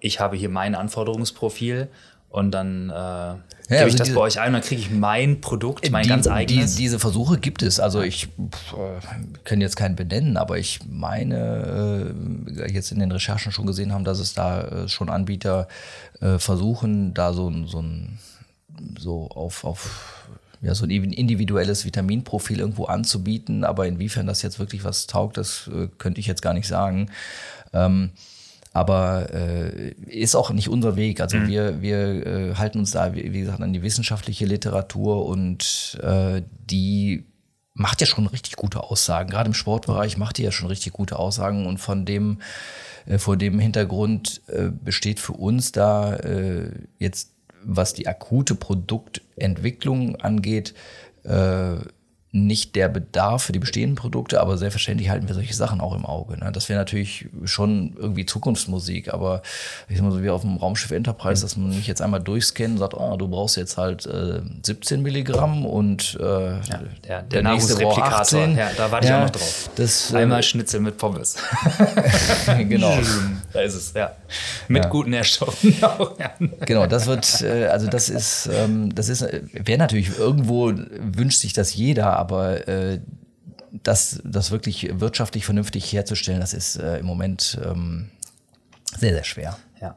[0.00, 1.88] ich habe hier mein Anforderungsprofil
[2.28, 3.36] und dann äh, ja,
[3.68, 6.08] Gebe also ich das diese, bei euch ein, dann kriege ich mein Produkt, mein die,
[6.08, 6.74] ganz eigenes?
[6.74, 7.80] Die, diese Versuche gibt es.
[7.80, 12.12] Also ich äh, kann jetzt keinen benennen, aber ich meine,
[12.58, 15.68] äh, jetzt in den Recherchen schon gesehen haben, dass es da äh, schon Anbieter
[16.20, 18.18] äh, versuchen, da so, so ein
[18.98, 20.23] so auf, auf
[20.64, 23.64] ja, so ein individuelles Vitaminprofil irgendwo anzubieten.
[23.64, 27.10] Aber inwiefern das jetzt wirklich was taugt, das äh, könnte ich jetzt gar nicht sagen.
[27.72, 28.12] Ähm,
[28.72, 31.20] aber äh, ist auch nicht unser Weg.
[31.20, 31.48] Also mhm.
[31.48, 36.42] wir, wir äh, halten uns da, wie, wie, gesagt, an die wissenschaftliche Literatur und äh,
[36.70, 37.24] die
[37.74, 39.30] macht ja schon richtig gute Aussagen.
[39.30, 42.40] Gerade im Sportbereich macht die ja schon richtig gute Aussagen und von dem,
[43.06, 48.54] äh, vor dem Hintergrund äh, besteht für uns da äh, jetzt, was die akute
[49.34, 50.74] Produktentwicklung angeht,
[51.24, 51.76] äh,
[52.36, 56.04] nicht der Bedarf für die bestehenden Produkte, aber selbstverständlich halten wir solche Sachen auch im
[56.04, 56.36] Auge.
[56.36, 56.50] Ne?
[56.50, 59.42] Das wäre natürlich schon irgendwie Zukunftsmusik, aber
[59.88, 62.72] ich sag mal so wie auf dem Raumschiff Enterprise, dass man mich jetzt einmal durchscannen
[62.72, 67.22] und sagt, oh, du brauchst jetzt halt äh, 17 Milligramm und äh, ja, der, der,
[67.22, 69.70] der Nahrungsreplikator, ja, da warte ich ja, auch noch drauf.
[69.76, 71.36] Das, äh, einmal Schnitzel mit Pommes.
[72.68, 72.98] genau.
[73.54, 74.16] Da ist es, ja.
[74.66, 74.90] Mit ja.
[74.90, 76.18] guten Nährstoffen auch.
[76.18, 76.34] Ja.
[76.66, 81.38] Genau, das wird, äh, also das ist, ähm, das ist, äh, wäre natürlich irgendwo, wünscht
[81.38, 83.00] sich das jeder, aber äh,
[83.70, 88.10] das, das wirklich wirtschaftlich vernünftig herzustellen, das ist im Moment ähm,
[88.98, 89.56] sehr, sehr schwer.
[89.80, 89.96] Ja.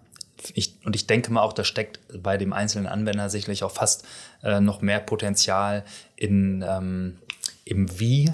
[0.53, 4.05] Ich, und ich denke mal auch, da steckt bei dem einzelnen Anwender sicherlich auch fast
[4.43, 5.84] äh, noch mehr Potenzial
[6.15, 7.17] in, ähm,
[7.65, 8.31] im Wie,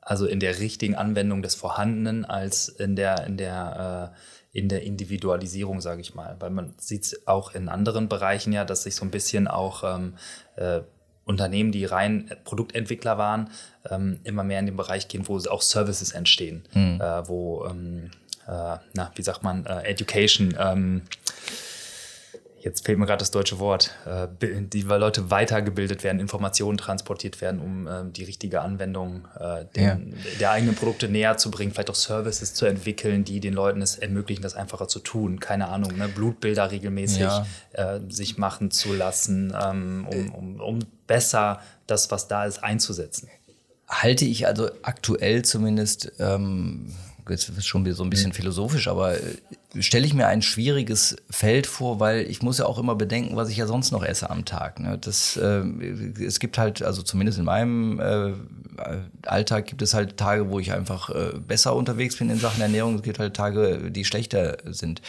[0.00, 4.84] also in der richtigen Anwendung des Vorhandenen, als in der, in der, äh, in der
[4.84, 6.36] Individualisierung, sage ich mal.
[6.38, 9.82] Weil man sieht es auch in anderen Bereichen ja, dass sich so ein bisschen auch
[9.84, 10.14] ähm,
[10.56, 10.80] äh,
[11.24, 13.50] Unternehmen, die rein Produktentwickler waren,
[13.90, 17.00] ähm, immer mehr in den Bereich gehen, wo auch Services entstehen, mhm.
[17.00, 18.10] äh, wo ähm,
[18.46, 21.02] äh, na, wie sagt man, äh, Education, ähm,
[22.64, 27.60] jetzt fehlt mir gerade das deutsche Wort, äh, die Leute weitergebildet werden, Informationen transportiert werden,
[27.60, 29.98] um äh, die richtige Anwendung äh, den, ja.
[30.40, 33.96] der eigenen Produkte näher zu bringen, vielleicht auch Services zu entwickeln, die den Leuten es
[33.96, 35.40] ermöglichen, das einfacher zu tun.
[35.40, 36.08] Keine Ahnung, ne?
[36.08, 37.46] Blutbilder regelmäßig ja.
[37.72, 43.28] äh, sich machen zu lassen, ähm, um, um, um besser das, was da ist, einzusetzen.
[43.88, 46.94] Halte ich also aktuell zumindest ähm
[47.30, 48.34] jetzt ist schon so ein bisschen mhm.
[48.34, 49.36] philosophisch, aber äh,
[49.80, 53.48] stelle ich mir ein schwieriges Feld vor, weil ich muss ja auch immer bedenken, was
[53.48, 54.80] ich ja sonst noch esse am Tag.
[54.80, 54.98] Ne?
[54.98, 55.64] Das, äh,
[56.22, 58.32] es gibt halt, also zumindest in meinem äh,
[59.26, 62.96] Alltag gibt es halt Tage, wo ich einfach äh, besser unterwegs bin in Sachen Ernährung.
[62.96, 65.02] Es gibt halt Tage, die schlechter sind.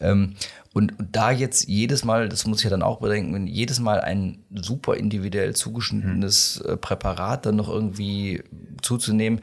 [0.00, 0.34] Ähm,
[0.74, 4.44] und, da jetzt jedes Mal, das muss ich ja dann auch bedenken, jedes Mal ein
[4.54, 6.78] super individuell zugeschnittenes mhm.
[6.78, 8.44] Präparat dann noch irgendwie
[8.82, 9.40] zuzunehmen,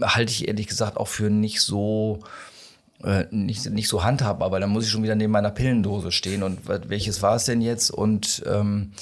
[0.00, 2.20] halte ich ehrlich gesagt auch für nicht so
[3.04, 6.42] äh, nicht, nicht so handhabbar, aber dann muss ich schon wieder neben meiner Pillendose stehen
[6.42, 8.92] und welches war es denn jetzt und ähm,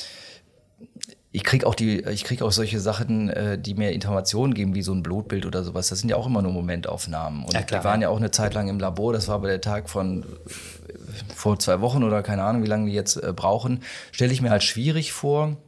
[1.36, 4.80] ich kriege auch die, ich kriege auch solche Sachen, äh, die mir Informationen geben, wie
[4.80, 5.88] so ein Blutbild oder sowas.
[5.88, 7.44] Das sind ja auch immer nur Momentaufnahmen.
[7.44, 8.08] Und ja, die waren ja.
[8.08, 9.12] auch eine Zeit lang im Labor.
[9.12, 10.24] Das war aber der Tag von äh,
[11.34, 13.82] vor zwei Wochen oder keine Ahnung, wie lange die jetzt äh, brauchen.
[14.12, 15.58] Stelle ich mir halt schwierig vor.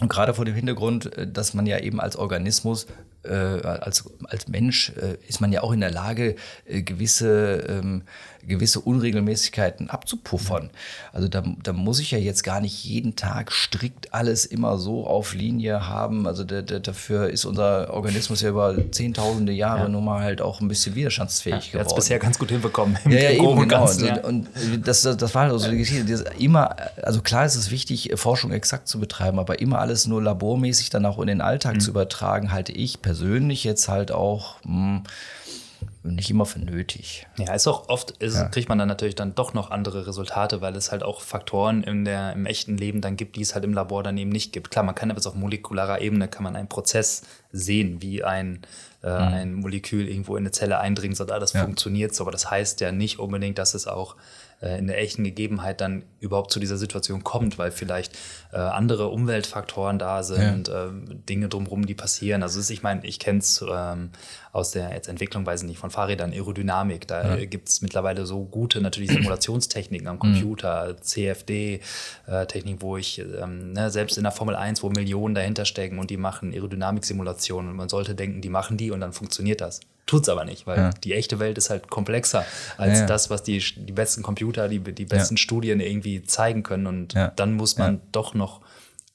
[0.00, 2.86] Und gerade vor dem Hintergrund, äh, dass man ja eben als Organismus
[3.24, 6.36] äh, als, als Mensch äh, ist man ja auch in der Lage,
[6.66, 8.02] äh, gewisse, ähm,
[8.46, 10.70] gewisse Unregelmäßigkeiten abzupuffern.
[11.12, 15.06] Also da, da muss ich ja jetzt gar nicht jeden Tag strikt alles immer so
[15.06, 16.26] auf Linie haben.
[16.26, 19.88] Also der, der, dafür ist unser Organismus ja über zehntausende Jahre ja.
[19.88, 21.88] nun mal halt auch ein bisschen widerstandsfähig ja, geworden.
[21.88, 22.98] Hat bisher ganz gut hinbekommen.
[23.04, 23.66] Ja, ja, eben, genau.
[23.66, 24.20] Ganzen, ja.
[24.24, 24.48] Und
[24.84, 26.24] das, das war halt so die Geschichte.
[26.38, 30.90] Immer, also klar ist es wichtig, Forschung exakt zu betreiben, aber immer alles nur labormäßig
[30.90, 31.80] dann auch in den Alltag mhm.
[31.80, 35.02] zu übertragen, halte ich persönlich persönlich jetzt halt auch mh, hm,
[36.04, 37.26] nicht immer für nötig.
[37.38, 38.48] Ja, ist auch oft, ist, ja.
[38.48, 42.04] kriegt man dann natürlich dann doch noch andere Resultate, weil es halt auch Faktoren in
[42.04, 44.70] der, im echten Leben dann gibt, die es halt im Labor dann eben nicht gibt.
[44.70, 47.22] Klar, man kann aber auf molekularer Ebene kann man einen Prozess
[47.52, 48.62] sehen, wie ein,
[49.02, 49.34] äh, mhm.
[49.34, 51.62] ein Molekül irgendwo in eine Zelle eindringt, so das ja.
[51.62, 52.24] funktioniert so.
[52.24, 54.16] Aber das heißt ja nicht unbedingt, dass es auch
[54.62, 58.16] äh, in der echten Gegebenheit dann überhaupt zu dieser Situation kommt, weil vielleicht
[58.52, 60.86] äh, andere Umweltfaktoren da sind, ja.
[60.86, 60.90] äh,
[61.28, 62.42] Dinge drumherum, die passieren.
[62.42, 64.10] Also ist, ich meine, ich kenne es ähm,
[64.52, 67.08] aus der jetzt Entwicklung, weiß ich nicht, von Fahrrädern, Aerodynamik.
[67.08, 67.44] Da ja.
[67.44, 70.96] gibt es mittlerweile so gute natürlich Simulationstechniken am Computer.
[71.00, 75.98] CFD-Technik, äh, wo ich ähm, ne, selbst in der Formel 1, wo Millionen dahinter stecken
[75.98, 79.80] und die machen Aerodynamik-Simulationen und man sollte denken, die machen die und dann funktioniert das.
[80.06, 80.90] Tut es aber nicht, weil ja.
[80.90, 82.44] die echte Welt ist halt komplexer
[82.76, 83.06] als ja, ja.
[83.06, 86.86] das, was die, die besten Computer, die, die besten Studien irgendwie zeigen können.
[86.86, 88.60] Und dann muss man doch noch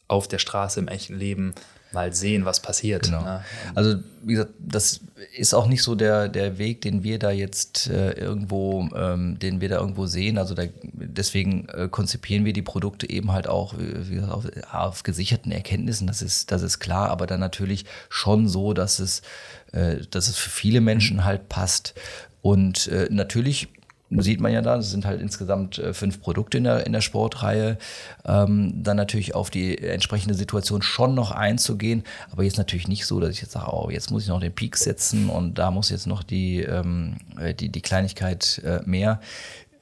[0.07, 1.53] auf der Straße im echten Leben
[1.91, 3.03] mal sehen, was passiert.
[3.03, 3.21] Genau.
[3.21, 3.43] Ne?
[3.73, 4.99] Also wie gesagt, das
[5.35, 9.61] ist auch nicht so der, der Weg, den wir da jetzt äh, irgendwo, ähm, den
[9.61, 10.37] wir da irgendwo sehen.
[10.37, 15.51] Also da, deswegen äh, konzipieren wir die Produkte eben halt auch gesagt, auf, auf, gesicherten
[15.51, 19.21] Erkenntnissen, das ist, das ist klar, aber dann natürlich schon so, dass es,
[19.71, 21.93] äh, dass es für viele Menschen halt passt.
[22.41, 23.67] Und äh, natürlich
[24.09, 27.01] sieht man ja da, es sind halt insgesamt äh, fünf Produkte in der, in der
[27.01, 27.77] Sportreihe.
[28.25, 33.19] Ähm, dann natürlich auf die entsprechende Situation schon noch einzugehen, aber jetzt natürlich nicht so,
[33.19, 35.89] dass ich jetzt sage, oh, jetzt muss ich noch den Peak setzen und da muss
[35.89, 39.19] jetzt noch die, ähm, äh, die, die Kleinigkeit äh, mehr,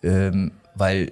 [0.01, 1.11] ähm, weil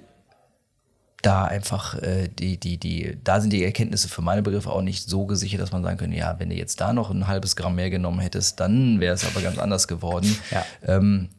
[1.24, 5.08] da einfach äh, die, die, die, da sind die Erkenntnisse für meine Begriffe auch nicht
[5.08, 7.76] so gesichert, dass man sagen könnte, ja, wenn du jetzt da noch ein halbes Gramm
[7.76, 10.36] mehr genommen hättest, dann wäre es aber ganz anders geworden.
[10.50, 10.64] Ja.
[10.82, 11.30] Ähm,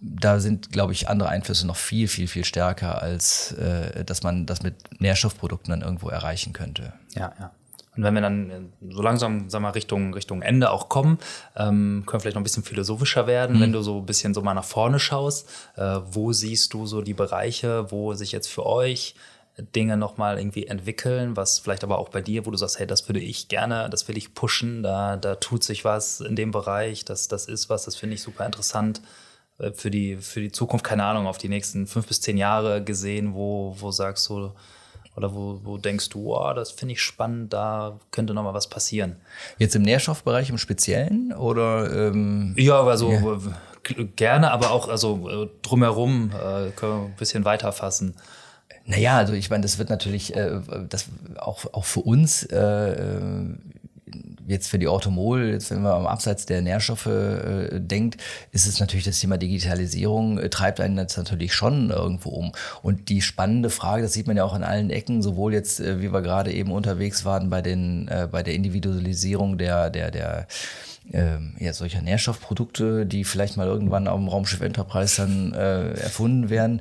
[0.00, 4.44] da sind, glaube ich, andere Einflüsse noch viel, viel, viel stärker, als äh, dass man
[4.44, 6.92] das mit Nährstoffprodukten dann irgendwo erreichen könnte.
[7.14, 7.50] Ja, ja.
[7.96, 8.60] Und wenn wir dann äh,
[8.90, 11.18] so langsam, sag mal, Richtung, Richtung Ende auch kommen,
[11.56, 13.60] ähm, können wir vielleicht noch ein bisschen philosophischer werden, mhm.
[13.60, 15.48] wenn du so ein bisschen so mal nach vorne schaust.
[15.76, 19.14] Äh, wo siehst du so die Bereiche, wo sich jetzt für euch
[19.56, 23.08] Dinge nochmal irgendwie entwickeln, was vielleicht aber auch bei dir, wo du sagst, hey, das
[23.08, 27.04] würde ich gerne, das will ich pushen, da, da tut sich was in dem Bereich,
[27.04, 29.00] das, das ist was, das finde ich super interessant.
[29.58, 32.82] äh, für die, für die Zukunft, keine Ahnung, auf die nächsten fünf bis zehn Jahre
[32.82, 34.52] gesehen, wo, wo sagst du,
[35.16, 38.68] oder wo, wo denkst du, oh, das finde ich spannend, da könnte noch mal was
[38.68, 39.16] passieren?
[39.58, 42.08] Jetzt im Nährstoffbereich im Speziellen oder?
[42.08, 43.38] Ähm, ja, also ja.
[44.16, 48.14] gerne, aber auch also äh, drumherum äh, können wir ein bisschen weiter fassen.
[48.86, 53.24] Naja, also ich meine, das wird natürlich äh, das auch, auch für uns äh,
[54.46, 58.22] jetzt für die Automol, jetzt wenn man am Abseits der Nährstoffe äh, denkt,
[58.52, 62.52] ist es natürlich das Thema Digitalisierung, äh, treibt einen jetzt natürlich schon irgendwo um.
[62.82, 66.00] Und die spannende Frage, das sieht man ja auch an allen Ecken, sowohl jetzt, äh,
[66.00, 70.46] wie wir gerade eben unterwegs waren bei den, äh, bei der Individualisierung der, der, der
[71.12, 76.50] äh, ja, solcher Nährstoffprodukte, die vielleicht mal irgendwann auf dem Raumschiff Enterprise dann äh, erfunden
[76.50, 76.80] werden.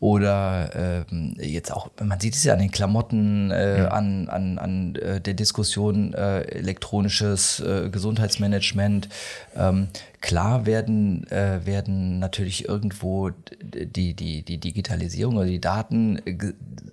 [0.00, 3.88] Oder äh, jetzt auch, man sieht es ja an den Klamotten, äh, ja.
[3.88, 9.10] an, an, an äh, der Diskussion äh, elektronisches äh, Gesundheitsmanagement.
[9.54, 9.88] Ähm,
[10.22, 13.30] klar werden, äh, werden natürlich irgendwo
[13.62, 16.18] die, die, die Digitalisierung oder die Daten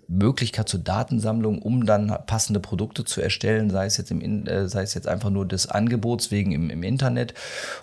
[0.08, 4.82] Möglichkeit zur Datensammlung, um dann passende Produkte zu erstellen, sei es jetzt im, äh, sei
[4.82, 7.34] es jetzt einfach nur des Angebots wegen im, im Internet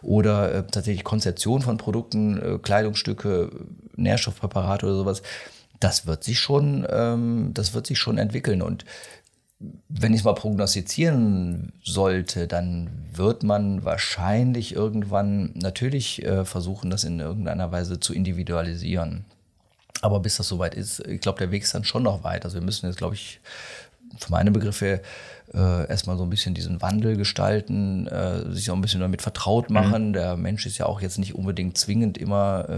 [0.03, 3.51] oder äh, tatsächlich Konzeption von Produkten, äh, Kleidungsstücke,
[3.97, 5.23] Nährstoffpräparate oder sowas.
[5.81, 8.85] Das wird sich schon, ähm, das wird sich schon entwickeln und
[9.89, 17.05] wenn ich es mal prognostizieren sollte, dann wird man wahrscheinlich irgendwann natürlich äh, versuchen, das
[17.05, 19.25] in irgendeiner Weise zu individualisieren.
[20.03, 22.45] Aber bis das soweit ist, ich glaube, der Weg ist dann schon noch weit.
[22.45, 23.41] Also wir müssen jetzt, glaube ich,
[24.19, 25.01] für meine Begriffe
[25.55, 29.71] äh, erstmal so ein bisschen diesen Wandel gestalten, äh, sich auch ein bisschen damit vertraut
[29.71, 29.75] mhm.
[29.75, 30.09] machen.
[30.09, 30.13] Mhm.
[30.15, 32.69] Der Mensch ist ja auch jetzt nicht unbedingt zwingend immer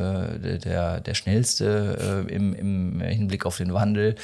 [0.42, 4.16] äh, der, der schnellste äh, im, im Hinblick auf den Wandel.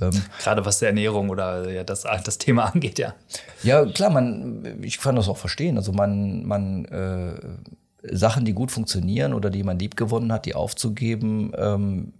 [0.00, 0.12] Ähm,
[0.42, 3.14] Gerade was die Ernährung oder ja, das, das Thema angeht, ja.
[3.62, 5.76] Ja, klar, man, ich kann das auch verstehen.
[5.76, 10.54] Also man, man äh, Sachen, die gut funktionieren oder die man lieb gewonnen hat, die
[10.54, 12.12] aufzugeben, ähm,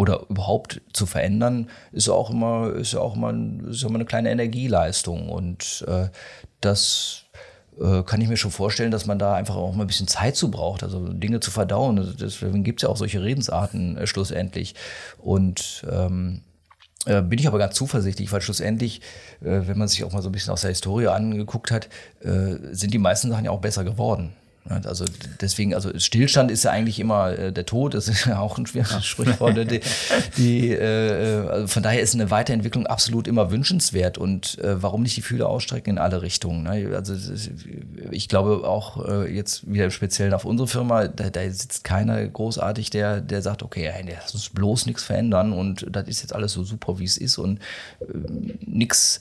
[0.00, 3.34] oder überhaupt zu verändern, ist auch immer, ist auch immer,
[3.68, 5.28] ist immer eine kleine Energieleistung.
[5.28, 6.08] Und äh,
[6.62, 7.24] das
[7.78, 10.36] äh, kann ich mir schon vorstellen, dass man da einfach auch mal ein bisschen Zeit
[10.36, 11.98] zu braucht, also Dinge zu verdauen.
[11.98, 14.74] Also deswegen gibt es ja auch solche Redensarten äh, schlussendlich.
[15.18, 16.40] Und ähm,
[17.04, 19.02] äh, bin ich aber ganz zuversichtlich, weil schlussendlich,
[19.42, 21.90] äh, wenn man sich auch mal so ein bisschen aus der Historie angeguckt hat,
[22.22, 24.32] äh, sind die meisten Sachen ja auch besser geworden.
[24.68, 25.04] Also
[25.40, 28.66] deswegen, also Stillstand ist ja eigentlich immer äh, der Tod, das ist ja auch ein
[28.66, 29.56] schweres Sprichwort.
[29.70, 29.80] die,
[30.36, 35.16] die, äh, also von daher ist eine Weiterentwicklung absolut immer wünschenswert und äh, warum nicht
[35.16, 36.62] die Fühler ausstrecken in alle Richtungen.
[36.62, 36.94] Ne?
[36.94, 37.14] Also
[38.10, 42.24] ich glaube auch äh, jetzt wieder im Speziellen auf unsere Firma, da, da sitzt keiner
[42.26, 46.34] großartig, der, der sagt, okay, hey, lass uns bloß nichts verändern und das ist jetzt
[46.34, 47.58] alles so super, wie es ist und
[48.00, 48.04] äh,
[48.66, 49.20] nichts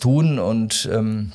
[0.00, 1.32] tun und ähm,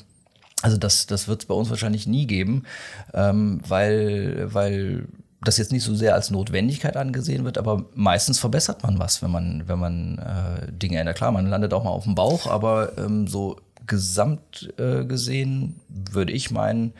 [0.62, 2.64] also das, das wird es bei uns wahrscheinlich nie geben,
[3.12, 5.08] ähm, weil, weil
[5.42, 9.30] das jetzt nicht so sehr als Notwendigkeit angesehen wird, aber meistens verbessert man was, wenn
[9.30, 11.16] man, wenn man äh, Dinge ändert.
[11.16, 13.56] Klar, man landet auch mal auf dem Bauch, aber ähm, so
[13.86, 16.92] gesamt äh, gesehen würde ich meinen,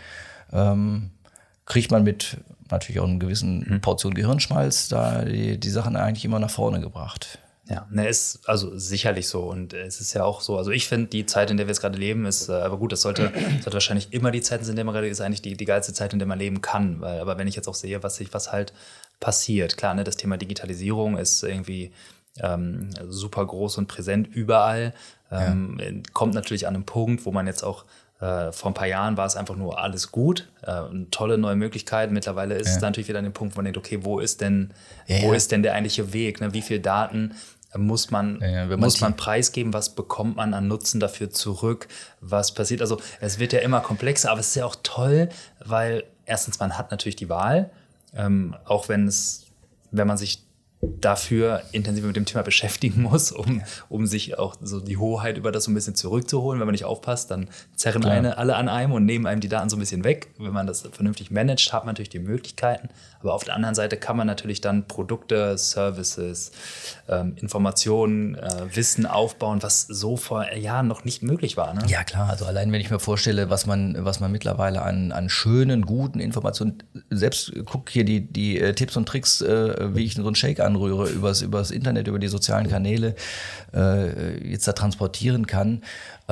[0.53, 1.11] ähm,
[1.67, 2.39] kriegt man mit
[2.71, 3.81] natürlich auch einer gewissen mhm.
[3.81, 7.39] Portion Gehirnschmalz da die, die Sachen eigentlich immer nach vorne gebracht.
[7.69, 9.43] Ja, ne, ist also sicherlich so.
[9.43, 11.81] Und es ist ja auch so, also ich finde, die Zeit, in der wir jetzt
[11.81, 14.77] gerade leben, ist, äh, aber gut, das sollte, sollte wahrscheinlich immer die Zeit sein, in
[14.77, 17.01] der man gerade ist, eigentlich die, die geilste Zeit, in der man leben kann.
[17.01, 18.73] Weil, aber wenn ich jetzt auch sehe, was sich, was halt
[19.21, 21.93] passiert, klar, ne, das Thema Digitalisierung ist irgendwie
[22.41, 24.95] ähm, super groß und präsent überall.
[25.31, 25.91] Ähm, ja.
[26.13, 27.85] Kommt natürlich an einem Punkt, wo man jetzt auch
[28.23, 32.15] äh, vor ein paar Jahren war es einfach nur alles gut, äh, tolle neue Möglichkeiten.
[32.15, 32.77] Mittlerweile ist ja.
[32.77, 34.73] es natürlich wieder an dem Punkt, wo man denkt, okay, wo ist denn,
[35.09, 36.41] ja, wo ist denn der eigentliche Weg?
[36.41, 36.55] Ne?
[36.55, 37.35] Wie viele Daten
[37.77, 41.89] muss man, ja, muss man preisgeben, was bekommt man an Nutzen dafür zurück,
[42.21, 42.81] was passiert.
[42.81, 45.29] Also es wird ja immer komplexer, aber es ist ja auch toll,
[45.65, 47.71] weil erstens man hat natürlich die Wahl,
[48.15, 49.47] ähm, auch wenn es,
[49.91, 50.45] wenn man sich
[50.83, 55.53] dafür intensiv mit dem Thema beschäftigen muss, um, um sich auch so die Hoheit über
[55.53, 56.59] das so ein bisschen zurückzuholen.
[56.59, 59.71] Wenn man nicht aufpasst, dann zerren eine, alle an einem und nehmen einem die Daten
[59.71, 60.31] so ein bisschen weg.
[60.39, 62.89] Wenn man das vernünftig managt, hat man natürlich die Möglichkeiten.
[63.21, 66.51] Aber auf der anderen Seite kann man natürlich dann Produkte, Services,
[67.09, 71.75] ähm, Informationen, äh, Wissen aufbauen, was so vor Jahren noch nicht möglich war.
[71.75, 71.83] Ne?
[71.87, 72.29] Ja, klar.
[72.29, 76.19] Also allein wenn ich mir vorstelle, was man, was man mittlerweile an, an schönen, guten
[76.19, 80.35] Informationen, selbst guck hier die, die äh, Tipps und Tricks, äh, wie ich so einen
[80.35, 83.15] Shake anrühre, übers, übers Internet, über die sozialen Kanäle,
[83.75, 85.83] äh, jetzt da transportieren kann.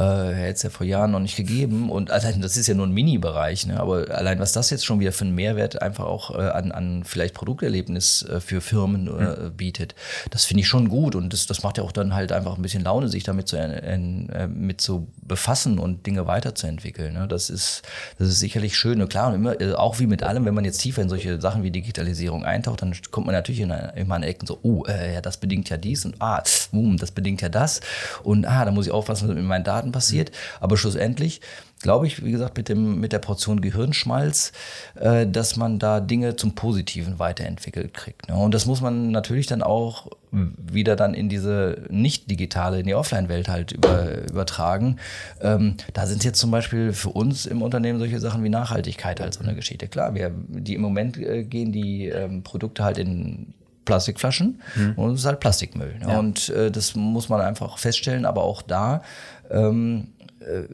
[0.01, 1.91] Äh, hätte es ja vor Jahren noch nicht gegeben.
[1.91, 3.79] Und allein, das ist ja nur ein Mini-Bereich, ne?
[3.79, 7.05] aber allein was das jetzt schon wieder für einen Mehrwert einfach auch äh, an, an
[7.05, 9.95] vielleicht Produkterlebnis äh, für Firmen äh, bietet,
[10.31, 12.63] das finde ich schon gut und das, das macht ja auch dann halt einfach ein
[12.63, 17.15] bisschen Laune, sich damit zu, äh, mit zu befassen und Dinge weiterzuentwickeln.
[17.15, 17.29] Ne?
[17.29, 17.83] Das, ist,
[18.19, 19.03] das ist sicherlich schön.
[19.03, 21.41] Und klar, und immer, äh, auch wie mit allem, wenn man jetzt tiefer in solche
[21.41, 25.15] Sachen wie Digitalisierung eintaucht, dann kommt man natürlich in, immer an Ecken so, oh, äh,
[25.15, 27.81] ja, das bedingt ja dies und ah, boom, das bedingt ja das
[28.23, 30.31] und ah, da muss ich aufpassen, mit meinen Daten passiert.
[30.61, 31.41] Aber schlussendlich
[31.81, 34.53] glaube ich, wie gesagt, mit, dem, mit der Portion Gehirnschmalz,
[34.97, 38.29] äh, dass man da Dinge zum Positiven weiterentwickelt kriegt.
[38.29, 38.37] Ne?
[38.37, 42.95] Und das muss man natürlich dann auch wieder dann in diese nicht digitale, in die
[42.95, 44.97] Offline-Welt halt über, übertragen.
[45.41, 49.35] Ähm, da sind jetzt zum Beispiel für uns im Unternehmen solche Sachen wie Nachhaltigkeit halt
[49.35, 49.89] so eine Geschichte.
[49.89, 53.55] Klar, wir, die im Moment äh, gehen die ähm, Produkte halt in
[53.87, 54.93] Plastikflaschen mhm.
[54.95, 55.95] und es ist halt Plastikmüll.
[55.99, 56.09] Ne?
[56.09, 56.19] Ja.
[56.19, 59.03] Und äh, das muss man einfach feststellen, aber auch da
[59.51, 60.65] ähm, äh,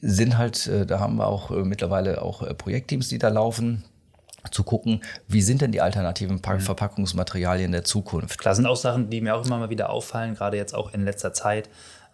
[0.00, 3.84] sind halt, äh, da haben wir auch äh, mittlerweile auch äh, Projektteams, die da laufen
[4.50, 6.60] zu gucken, wie sind denn die alternativen mhm.
[6.60, 8.38] Verpackungsmaterialien der Zukunft.
[8.38, 11.04] Klar, sind auch Sachen, die mir auch immer mal wieder auffallen, gerade jetzt auch in
[11.04, 11.68] letzter Zeit.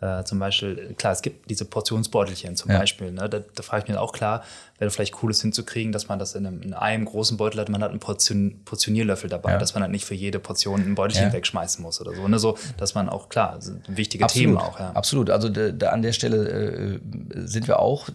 [0.05, 2.79] Äh, zum Beispiel, klar, es gibt diese Portionsbeutelchen zum ja.
[2.79, 3.11] Beispiel.
[3.11, 3.27] Ne?
[3.31, 4.45] Da, da frage ich mich auch klar,
[4.79, 7.71] wäre vielleicht cool ist hinzukriegen, dass man das in einem, in einem, großen Beutel hat,
[7.71, 9.59] man hat einen Portion, Portionierlöffel dabei, ja.
[9.59, 11.33] dass man halt nicht für jede Portion ein Beutelchen ja.
[11.33, 12.29] wegschmeißen muss oder so.
[12.29, 12.39] Ne?
[12.39, 12.59] so.
[12.77, 13.59] Dass man auch, klar,
[13.89, 14.47] wichtige Absolut.
[14.47, 14.79] Themen auch.
[14.79, 14.91] Ja.
[14.91, 17.01] Absolut, also da, an der Stelle äh,
[17.47, 18.11] sind wir auch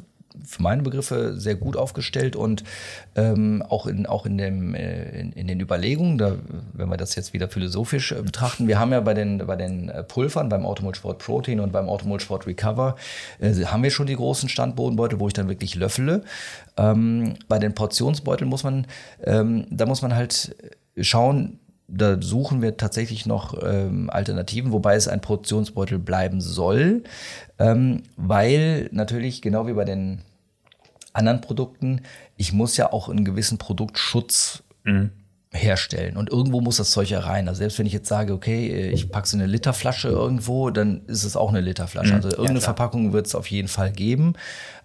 [0.45, 2.63] für meine Begriffe sehr gut aufgestellt und
[3.15, 6.35] ähm, auch, in, auch in, dem, äh, in, in, den Überlegungen, da,
[6.73, 9.89] wenn wir das jetzt wieder philosophisch äh, betrachten, wir haben ja bei den, bei den
[9.89, 11.89] äh, Pulvern, beim Sport Protein und beim
[12.19, 12.95] Sport Recover,
[13.39, 16.23] äh, haben wir schon die großen Standbodenbeutel, wo ich dann wirklich löffele.
[16.77, 18.87] Ähm, bei den Portionsbeuteln muss man,
[19.23, 20.55] ähm, da muss man halt
[21.01, 21.59] schauen,
[21.91, 27.03] da suchen wir tatsächlich noch ähm, Alternativen, wobei es ein Portionsbeutel bleiben soll,
[27.57, 30.21] ähm, weil natürlich genau wie bei den
[31.13, 32.01] anderen Produkten,
[32.37, 35.11] ich muss ja auch einen gewissen Produktschutz mhm.
[35.51, 36.17] herstellen.
[36.17, 37.47] Und irgendwo muss das Zeug ja rein.
[37.47, 41.05] Also selbst wenn ich jetzt sage, okay, ich packe es in eine Literflasche irgendwo, dann
[41.07, 42.09] ist es auch eine Literflasche.
[42.09, 42.15] Mhm.
[42.15, 44.33] Also irgendeine ja, Verpackung wird es auf jeden Fall geben.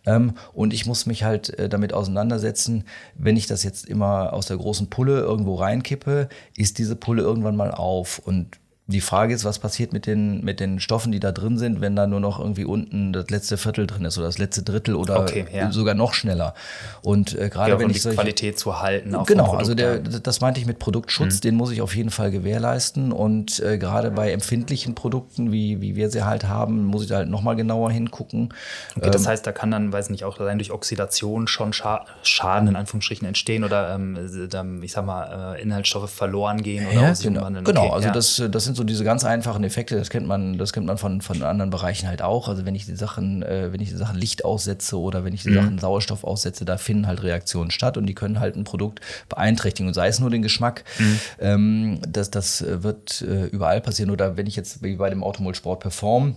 [0.07, 2.85] Ähm, und ich muss mich halt äh, damit auseinandersetzen,
[3.17, 7.57] wenn ich das jetzt immer aus der großen Pulle irgendwo reinkippe, ist diese Pulle irgendwann
[7.57, 8.19] mal auf.
[8.19, 11.81] Und die Frage ist, was passiert mit den, mit den Stoffen, die da drin sind,
[11.81, 14.95] wenn da nur noch irgendwie unten das letzte Viertel drin ist oder das letzte Drittel
[14.95, 15.73] oder okay, ja.
[15.73, 16.53] sogar noch schneller.
[17.01, 19.17] Und äh, gerade ja, wenn um ich die Qualität zu halten.
[19.25, 21.41] genau, also der, das meinte ich mit Produktschutz, mhm.
[21.41, 23.11] den muss ich auf jeden Fall gewährleisten.
[23.11, 27.17] Und äh, gerade bei empfindlichen Produkten, wie, wie wir sie halt haben, muss ich da
[27.17, 28.53] halt nochmal genauer hingucken.
[28.97, 32.05] Okay, das ähm, heißt, da kann dann, weiß nicht, auch allein durch Oxidation schon Scha
[32.23, 37.15] Schaden in Anführungsstrichen entstehen oder ähm, ich sag mal, äh, Inhaltsstoffe verloren gehen oder ja,
[37.15, 40.59] genau, genau, also das, das sind sind so diese ganz einfachen Effekte, das kennt man,
[40.59, 42.49] das kennt man von, von anderen Bereichen halt auch.
[42.49, 45.45] Also wenn ich die Sachen, äh, wenn ich die Sachen Licht aussetze oder wenn ich
[45.45, 45.55] die mhm.
[45.55, 49.87] Sachen Sauerstoff aussetze, da finden halt Reaktionen statt und die können halt ein Produkt beeinträchtigen.
[49.87, 51.21] Und sei es nur den Geschmack, mhm.
[51.39, 54.11] ähm, das, das wird äh, überall passieren.
[54.11, 56.37] Oder wenn ich jetzt wie bei dem Automol Sport Perform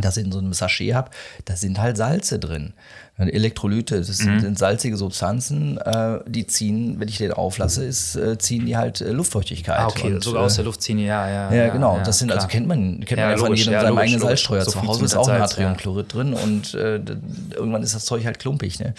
[0.00, 1.10] das in so einem Sachet habe,
[1.44, 2.72] da sind halt Salze drin.
[3.26, 4.38] Elektrolyte, das mhm.
[4.38, 9.00] sind, salzige Substanzen, äh, die ziehen, wenn ich den auflasse, ist, äh, ziehen die halt
[9.00, 9.80] äh, Luftfeuchtigkeit.
[9.80, 11.52] Ah, okay, und, sogar aus der Luft ziehen, ja, ja.
[11.52, 11.96] Ja, genau.
[11.96, 14.64] Ja, das sind, also kennt man, kennt man ja, von jedem ja, seinem eigenen Salzstreuer.
[14.64, 17.00] So Zu Hause ist auch Salz, Natriumchlorid drin und äh,
[17.54, 18.78] irgendwann ist das Zeug halt klumpig.
[18.78, 18.94] Ne?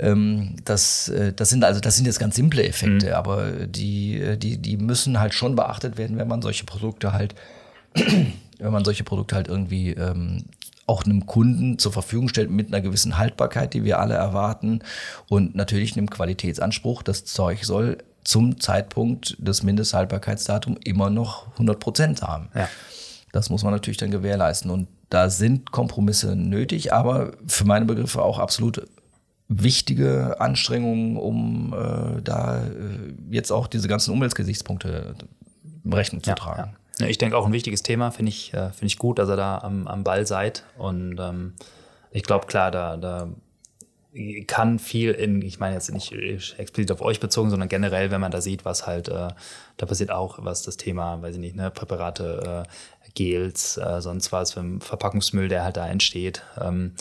[0.00, 3.12] Ähm, das, äh, das sind also, das sind jetzt ganz simple Effekte, mhm.
[3.12, 7.36] aber die, äh, die, die müssen halt schon beachtet werden, wenn man solche Produkte halt
[8.62, 10.44] wenn man solche Produkte halt irgendwie ähm,
[10.92, 14.80] auch einem Kunden zur Verfügung stellt mit einer gewissen Haltbarkeit, die wir alle erwarten
[15.28, 17.02] und natürlich einem Qualitätsanspruch.
[17.02, 22.50] Das Zeug soll zum Zeitpunkt des Mindesthaltbarkeitsdatums immer noch 100 Prozent haben.
[22.54, 22.68] Ja.
[23.32, 28.22] Das muss man natürlich dann gewährleisten und da sind Kompromisse nötig, aber für meine Begriffe
[28.22, 28.86] auch absolut
[29.48, 32.68] wichtige Anstrengungen, um äh, da äh,
[33.30, 35.14] jetzt auch diese ganzen Umweltgesichtspunkte
[35.90, 36.72] Rechnung zu ja, tragen.
[36.72, 36.81] Ja.
[37.02, 39.34] Ja, ich denke auch ein wichtiges Thema, finde ich, äh, find ich gut, dass ihr
[39.36, 40.62] da am, am Ball seid.
[40.78, 41.54] Und ähm,
[42.12, 43.28] ich glaube, klar, da, da
[44.46, 48.30] kann viel in, ich meine jetzt nicht explizit auf euch bezogen, sondern generell, wenn man
[48.30, 49.28] da sieht, was halt, äh,
[49.78, 54.30] da passiert auch, was das Thema, weiß ich nicht, ne, Präparate, äh, Gels, äh, sonst
[54.30, 56.92] was, für Verpackungsmüll, der halt da entsteht, ähm,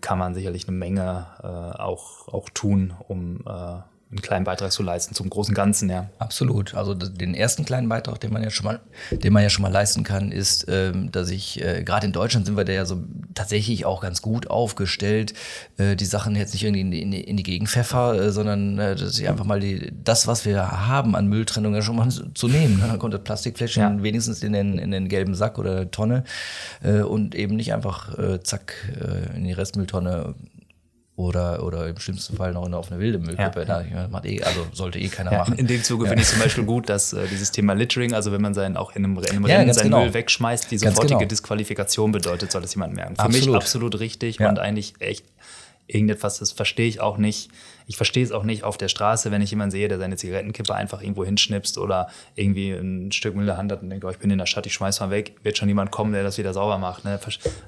[0.00, 3.80] kann man sicherlich eine Menge äh, auch, auch tun, um äh,
[4.10, 6.10] einen kleinen Beitrag zu leisten zum großen Ganzen, ja.
[6.18, 6.74] Absolut.
[6.74, 8.80] Also den ersten kleinen Beitrag, den man ja schon mal,
[9.12, 12.44] den man ja schon mal leisten kann, ist, ähm, dass ich, äh, gerade in Deutschland
[12.44, 13.04] sind wir da ja so
[13.34, 15.34] tatsächlich auch ganz gut aufgestellt,
[15.78, 19.28] äh, die Sachen jetzt nicht irgendwie in die, in die, Gegenpfeffer, äh, sondern dass ich
[19.28, 22.80] einfach mal die, das, was wir haben an Mülltrennung, ja schon mal zu nehmen.
[22.80, 22.88] Ne?
[22.88, 24.02] Dann kommt das Plastikfläschchen ja.
[24.02, 26.24] wenigstens in den, in den gelben Sack oder Tonne
[26.82, 28.74] und eben nicht einfach zack
[29.34, 30.34] in die Restmülltonne
[31.20, 33.64] oder, oder im schlimmsten Fall noch auf eine wilde Müllkippe.
[33.68, 33.82] Ja.
[33.82, 35.58] Ja, eh, also sollte eh keiner ja, machen.
[35.58, 36.08] In dem Zuge ja.
[36.08, 38.96] finde ich zum Beispiel gut, dass äh, dieses Thema Littering, also wenn man seinen auch
[38.96, 40.00] in einem, in einem Rennen seinen genau.
[40.04, 41.28] Müll wegschmeißt, die sofortige genau.
[41.28, 43.16] Disqualifikation bedeutet, soll das jemand merken.
[43.16, 43.46] Für absolut.
[43.48, 45.26] mich absolut richtig und eigentlich echt
[45.86, 47.50] irgendetwas, das verstehe ich auch nicht
[47.90, 50.72] ich verstehe es auch nicht auf der Straße, wenn ich jemanden sehe, der seine Zigarettenkippe
[50.72, 54.10] einfach irgendwo hinschnipst oder irgendwie ein Stück Müll in der Hand hat und denkt, oh,
[54.10, 56.38] ich bin in der Stadt, ich schmeiß mal weg, wird schon jemand kommen, der das
[56.38, 57.04] wieder sauber macht.
[57.04, 57.18] Ne?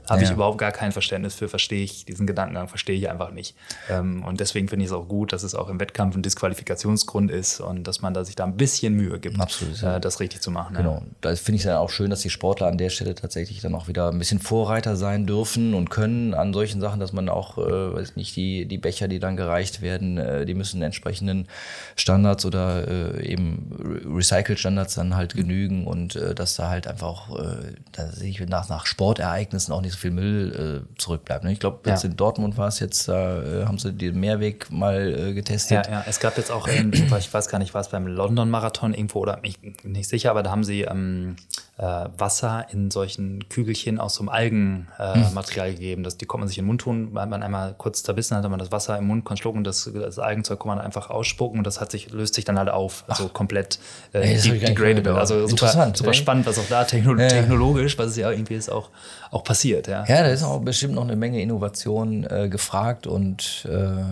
[0.09, 0.28] Habe ja.
[0.28, 3.57] ich überhaupt gar kein Verständnis für, verstehe ich, diesen Gedankengang verstehe ich einfach nicht.
[3.90, 7.28] Ähm, und deswegen finde ich es auch gut, dass es auch im Wettkampf ein Disqualifikationsgrund
[7.28, 9.97] ist und dass man da sich da ein bisschen Mühe gibt, Absolut, ja.
[9.97, 10.77] äh, das richtig zu machen.
[10.77, 10.99] Genau.
[10.99, 11.03] Ja.
[11.20, 13.74] Da finde ich es dann auch schön, dass die Sportler an der Stelle tatsächlich dann
[13.74, 17.59] auch wieder ein bisschen Vorreiter sein dürfen und können an solchen Sachen, dass man auch,
[17.59, 21.48] äh, weiß nicht, die, die Becher, die dann gereicht werden, äh, die müssen entsprechenden
[21.97, 27.39] Standards oder äh, eben Recycle-Standards dann halt genügen und äh, dass da halt einfach auch,
[27.39, 31.44] äh, da sehe ich nach, nach Sportereignissen auch nicht so viel Müll äh, zurückbleibt.
[31.44, 31.52] Ne?
[31.52, 32.10] Ich glaube, jetzt ja.
[32.10, 35.86] in Dortmund war es jetzt, da äh, haben sie den Mehrweg mal äh, getestet.
[35.86, 38.94] Ja, ja, es gab jetzt auch, in, ich weiß gar nicht, war es beim London-Marathon
[38.94, 41.36] irgendwo oder ich bin nicht sicher, aber da haben sie ähm,
[41.72, 46.04] äh, Wasser in solchen Kügelchen aus so einem Algenmaterial äh, gegeben.
[46.04, 48.48] Das, die konnte man sich in den Mund tun, weil man einmal kurz zerbissen hat,
[48.48, 51.66] man das Wasser im Mund kann schlucken, das, das Algenzeug kann man einfach ausspucken und
[51.66, 53.32] das hat sich, löst sich dann halt auf, also Ach.
[53.32, 53.80] komplett
[54.12, 55.18] äh, hey, degradable.
[55.18, 57.26] Also super, super spannend, was auch da techno ja.
[57.26, 58.90] technologisch, was es ja irgendwie ist, auch,
[59.30, 59.88] auch passiert.
[59.88, 60.04] Ja.
[60.06, 64.02] ja, da ist auch bestimmt noch eine Menge Innovation äh, gefragt und äh, äh,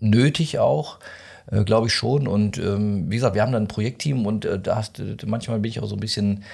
[0.00, 0.98] nötig auch.
[1.50, 2.26] Äh, Glaube ich schon.
[2.26, 5.70] Und ähm, wie gesagt, wir haben da ein Projektteam und äh, da hast, manchmal bin
[5.70, 6.44] ich auch so ein bisschen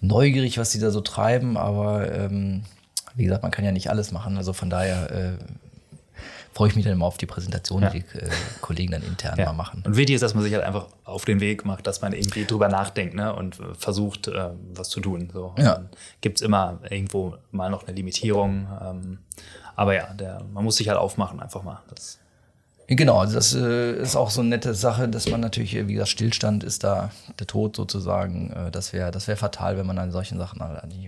[0.00, 2.62] neugierig, was die da so treiben, aber ähm,
[3.14, 4.36] wie gesagt, man kann ja nicht alles machen.
[4.36, 5.32] Also von daher äh,
[6.52, 7.90] freue ich mich dann immer auf die Präsentation, ja.
[7.90, 8.30] die die äh,
[8.60, 9.46] Kollegen dann intern ja.
[9.46, 9.82] mal machen.
[9.84, 12.44] Und wichtig ist, dass man sich halt einfach auf den Weg macht, dass man irgendwie
[12.44, 13.34] drüber nachdenkt ne?
[13.34, 15.30] und äh, versucht, äh, was zu tun.
[15.32, 15.54] So.
[15.58, 15.82] Ja.
[16.20, 18.68] Gibt es immer irgendwo mal noch eine Limitierung.
[18.82, 19.18] Ähm,
[19.76, 21.82] aber ja, der, man muss sich halt aufmachen, einfach mal.
[21.88, 22.18] Das
[22.86, 25.94] Genau, also das äh, ist auch so eine nette Sache, dass man natürlich, äh, wie
[25.94, 28.50] gesagt, Stillstand ist da der Tod sozusagen.
[28.50, 30.62] Äh, das wäre das wär fatal, wenn man an solchen Sachen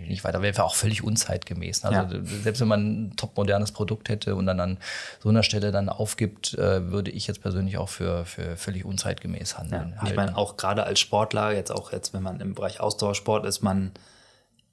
[0.09, 0.57] nicht weiter wäre.
[0.57, 1.85] Wäre auch völlig unzeitgemäß.
[1.85, 2.23] Also ja.
[2.43, 4.79] selbst wenn man ein topmodernes Produkt hätte und dann an
[5.21, 9.59] so einer Stelle dann aufgibt, äh, würde ich jetzt persönlich auch für, für völlig unzeitgemäß
[9.59, 9.95] handeln.
[10.01, 13.45] Ja, ich meine, auch gerade als Sportler, jetzt auch jetzt, wenn man im Bereich Ausdauersport
[13.45, 13.93] ist, man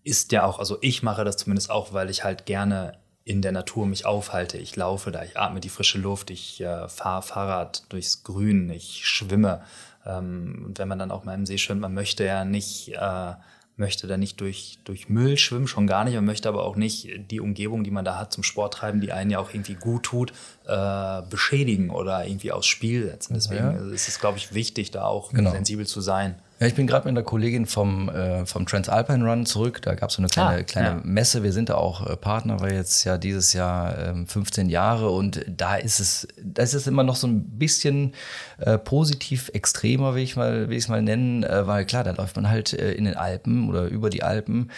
[0.03, 2.93] ist ja auch, also ich mache das zumindest auch, weil ich halt gerne
[3.25, 4.57] in der Natur mich aufhalte.
[4.57, 9.05] Ich laufe da, ich atme die frische Luft, ich äh, fahre Fahrrad durchs Grün, ich
[9.05, 9.61] schwimme.
[10.05, 13.33] Ähm, und wenn man dann auch mal im See schwimmt, man möchte ja nicht, äh,
[13.77, 16.15] möchte da nicht durch, durch Müll schwimmen, schon gar nicht.
[16.15, 19.13] Man möchte aber auch nicht die Umgebung, die man da hat zum Sport treiben, die
[19.13, 20.33] einen ja auch irgendwie gut tut,
[20.67, 23.35] äh, beschädigen oder irgendwie aufs Spiel setzen.
[23.35, 23.93] Deswegen ja.
[23.93, 25.51] ist es, glaube ich, wichtig, da auch genau.
[25.51, 26.35] sensibel zu sein.
[26.63, 29.81] Ja, ich bin gerade mit einer Kollegin vom, äh, vom Transalpine Run zurück.
[29.81, 31.01] Da gab es so eine kleine, ah, kleine ja.
[31.03, 31.43] Messe.
[31.43, 35.43] Wir sind da auch äh, Partner, weil jetzt ja dieses Jahr ähm, 15 Jahre und
[35.45, 38.13] da ist es, da ist es immer noch so ein bisschen
[38.59, 42.11] äh, positiv extremer, will ich mal, will ich es mal nennen, äh, weil klar, da
[42.11, 44.71] läuft man halt äh, in den Alpen oder über die Alpen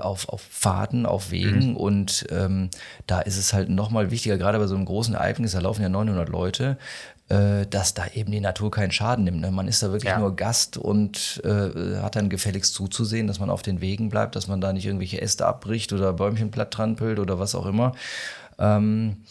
[0.00, 1.76] auf, auf Fahrten, auf Wegen mhm.
[1.76, 2.68] und ähm,
[3.06, 5.80] da ist es halt noch mal wichtiger, gerade bei so einem großen Alpen, da laufen
[5.80, 6.76] ja 900 Leute,
[7.66, 9.40] dass da eben die Natur keinen Schaden nimmt.
[9.40, 9.50] Ne?
[9.50, 10.18] Man ist da wirklich ja.
[10.18, 14.48] nur Gast und äh, hat dann gefälligst zuzusehen, dass man auf den Wegen bleibt, dass
[14.48, 17.92] man da nicht irgendwelche Äste abbricht oder Bäumchen platt trampelt oder was auch immer.
[18.58, 19.22] Ähm,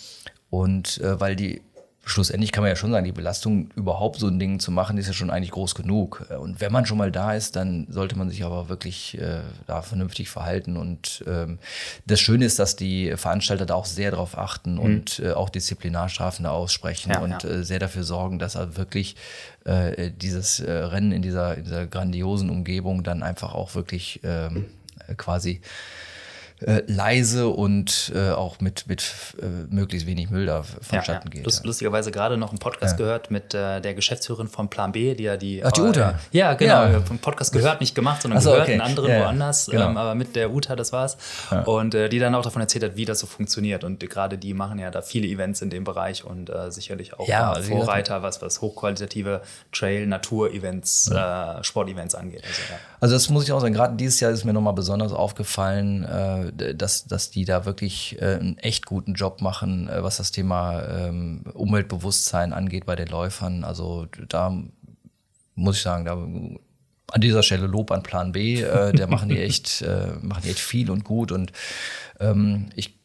[0.49, 1.61] und äh, weil die
[2.03, 5.07] schlussendlich kann man ja schon sagen, die Belastung, überhaupt so ein Ding zu machen, ist
[5.07, 6.26] ja schon eigentlich groß genug.
[6.40, 9.82] Und wenn man schon mal da ist, dann sollte man sich aber wirklich äh, da
[9.82, 10.78] vernünftig verhalten.
[10.78, 11.60] Und ähm,
[12.07, 14.80] das Schöne ist, dass die Veranstalter da auch sehr darauf achten mhm.
[14.80, 17.49] und äh, auch Disziplinarstrafen da aussprechen ja, und ja.
[17.49, 19.15] Äh, sehr dafür sorgen, dass er wirklich
[19.65, 24.65] äh, dieses äh, Rennen in dieser, in dieser grandiosen Umgebung dann einfach auch wirklich ähm,
[25.18, 25.61] quasi
[26.61, 29.01] äh, leise und äh, auch mit, mit
[29.41, 31.29] äh, möglichst wenig Müll da vonstatten ja, ja.
[31.29, 31.45] geht.
[31.45, 31.65] Lust, ja.
[31.65, 35.38] Lustigerweise gerade noch einen Podcast gehört mit äh, der Geschäftsführerin von Plan B, die ja
[35.38, 35.63] die.
[35.63, 36.11] Ach, die Uta.
[36.11, 36.85] Äh, ja, genau.
[36.85, 37.01] Ja.
[37.01, 38.73] Vom Podcast gehört, nicht gemacht, sondern so, gehört, okay.
[38.73, 39.67] einen anderen woanders.
[39.67, 39.89] Genau.
[39.89, 41.17] Ähm, aber mit der Uta, das war's.
[41.65, 43.83] Und äh, die dann auch davon erzählt hat, wie das so funktioniert.
[43.83, 47.27] Und gerade die machen ja da viele Events in dem Bereich und sicherlich auch
[47.61, 51.11] Vorreiter, was, was hochqualitative Trail, Natur-Events,
[51.61, 52.43] Sport-Events angeht.
[52.47, 52.61] Also,
[52.99, 56.51] also, das muss ich auch sagen, gerade dieses Jahr ist mir nochmal besonders aufgefallen, äh,
[56.52, 60.84] dass, dass die da wirklich äh, einen echt guten Job machen, äh, was das Thema
[60.84, 63.64] ähm, Umweltbewusstsein angeht bei den Läufern.
[63.64, 64.61] Also da
[65.56, 66.14] muss ich sagen, da
[67.14, 68.61] an dieser Stelle Lob an Plan B.
[68.61, 71.32] Äh, der machen die echt, äh, machen die echt viel und gut.
[71.32, 71.52] Und
[72.19, 72.95] ähm, ich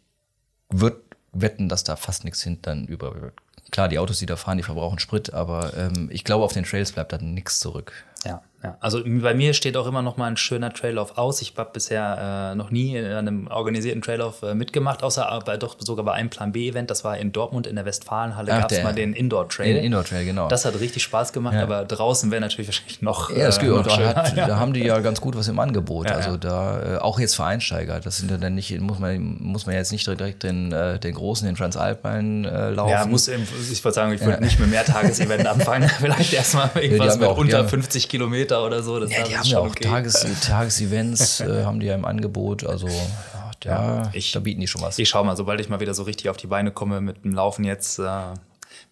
[0.70, 1.00] würde
[1.32, 3.34] wetten, dass da fast nichts hinten über wird.
[3.70, 6.64] Klar, die Autos, die da fahren, die verbrauchen Sprit, aber ähm, ich glaube, auf den
[6.64, 7.92] Trails bleibt da nichts zurück.
[8.24, 8.76] Ja, ja.
[8.80, 11.42] Also bei mir steht auch immer noch mal ein schöner Traillauf aus.
[11.42, 15.76] Ich habe bisher äh, noch nie in einem organisierten Traillauf äh, mitgemacht, außer bei, doch
[15.78, 16.90] sogar bei einem Plan B-Event.
[16.90, 18.48] Das war in Dortmund in der Westfalenhalle.
[18.48, 19.74] Gab es mal den Indoor-Trail.
[19.74, 20.48] Den Indoor-Trail, genau.
[20.48, 21.62] Das hat richtig Spaß gemacht, ja.
[21.62, 23.30] aber draußen wäre natürlich wahrscheinlich noch.
[23.30, 26.08] Ja, das äh, noch da, hat, da, haben die ja ganz gut was im Angebot.
[26.08, 28.00] Ja, also da, äh, auch jetzt für Einsteiger.
[28.00, 31.14] Das sind ja dann nicht, muss man, muss man jetzt nicht direkt den, äh, den
[31.14, 32.90] großen, den Transalpine äh, laufen.
[32.90, 35.88] Ja, muss, ich würde sagen, ich würde nicht mit Mehrtages-Event anfangen.
[35.88, 38.08] Vielleicht erstmal irgendwas mit unter 50
[38.46, 39.00] Kilometer oder so.
[39.00, 39.84] Das ja, die haben ja auch okay.
[39.84, 42.64] Tages, Tagesevents, äh, haben die ja im Angebot.
[42.64, 44.98] Also ja, da, ich, da bieten die schon was.
[44.98, 47.32] Ich schau mal, sobald ich mal wieder so richtig auf die Beine komme mit dem
[47.32, 48.34] Laufen jetzt, äh,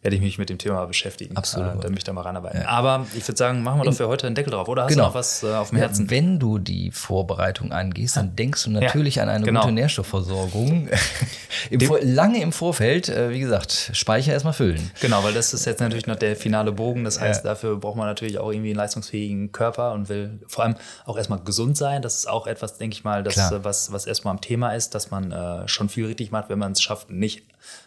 [0.05, 1.35] werde ich mich mit dem Thema beschäftigen.
[1.35, 1.77] Absolut.
[1.77, 2.61] Äh, dann mich da mal ranarbeiten.
[2.61, 2.69] Ja.
[2.69, 4.69] Aber ich würde sagen, machen wir doch für heute einen Deckel drauf.
[4.69, 5.05] Oder hast genau.
[5.05, 6.05] du noch was äh, auf dem Herzen?
[6.05, 9.63] Ja, wenn du die Vorbereitung angehst, dann denkst du natürlich ja, an eine genau.
[9.63, 10.91] gute Nährstoffversorgung.
[11.71, 14.91] Im lange im Vorfeld, äh, wie gesagt, Speicher erstmal füllen.
[15.01, 17.05] Genau, weil das ist jetzt natürlich noch der finale Bogen.
[17.05, 20.75] Das heißt, dafür braucht man natürlich auch irgendwie einen leistungsfähigen Körper und will vor allem
[21.07, 22.03] auch erstmal gesund sein.
[22.03, 25.11] Das ist auch etwas, denke ich mal, das, was, was erstmal am Thema ist, dass
[25.11, 27.45] man äh, schon viel richtig macht, wenn man es schafft, nicht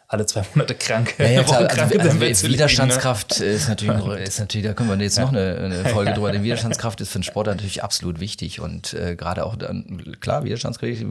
[0.09, 1.15] alle zwei Monate krank.
[1.17, 3.55] Ja, ja, klar, also, also Widerstandskraft liegen, ne?
[3.55, 6.31] ist, natürlich, ist natürlich, da können wir jetzt noch eine, eine Folge drüber.
[6.31, 10.43] Denn Widerstandskraft ist für den Sport natürlich absolut wichtig und äh, gerade auch dann, klar,
[10.45, 11.03] Widerstandskraft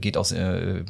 [0.00, 0.84] geht auch äh,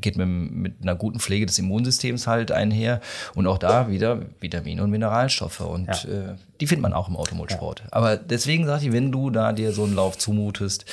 [0.00, 3.00] geht mit, mit einer guten Pflege des Immunsystems halt einher
[3.34, 6.10] und auch da wieder Vitamine und Mineralstoffe und ja.
[6.10, 7.80] äh, die findet man auch im Automobilsport.
[7.80, 7.86] Ja.
[7.90, 10.84] Aber deswegen sage ich, wenn du da dir so einen Lauf zumutest,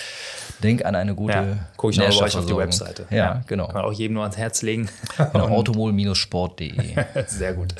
[0.63, 3.05] denk an eine gute ja, Guck ich noch auf die Webseite.
[3.09, 3.67] Ja, ja, genau.
[3.67, 4.89] Kann man auch jedem nur ans Herz legen.
[5.17, 6.95] Genau, automol-sport.de.
[7.27, 7.75] Sehr gut.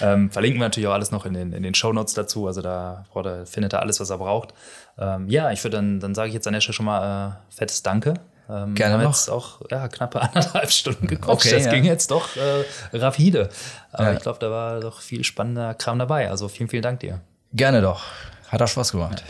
[0.00, 2.46] Ähm, verlinken wir natürlich auch alles noch in den, in den Shownotes dazu.
[2.46, 3.04] Also da
[3.44, 4.54] findet er alles, was er braucht.
[4.98, 7.54] Ähm, ja, ich würde dann, dann sage ich jetzt an der Stelle schon mal äh,
[7.54, 8.14] fettes Danke
[8.52, 9.12] ähm, Gerne haben noch.
[9.12, 11.46] jetzt auch ja, knappe anderthalb Stunden gequatscht.
[11.46, 11.72] Okay, das ja.
[11.72, 13.48] ging jetzt doch äh, rapide.
[13.92, 14.12] Aber ja.
[14.14, 16.28] ich glaube, da war doch viel spannender Kram dabei.
[16.30, 17.20] Also vielen, vielen Dank dir.
[17.54, 18.02] Gerne doch.
[18.48, 19.22] Hat auch Spaß gemacht.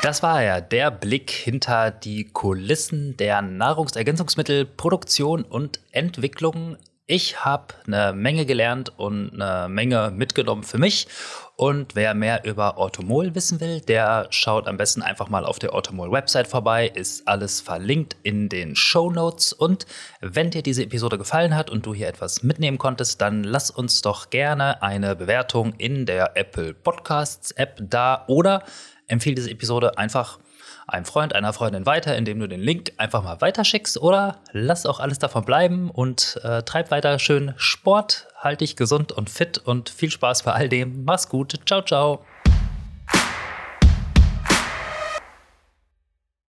[0.00, 6.78] Das war ja der Blick hinter die Kulissen der Nahrungsergänzungsmittelproduktion und Entwicklung.
[7.10, 11.08] Ich habe eine Menge gelernt und eine Menge mitgenommen für mich
[11.56, 15.74] und wer mehr über Automol wissen will, der schaut am besten einfach mal auf der
[15.74, 16.86] Automol-Website vorbei.
[16.86, 19.54] Ist alles verlinkt in den Show Notes.
[19.54, 19.86] Und
[20.20, 24.02] wenn dir diese Episode gefallen hat und du hier etwas mitnehmen konntest, dann lass uns
[24.02, 28.62] doch gerne eine Bewertung in der Apple Podcasts App da oder
[29.06, 30.38] empfehle diese Episode einfach
[30.88, 35.00] einem Freund, einer Freundin weiter, indem du den Link einfach mal weiterschickst oder lass auch
[35.00, 39.90] alles davon bleiben und äh, treib weiter schön Sport, halt dich gesund und fit und
[39.90, 41.04] viel Spaß bei all dem.
[41.04, 41.60] Mach's gut.
[41.66, 42.24] Ciao, ciao.